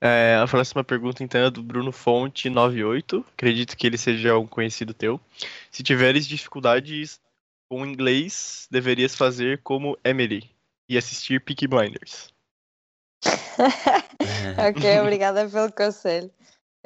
[0.00, 3.26] É, a próxima pergunta então é do Bruno Fonte 98.
[3.32, 5.20] Acredito que ele seja um conhecido teu.
[5.68, 7.20] Se tiveres dificuldades
[7.68, 10.48] com inglês, deverias fazer como Emily
[10.88, 12.28] e assistir Peaky Blinders.
[14.70, 16.30] ok, obrigada pelo conselho.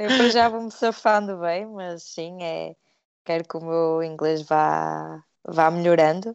[0.01, 2.74] Eu para já vou-me safando bem, mas sim, é,
[3.22, 6.35] quero que o meu inglês vá, vá melhorando.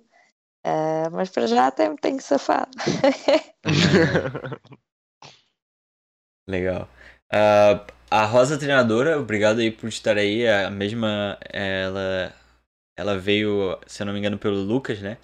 [0.63, 2.71] Ah, mas para já até me tenho safado.
[6.47, 6.87] Legal.
[7.31, 10.47] Ah, a Rosa Treinadora, obrigado aí por estar aí.
[10.47, 12.31] A mesma, ela,
[12.95, 15.17] ela veio, se eu não me engano, pelo Lucas, né?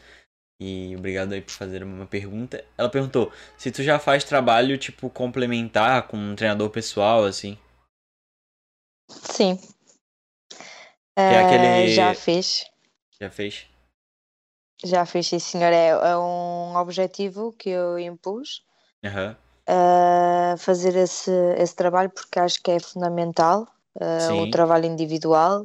[0.59, 2.65] E obrigado aí por fazer uma pergunta.
[2.77, 7.57] Ela perguntou se tu já faz trabalho, tipo, complementar com um treinador pessoal, assim.
[9.23, 9.59] Sim.
[11.15, 12.65] é Ah, aquele- Já fiz.
[13.19, 13.67] Já fez?
[14.83, 15.71] Já fiz, sim, senhor.
[15.71, 18.63] É, é um objetivo que eu impus.
[19.03, 19.35] Aham.
[19.67, 25.63] a fazer esse, esse trabalho porque acho que é fundamental uh, o trabalho individual,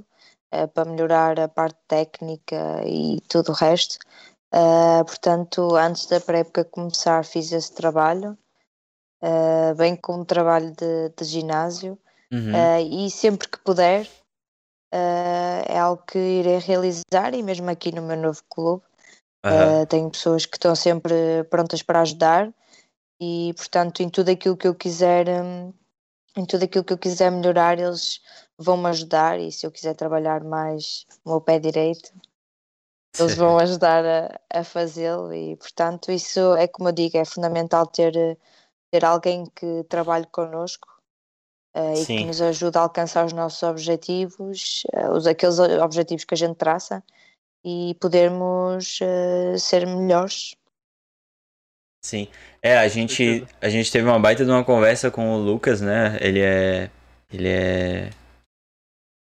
[0.55, 3.99] uh, para melhorar a parte técnica e tudo o resto.
[4.55, 8.39] Uh, portanto, antes da pré-época começar, fiz esse trabalho,
[9.23, 11.99] uh, bem como trabalho de, de ginásio,
[12.33, 12.53] Uhum.
[12.53, 14.07] uh, e sempre que puder,
[14.93, 18.83] uh, é algo que irei realizar, e mesmo aqui no meu novo clube.
[19.45, 19.83] Aham.
[19.83, 22.53] Uh, tenho pessoas que estão sempre prontas para ajudar
[23.21, 25.73] e, portanto, em tudo aquilo que eu quiser, hum,
[26.37, 28.21] em tudo aquilo que eu quiser melhorar, eles
[28.59, 29.39] vão me ajudar.
[29.41, 32.13] E se eu quiser trabalhar mais o meu pé direito,
[33.19, 35.33] eles vão ajudar a, a fazê-lo.
[35.33, 38.39] E, portanto, isso é como eu digo, é fundamental ter,
[38.91, 40.89] ter alguém que trabalhe connosco.
[41.77, 42.17] Uh, e Sim.
[42.19, 46.57] que nos ajude a alcançar os nossos objetivos, uh, os, aqueles objetivos que a gente
[46.57, 47.03] traça,
[47.65, 50.57] e podermos uh, ser melhores.
[52.03, 52.29] Sim.
[52.63, 56.17] É, a gente, a gente teve uma baita de uma conversa com o Lucas, né?
[56.21, 56.91] Ele é.
[57.33, 58.11] Ele é.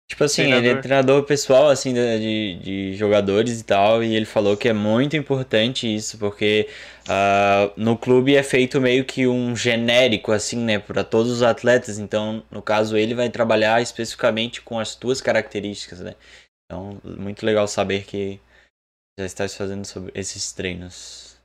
[0.08, 0.82] Tipo assim, ele é Treinador.
[0.82, 5.94] treinador pessoal, assim, de, de, jogadores e tal, e ele falou que é muito importante
[5.94, 6.66] isso, porque
[7.06, 11.98] ah, no clube é feito meio que um genérico, assim, né, para todos os atletas,
[11.98, 16.14] então, no caso, ele vai trabalhar especificamente com as tuas características, né?
[16.64, 18.40] Então, muito legal saber que
[19.20, 21.37] já estás fazendo sobre esses treinos.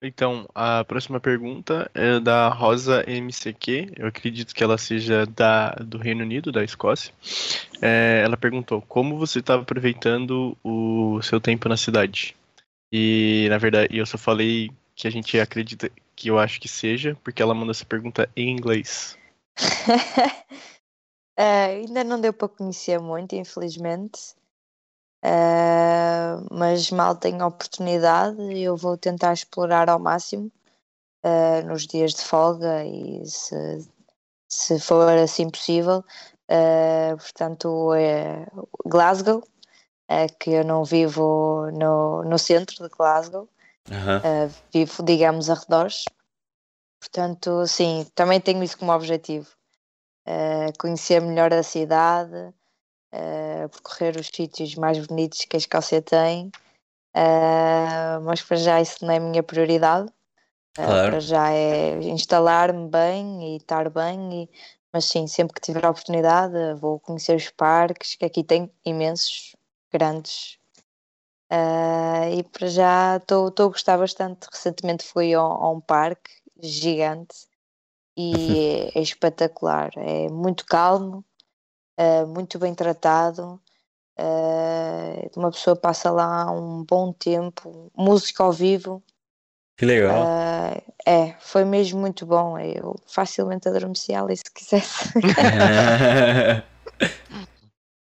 [0.00, 3.94] Então, a próxima pergunta é da Rosa MCQ.
[3.96, 7.12] Eu acredito que ela seja da, do Reino Unido, da Escócia.
[7.82, 12.36] É, ela perguntou: como você está aproveitando o seu tempo na cidade?
[12.92, 17.16] E, na verdade, eu só falei que a gente acredita que eu acho que seja,
[17.22, 19.18] porque ela mandou essa pergunta em inglês.
[21.36, 21.38] Uh,
[21.74, 24.37] ainda não deu para conhecer muito, infelizmente.
[25.24, 30.50] Uh, mas mal tenho oportunidade, eu vou tentar explorar ao máximo
[31.24, 33.88] uh, nos dias de folga e se,
[34.48, 36.04] se for assim possível.
[36.48, 38.46] Uh, portanto, é
[38.86, 43.48] Glasgow, uh, que eu não vivo no, no centro de Glasgow,
[44.72, 46.04] vivo, digamos, arredores.
[47.00, 49.48] Portanto, sim, também tenho isso como objetivo.
[50.78, 52.52] Conhecer melhor a cidade,
[53.12, 56.48] uh, percorrer os sítios mais bonitos que a Escócia tem,
[57.16, 60.08] uh, mas para já isso não é a minha prioridade.
[60.78, 61.10] Uh, Claro.
[61.10, 64.50] Para já é instalar-me bem e estar bem, e-
[64.92, 69.54] mas sim, sempre que tiver a oportunidade, vou conhecer os parques, que aqui tem imensos,
[69.92, 70.58] grandes.
[72.30, 74.46] E para já estou a gostar bastante.
[74.52, 76.30] Recentemente fui a, a um parque
[76.60, 77.34] gigante
[78.16, 79.90] e é, é espetacular.
[79.96, 81.24] É muito calmo,
[81.98, 83.60] uh, muito bem tratado.
[84.18, 89.02] uh, uma pessoa passa lá um bom tempo, música ao vivo.
[89.76, 90.22] Que legal.
[90.22, 92.58] uh, é, foi mesmo muito bom.
[92.58, 95.12] Eu facilmente adormecia ali se quisesse.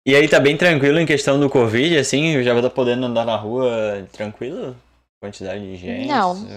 [0.06, 3.36] E aí tá bem tranquilo em questão do Covid, assim, já tá podendo andar na
[3.36, 4.74] rua tranquilo?
[5.22, 6.08] Quantidade de gente?
[6.08, 6.48] Não.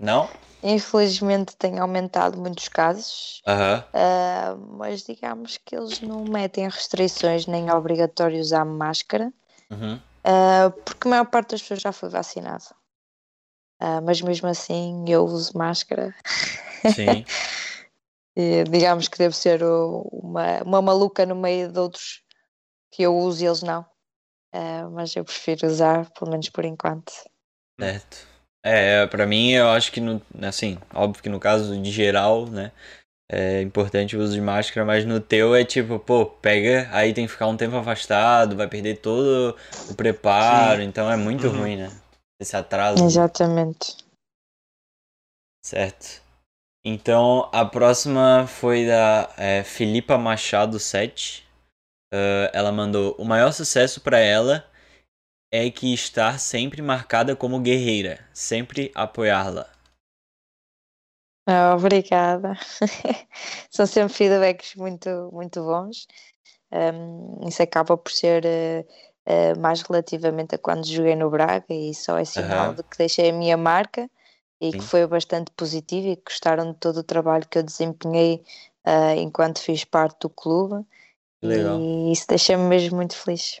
[0.00, 0.30] Não?
[0.68, 3.40] Infelizmente tem aumentado muitos casos.
[3.94, 9.32] Uh, mas digamos que eles não metem restrições nem é obrigatório usar máscara,
[9.70, 9.94] Uhum.
[9.94, 12.64] uh, porque a maior parte das pessoas já foi vacinada.
[13.80, 16.14] Uh, mas mesmo assim eu uso máscara.
[16.94, 17.24] Sim.
[18.38, 22.22] E digamos que devo ser uma, uma maluca no meio de outros
[22.90, 23.80] que eu uso e eles não.
[24.54, 27.10] Uh, mas eu prefiro usar, pelo menos por enquanto.
[27.80, 28.28] Certo.
[28.68, 32.72] É, pra mim eu acho que no, assim, óbvio que no caso de geral, né,
[33.30, 37.26] é importante o uso de máscara, mas no teu é tipo, pô, pega, aí tem
[37.26, 39.56] que ficar um tempo afastado, vai perder todo
[39.88, 41.60] o preparo, então é muito Uhum.
[41.60, 41.92] ruim, né?
[42.40, 43.04] Esse atraso.
[43.04, 43.96] Exatamente.
[45.64, 46.20] Certo.
[46.84, 51.46] Então, a próxima foi da é, Filipa Machado 7.
[52.12, 54.64] Ah, ela mandou: O maior sucesso pra ela
[55.50, 59.70] é que estar sempre marcada como guerreira, sempre apoiá-la.
[61.46, 62.54] Ah, obrigada.
[63.70, 66.06] São sempre feedbacks muito, muito bons.
[66.72, 68.84] Um, isso acaba por ser eh,
[69.24, 72.76] eh, mais relativamente a quando joguei no Braga e só é sinal Aham.
[72.76, 74.10] de que deixei a minha marca
[74.60, 74.88] e que Sim.
[74.88, 78.44] foi bastante positivo e que gostaram de todo o trabalho que eu desempenhei
[78.84, 80.84] ah, enquanto fiz parte do clube
[81.42, 81.80] Legal.
[81.80, 83.60] e isso deixa-me mesmo muito feliz.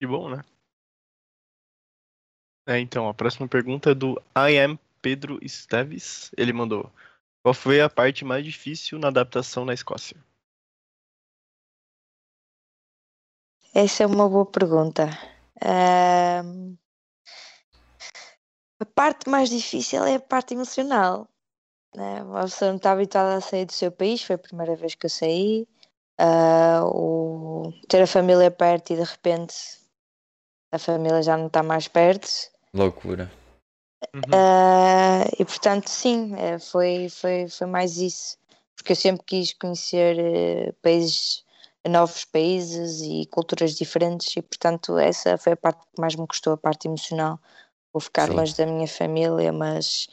[0.00, 0.42] Que bom, né?
[2.70, 6.30] É, então, a próxima pergunta é do I am Pedro Esteves.
[6.36, 6.88] Ele mandou:
[7.42, 10.16] Qual foi a parte mais difícil na adaptação na Escócia?
[13.74, 15.08] Essa é uma boa pergunta.
[18.80, 21.28] A parte mais difícil é a parte emocional.
[21.92, 22.22] Né?
[22.22, 25.06] Uma pessoa não está habituada a sair do seu país, foi a primeira vez que
[25.06, 25.66] eu saí.
[26.20, 29.54] Uh, o, ter a família perto e de repente
[30.70, 32.49] a família já não está mais perto.
[32.74, 33.30] Loucura.
[34.14, 34.22] Uhum.
[34.22, 38.38] Uh, e portanto, sim, eh, foi, foi, foi mais isso.
[38.74, 41.44] Porque eu sempre quis conhecer eh, países,
[41.86, 46.54] novos países e culturas diferentes, e portanto, essa foi a parte que mais me custou,
[46.54, 47.38] a parte emocional.
[47.92, 48.36] Vou ficar Sim.
[48.36, 50.08] longe da minha família, mas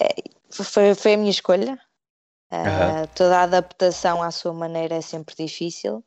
[0.00, 1.78] eh, foi, foi a minha escolha.
[2.50, 6.02] Uh, toda a adaptação à sua maneira é sempre difícil,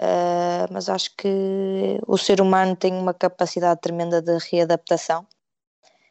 [0.00, 5.26] uh, mas acho que o ser humano tem uma capacidade tremenda de readaptação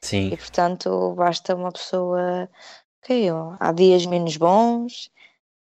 [0.02, 0.30] Sim.
[0.32, 2.50] e portanto basta uma pessoa
[3.02, 3.30] ok,
[3.60, 5.12] há dias menos bons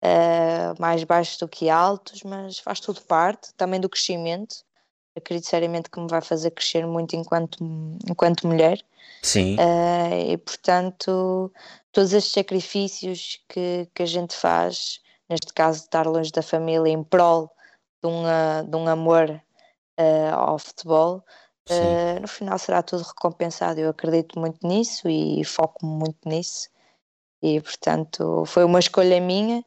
[0.03, 4.64] uh, mais baixos do que altos mas faz tudo parte também do crescimento
[5.15, 7.57] acredito seriamente que me vai fazer crescer muito enquanto,
[8.07, 8.80] enquanto mulher
[9.23, 9.56] Sim.
[9.56, 11.51] uh, e portanto
[11.91, 16.91] todos estes sacrifícios que, que a gente faz neste caso de estar longe da família
[16.91, 17.51] em prol
[18.03, 21.23] de um, uh, de um amor uh, ao futebol.
[21.69, 23.80] Uh, no final será tudo recompensado.
[23.80, 26.69] Eu acredito muito nisso e foco muito nisso.
[27.41, 29.63] E portanto foi uma escolha minha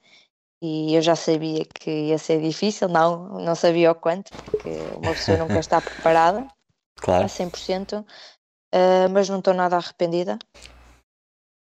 [0.61, 5.13] e eu já sabia que ia ser difícil, não, não sabia o quanto, porque uma
[5.13, 6.47] pessoa nunca está preparada
[6.99, 7.27] a Claro.
[7.27, 10.39] 100%, uh, mas não estou nada arrependida.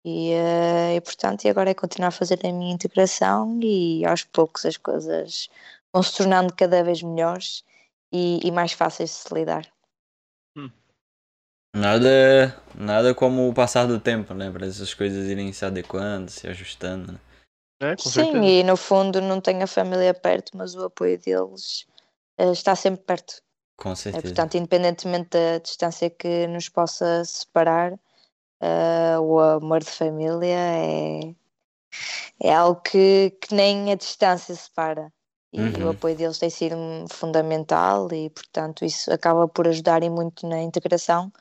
[0.05, 4.25] E, uh, e portanto, e agora é continuar a fazer a minha integração e aos
[4.25, 5.49] poucos as coisas
[5.93, 7.65] vão se tornando cada vez melhores
[8.13, 9.67] e, e mais fáceis de se lidar.
[11.75, 14.51] Nada, nada como o passar do tempo, né?
[14.51, 17.13] Para essas coisas irem se adequando, se ajustando.
[17.13, 17.19] né?
[17.81, 18.45] É, Sim, certeza.
[18.45, 21.87] e no fundo não tenho a família perto, mas o apoio deles
[22.37, 23.41] eh, está sempre perto.
[23.77, 24.25] Com É, certeza.
[24.25, 27.93] portanto, independentemente da distância que nos possa separar,
[28.61, 31.21] eh, o amor de família é,
[32.43, 35.13] é algo que, que nem a distância separa.
[35.53, 35.87] E Uhum.
[35.87, 36.77] o apoio deles tem sido
[37.11, 41.33] fundamental e, portanto, isso acaba por ajudar e muito na integração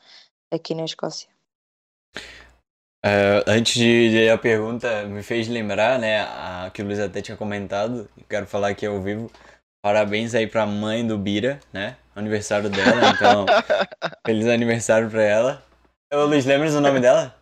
[0.50, 1.28] aqui na Escócia.
[3.04, 6.20] Eh, antes de, de a pergunta, me fez lembrar, né?
[6.22, 8.08] A, que o Luiz até tinha comentado.
[8.28, 9.30] Quero falar aqui ao vivo.
[9.82, 11.96] Parabéns aí pra mãe do Bira, né?
[12.14, 13.46] Aniversário dela, então.
[14.26, 15.62] feliz aniversário pra ela.
[16.12, 17.34] Ô Luiz, lembra do nome dela?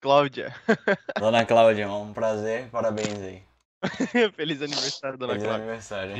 [0.00, 0.54] Cláudia.
[1.18, 3.42] Dona Cláudia, um prazer, parabéns aí.
[4.34, 5.64] Feliz aniversário, dona Feliz Cláudia.
[5.64, 6.16] aniversário.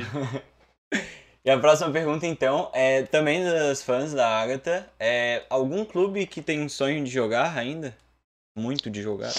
[1.43, 4.89] e a próxima pergunta, então, é também das fãs da Agatha.
[4.99, 7.95] É algum clube que tem um sonho de jogar ainda?
[8.57, 9.33] Muito de jogar?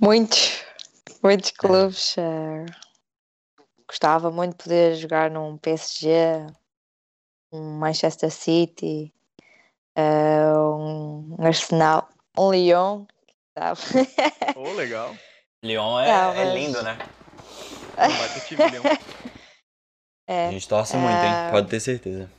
[0.00, 0.64] Muitos,
[1.22, 2.16] muitos clubes.
[2.18, 2.66] eh,
[3.86, 6.46] gostava muito de poder jogar num PSG,
[7.52, 9.12] um Manchester City,
[9.94, 13.06] eh, um Arsenal, um Lyon,
[13.56, 13.80] sabe?
[14.56, 15.14] Oh, legal.
[15.62, 16.98] Lyon é, Não, é mas- lindo, né?
[18.46, 18.84] Time, Leão.
[20.28, 21.32] A É, gente torce muito, hein?
[21.34, 22.30] Ah, Pode ter certeza.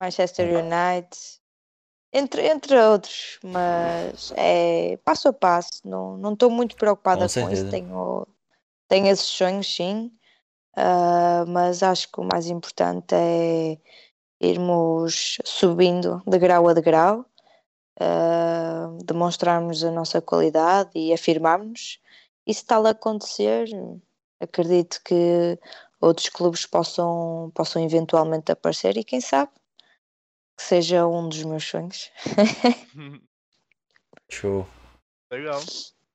[0.00, 1.16] Manchester United,
[2.12, 7.50] entre, entre outros, mas é passo a passo, não não estou muito preocupada Com com,
[7.52, 8.26] isso, tenho,
[8.88, 10.12] tenho esses sonhos sim,
[10.76, 13.78] ah, mas acho que o mais importante é
[14.40, 17.24] irmos subindo de grau a degrau,
[18.00, 22.00] ah, demonstrarmos a nossa qualidade e afirmarmos,
[22.46, 23.68] e se tal acontecer,
[24.40, 25.58] acredito que
[26.00, 29.52] outros clubes possam, possam eventualmente aparecer e quem sabe
[30.56, 32.10] que seja um dos meus sonhos.
[34.28, 34.66] Show.
[35.30, 35.60] Legal.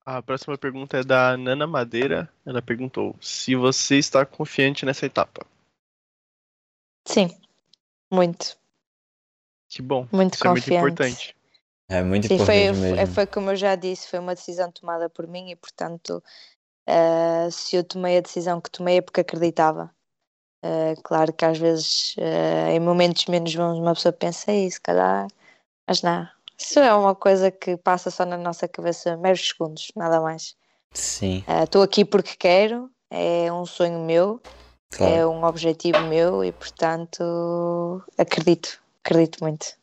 [0.06, 2.32] A próxima pergunta é da Nana Madeira.
[2.45, 5.45] Ela perguntou se você está confiante nessa etapa.
[7.06, 7.30] Sim,
[8.12, 8.58] muito,
[9.70, 10.08] Que bom.
[10.12, 10.76] muito Isso é muito confiante.
[10.76, 11.36] importante.
[11.89, 12.99] É muito Sim, importante foi, mesmo.
[13.01, 16.22] é- foi como eu já disse, foi uma decisão tomada por mim e, portanto,
[16.88, 19.91] eh, se eu tomei a decisão que tomei é porque acreditava.
[20.64, 24.81] Eh, claro que às vezes, eh, em momentos menos bons, uma pessoa pensa isso, se
[24.81, 25.27] calhar,
[25.88, 26.27] mas não.
[26.57, 30.55] Isso é uma coisa que passa só na nossa cabeça meros segundos, nada mais.
[30.93, 34.41] Sim, Estou aqui porque quero, é um sonho meu,
[34.93, 35.30] é claro.
[35.31, 39.77] um objetivo meu e, portanto, acredito, acredito muito.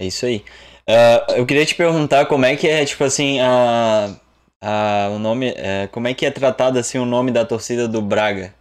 [0.00, 0.44] É isso aí.
[0.88, 4.18] Ah, eu queria te perguntar como é que é, tipo assim, a,
[4.62, 5.52] a, o nome.
[5.56, 8.54] é, como é que é tratado assim o nome da torcida do Braga?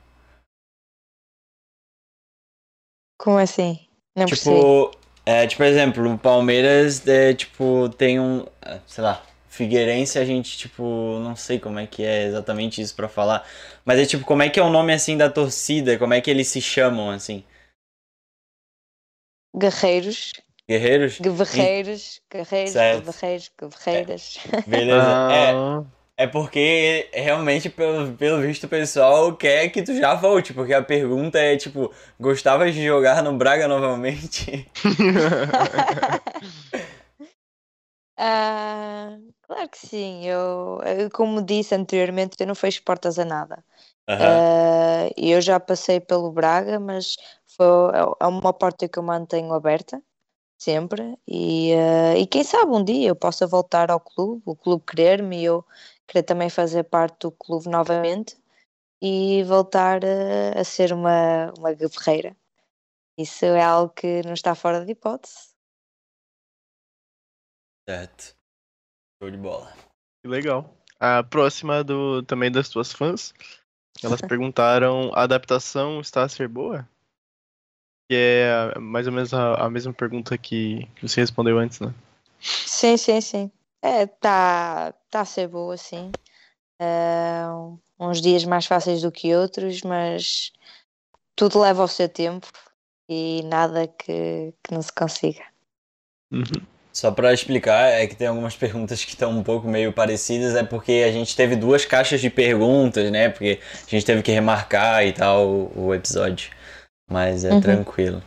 [3.20, 3.88] Como assim?
[4.16, 4.26] Não.
[4.26, 4.92] Tipo,
[5.26, 10.26] é, tipo, por exemplo, o Palmeiras é, tipo, tem um, é, sei lá, Figueirense, a
[10.26, 13.48] gente, tipo, não sei como é que é exatamente isso pra falar,
[13.86, 15.98] mas é tipo, como é que é o nome assim da torcida?
[15.98, 17.44] Como é que eles se chamam assim?
[19.56, 20.32] Guerreiros,
[20.70, 21.20] Guerreiros?
[21.22, 23.06] guerreiros, guerreiros, Certo.
[23.12, 24.38] guerreiros, guerreiras.
[24.68, 25.18] Beleza.
[25.32, 25.84] É, Ah,
[26.18, 30.84] é porque realmente, pelo, pelo visto, o pessoal quer que tu já volte, porque a
[30.84, 34.70] pergunta é tipo, gostavas de jogar no Braga novamente?
[38.20, 40.26] Ah, claro que sim.
[40.26, 40.80] Eu,
[41.14, 43.64] como disse anteriormente, eu não fecho portas a nada.
[44.08, 44.40] Aham.
[44.40, 47.16] Ah, eu já passei pelo Braga, mas
[47.46, 47.66] foi,
[48.20, 50.02] é uma porta que eu mantenho aberta
[50.58, 51.18] sempre.
[51.28, 55.42] E, ah, e quem sabe um dia eu possa voltar ao clube, o clube querer-me
[55.42, 55.66] e eu
[56.08, 58.38] querer também fazer parte do clube novamente
[59.02, 62.36] e voltar a, a ser uma, uma guerreira.
[63.18, 65.56] Isso é algo que não está fora de hipótese.
[67.90, 68.36] Certo.
[69.22, 69.74] Show de bola.
[70.22, 70.78] Que legal.
[71.00, 73.34] A próxima do também das tuas fãs.
[74.04, 76.88] Elas perguntaram: a adaptação está a ser boa?
[78.10, 81.94] Que é mais ou menos a, a mesma pergunta que, que você respondeu antes, né?
[82.40, 83.52] Sim, sim, sim.
[83.82, 86.12] É, tá, tá a ser boa, sim.
[86.80, 87.50] Ah,
[88.00, 90.52] uns dias mais fáceis do que outros, mas
[91.36, 92.48] tudo leva o seu tempo
[93.10, 95.44] e nada que, que não se consiga.
[96.32, 96.66] Uhum.
[96.92, 100.64] Só pra explicar, é que tem algumas perguntas que estão um pouco meio parecidas, é
[100.64, 103.30] porque a gente teve duas caixas de perguntas, né?
[103.30, 106.50] Porque a gente teve que remarcar e tal o, o episódio.
[107.10, 107.62] Mas é Uhum.
[107.62, 108.22] tranquilo.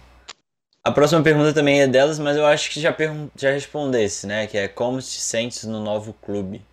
[0.83, 2.97] A próxima pergunta também é delas, mas eu acho que já,
[3.37, 4.47] já respondesse, né?
[4.47, 6.65] Que é como te sentes no novo clube?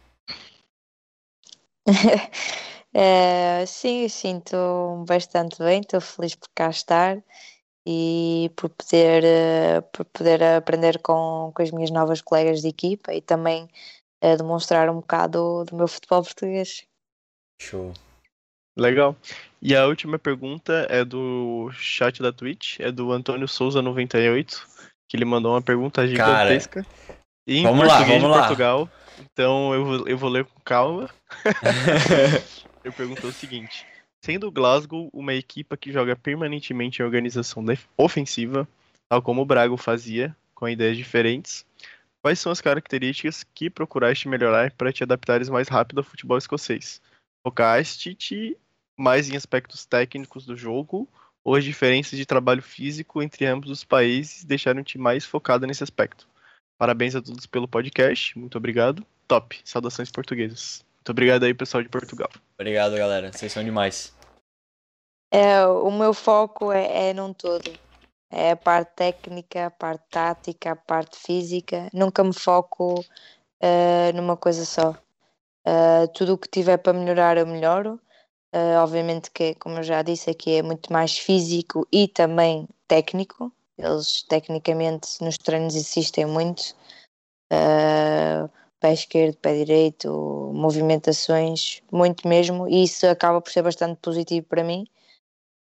[2.94, 7.22] É, sim, sinto bastante bem, estou feliz por cá estar
[7.86, 13.14] e por poder, eh, por poder aprender com, com as minhas novas colegas de equipa
[13.14, 13.68] e também
[14.22, 16.88] eh, demonstrar um bocado do meu futebol português.
[17.62, 17.94] Show.
[18.78, 19.16] Legal.
[19.62, 24.62] E a última pergunta é do chat da Twitch, é do Antônio Souza98,
[25.10, 26.86] que ele mandou uma pergunta gigantesca.
[27.48, 28.40] em vamos lá, vamos lá.
[28.40, 28.90] Portugal.
[29.20, 31.10] Então eu vou, eu vou ler com calma.
[32.86, 33.86] Ele perguntou o seguinte:
[34.24, 37.66] Sendo o Glasgow uma equipa que joga permanentemente em organização
[37.98, 38.68] ofensiva,
[39.10, 41.66] tal como o Braga fazia, com ideias diferentes,
[42.22, 47.02] quais são as características que procuraste melhorar para te adaptares mais rápido ao futebol escocês?
[47.46, 48.58] Focaste-te
[48.98, 51.08] mais em aspectos técnicos do jogo
[51.44, 56.28] ou as diferenças de trabalho físico entre ambos os países deixaram-te mais focada nesse aspecto?
[56.78, 59.06] Parabéns a todos pelo podcast, muito obrigado.
[59.28, 60.84] Top, saudações portuguesas.
[60.96, 62.30] Muito obrigado aí, pessoal de Portugal.
[62.60, 63.32] Obrigado, galera.
[63.32, 64.14] Vocês são demais.
[65.32, 67.72] É, o meu foco é, é num todo.
[68.30, 71.90] É a parte técnica, a parte tática, a parte física.
[71.94, 73.04] Nunca me foco
[73.62, 74.96] eh, numa coisa só.
[75.66, 78.00] Eh, tudo o que tiver para melhorar, eu melhoro.
[78.54, 83.52] Eh, obviamente que, como eu já disse aqui, é muito mais físico e também técnico.
[83.78, 86.76] Eles, tecnicamente, nos treinos insistem muito.
[87.52, 88.50] Eh,
[88.80, 92.68] pé esquerdo, pé direito, movimentações, muito mesmo.
[92.68, 94.86] E isso acaba por ser bastante positivo para mim.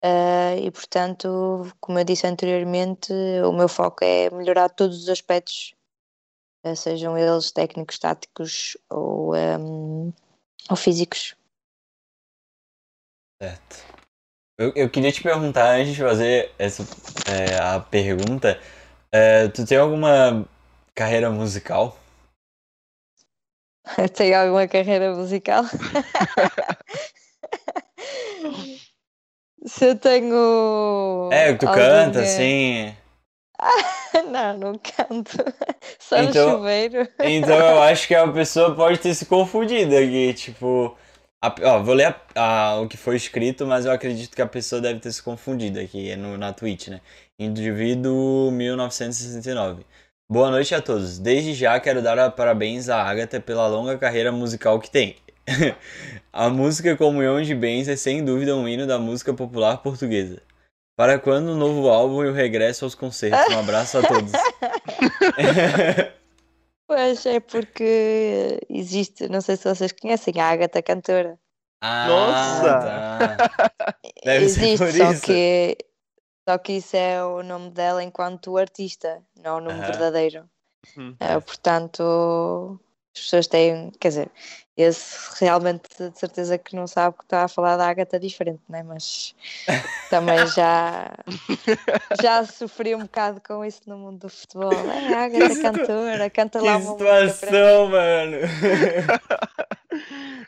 [0.03, 3.11] Uh, e portanto, como eu disse anteriormente,
[3.43, 5.73] o meu foco é melhorar todos os aspectos,
[6.63, 10.13] uh, sejam eles técnicos, táticos ou, um,
[10.69, 11.35] ou físicos.
[13.41, 13.83] Certo.
[14.57, 16.83] Eu, eu queria te perguntar, antes de fazer essa,
[17.29, 18.59] é, a pergunta,
[19.11, 20.47] é, tu tem alguma
[20.95, 21.97] carreira musical?
[24.15, 25.63] Tem alguma carreira musical?
[29.65, 31.29] Se eu tenho.
[31.31, 32.95] É, tu alguma- canta, assim.
[34.31, 35.37] Não, não canto.
[35.99, 37.07] Só Então- no chuveiro.
[37.19, 40.97] Então eu acho que a pessoa pode ter se confundido aqui, tipo.
[41.47, 44.47] A- ó, vou ler a- a- o que foi escrito, mas eu acredito que a
[44.47, 47.01] pessoa deve ter se confundido aqui é no, na Twitch, né?
[47.39, 49.85] Indivíduo 1969.
[50.31, 51.19] Boa noite a todos.
[51.19, 55.15] Desde já quero dar parabéns à Agatha pela longa carreira musical que tem.
[56.33, 60.41] a música Comunhão de Bens é sem dúvida um hino da música popular portuguesa.
[60.97, 63.53] Para quando o novo álbum e o regresso aos concertos?
[63.53, 64.31] Um abraço a todos.
[66.87, 71.39] Pois é porque existe, não sei se vocês conhecem, a Agatha Cantora.
[71.81, 72.79] Ah, Nossa!
[72.79, 73.97] tá.
[74.23, 75.25] Deve ser Existe, por só isso.
[75.25, 75.77] que
[76.47, 80.47] só que isso é o nome dela enquanto artista, não o nome verdadeiro.
[80.95, 81.15] Hum.
[81.19, 82.79] Eh, portanto,
[83.21, 84.29] pessoas têm, quer dizer,
[84.77, 88.83] esse realmente de certeza que não sabe que está a falar da Agatha diferente, né?
[88.83, 89.33] Mas
[90.09, 91.11] também já
[92.21, 94.73] já sofri um bocado com isso no mundo do futebol.
[94.73, 96.97] É a Agatha situa- cantora, canta Que lá uma mim.
[96.97, 98.37] situação, mano.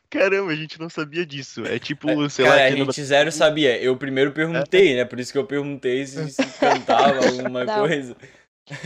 [0.10, 1.66] Caramba, a gente não sabia disso.
[1.66, 3.78] É tipo, sei lá, Cara, a aqui no gente zero sabia.
[3.82, 5.06] Eu primeiro perguntei, né?
[5.06, 7.80] Por isso que eu perguntei se, se cantava alguma Não.
[7.88, 8.16] coisa.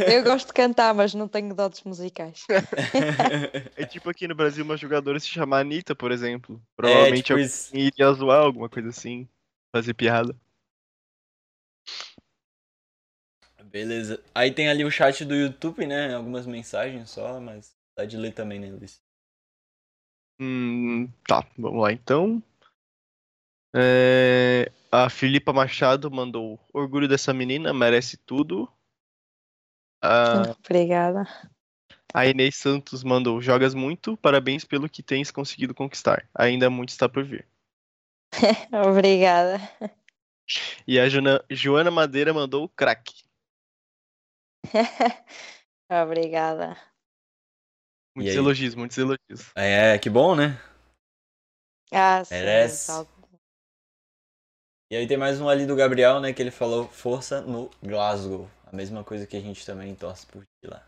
[0.07, 2.45] Eu gosto de cantar, mas não tenho dotes musicais.
[3.75, 6.55] É tipo aqui no Brasil uma jogadora se chamar Anitta, por exemplo.
[6.55, 7.75] É, Provavelmente tipo alguém isso.
[7.75, 9.27] iria zoar alguma coisa assim.
[9.75, 10.35] Fazer piada.
[13.63, 14.21] Beleza.
[14.35, 16.13] Aí tem ali o chat do YouTube, né?
[16.13, 19.01] Algumas mensagens só, mas dá de ler também, né, Luiz?
[20.39, 22.43] Hum, tá, vamos lá então.
[23.73, 28.69] É, a Filipa Machado mandou orgulho dessa menina, merece tudo.
[30.01, 31.27] A, Obrigada.
[32.13, 36.27] a Inês Santos mandou jogas muito, parabéns pelo que tens conseguido conquistar.
[36.33, 37.47] Ainda muito está por vir.
[38.89, 39.57] Obrigada.
[40.87, 43.23] E a Jona- Joana Madeira mandou craque.
[45.89, 46.77] Obrigada.
[48.15, 49.51] Muitos elogios, muitos elogios.
[49.55, 50.59] É, que bom, né?
[51.93, 52.87] Ah, sim, Merece.
[52.87, 53.07] tal.
[54.91, 56.33] E aí tem mais um ali do Gabriel, né?
[56.33, 58.49] Que ele falou força no Glasgow.
[58.71, 60.85] A mesma coisa que a gente também torce por ti lá.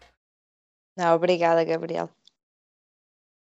[0.98, 2.10] Não, obrigada, Gabriel.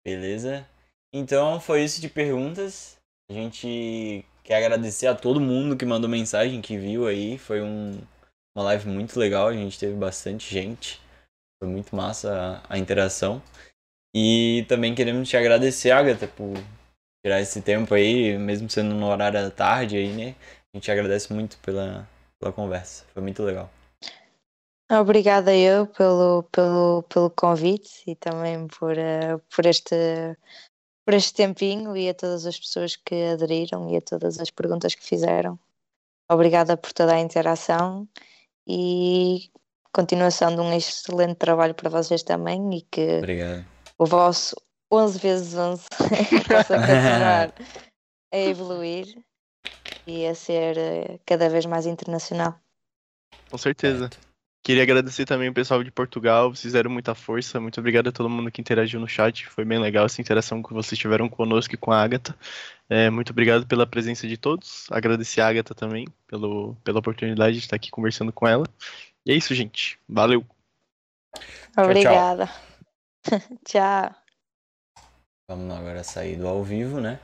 [0.05, 0.67] Beleza?
[1.13, 2.97] Então foi isso de perguntas.
[3.31, 7.37] A gente quer agradecer a todo mundo que mandou mensagem, que viu aí.
[7.37, 8.01] Foi um,
[8.57, 9.49] uma live muito legal.
[9.49, 11.01] A gente teve bastante gente.
[11.63, 13.43] Foi muito massa a, a interação.
[14.15, 16.55] E também queremos te agradecer, Agatha, por
[17.25, 20.35] tirar esse tempo aí, mesmo sendo no horário da tarde aí, né?
[20.73, 23.05] A gente agradece muito pela, pela conversa.
[23.13, 23.71] Foi muito legal.
[24.91, 30.37] Obrigada eu pelo, pelo, pelo convite e também por, eh, por, este,
[31.05, 34.95] por este tempinho e a todas as pessoas que aderiram e a todas as perguntas
[34.95, 35.59] que fizeram.
[36.31, 38.07] Obrigada por toda a interação
[38.67, 39.51] e
[39.93, 43.65] continuação de um excelente trabalho para vocês também e que Obrigado.
[43.99, 44.57] o vosso
[44.91, 45.85] 11 vezes 11
[46.49, 47.55] possa continuar
[48.33, 49.23] a evoluir
[50.07, 52.59] e a ser eh, cada vez mais internacional.
[53.51, 54.11] Com certeza.
[54.62, 57.59] Queria agradecer também o pessoal de Portugal, vocês fizeram muita força.
[57.59, 59.48] Muito obrigado a todo mundo que interagiu no chat.
[59.48, 62.32] Foi bem legal essa interação que vocês tiveram conosco e com a Agatha.
[62.89, 64.86] É, muito obrigado pela presença de todos.
[64.93, 68.64] Agradecer a Agatha também pelo, pela oportunidade de estar aqui conversando com ela.
[69.26, 69.98] E é isso, gente.
[70.09, 70.47] Valeu.
[71.74, 71.84] tchau.
[71.84, 72.51] Obrigada.
[73.66, 74.14] tchau.
[75.48, 77.18] Vamos agora sair do ao vivo, né?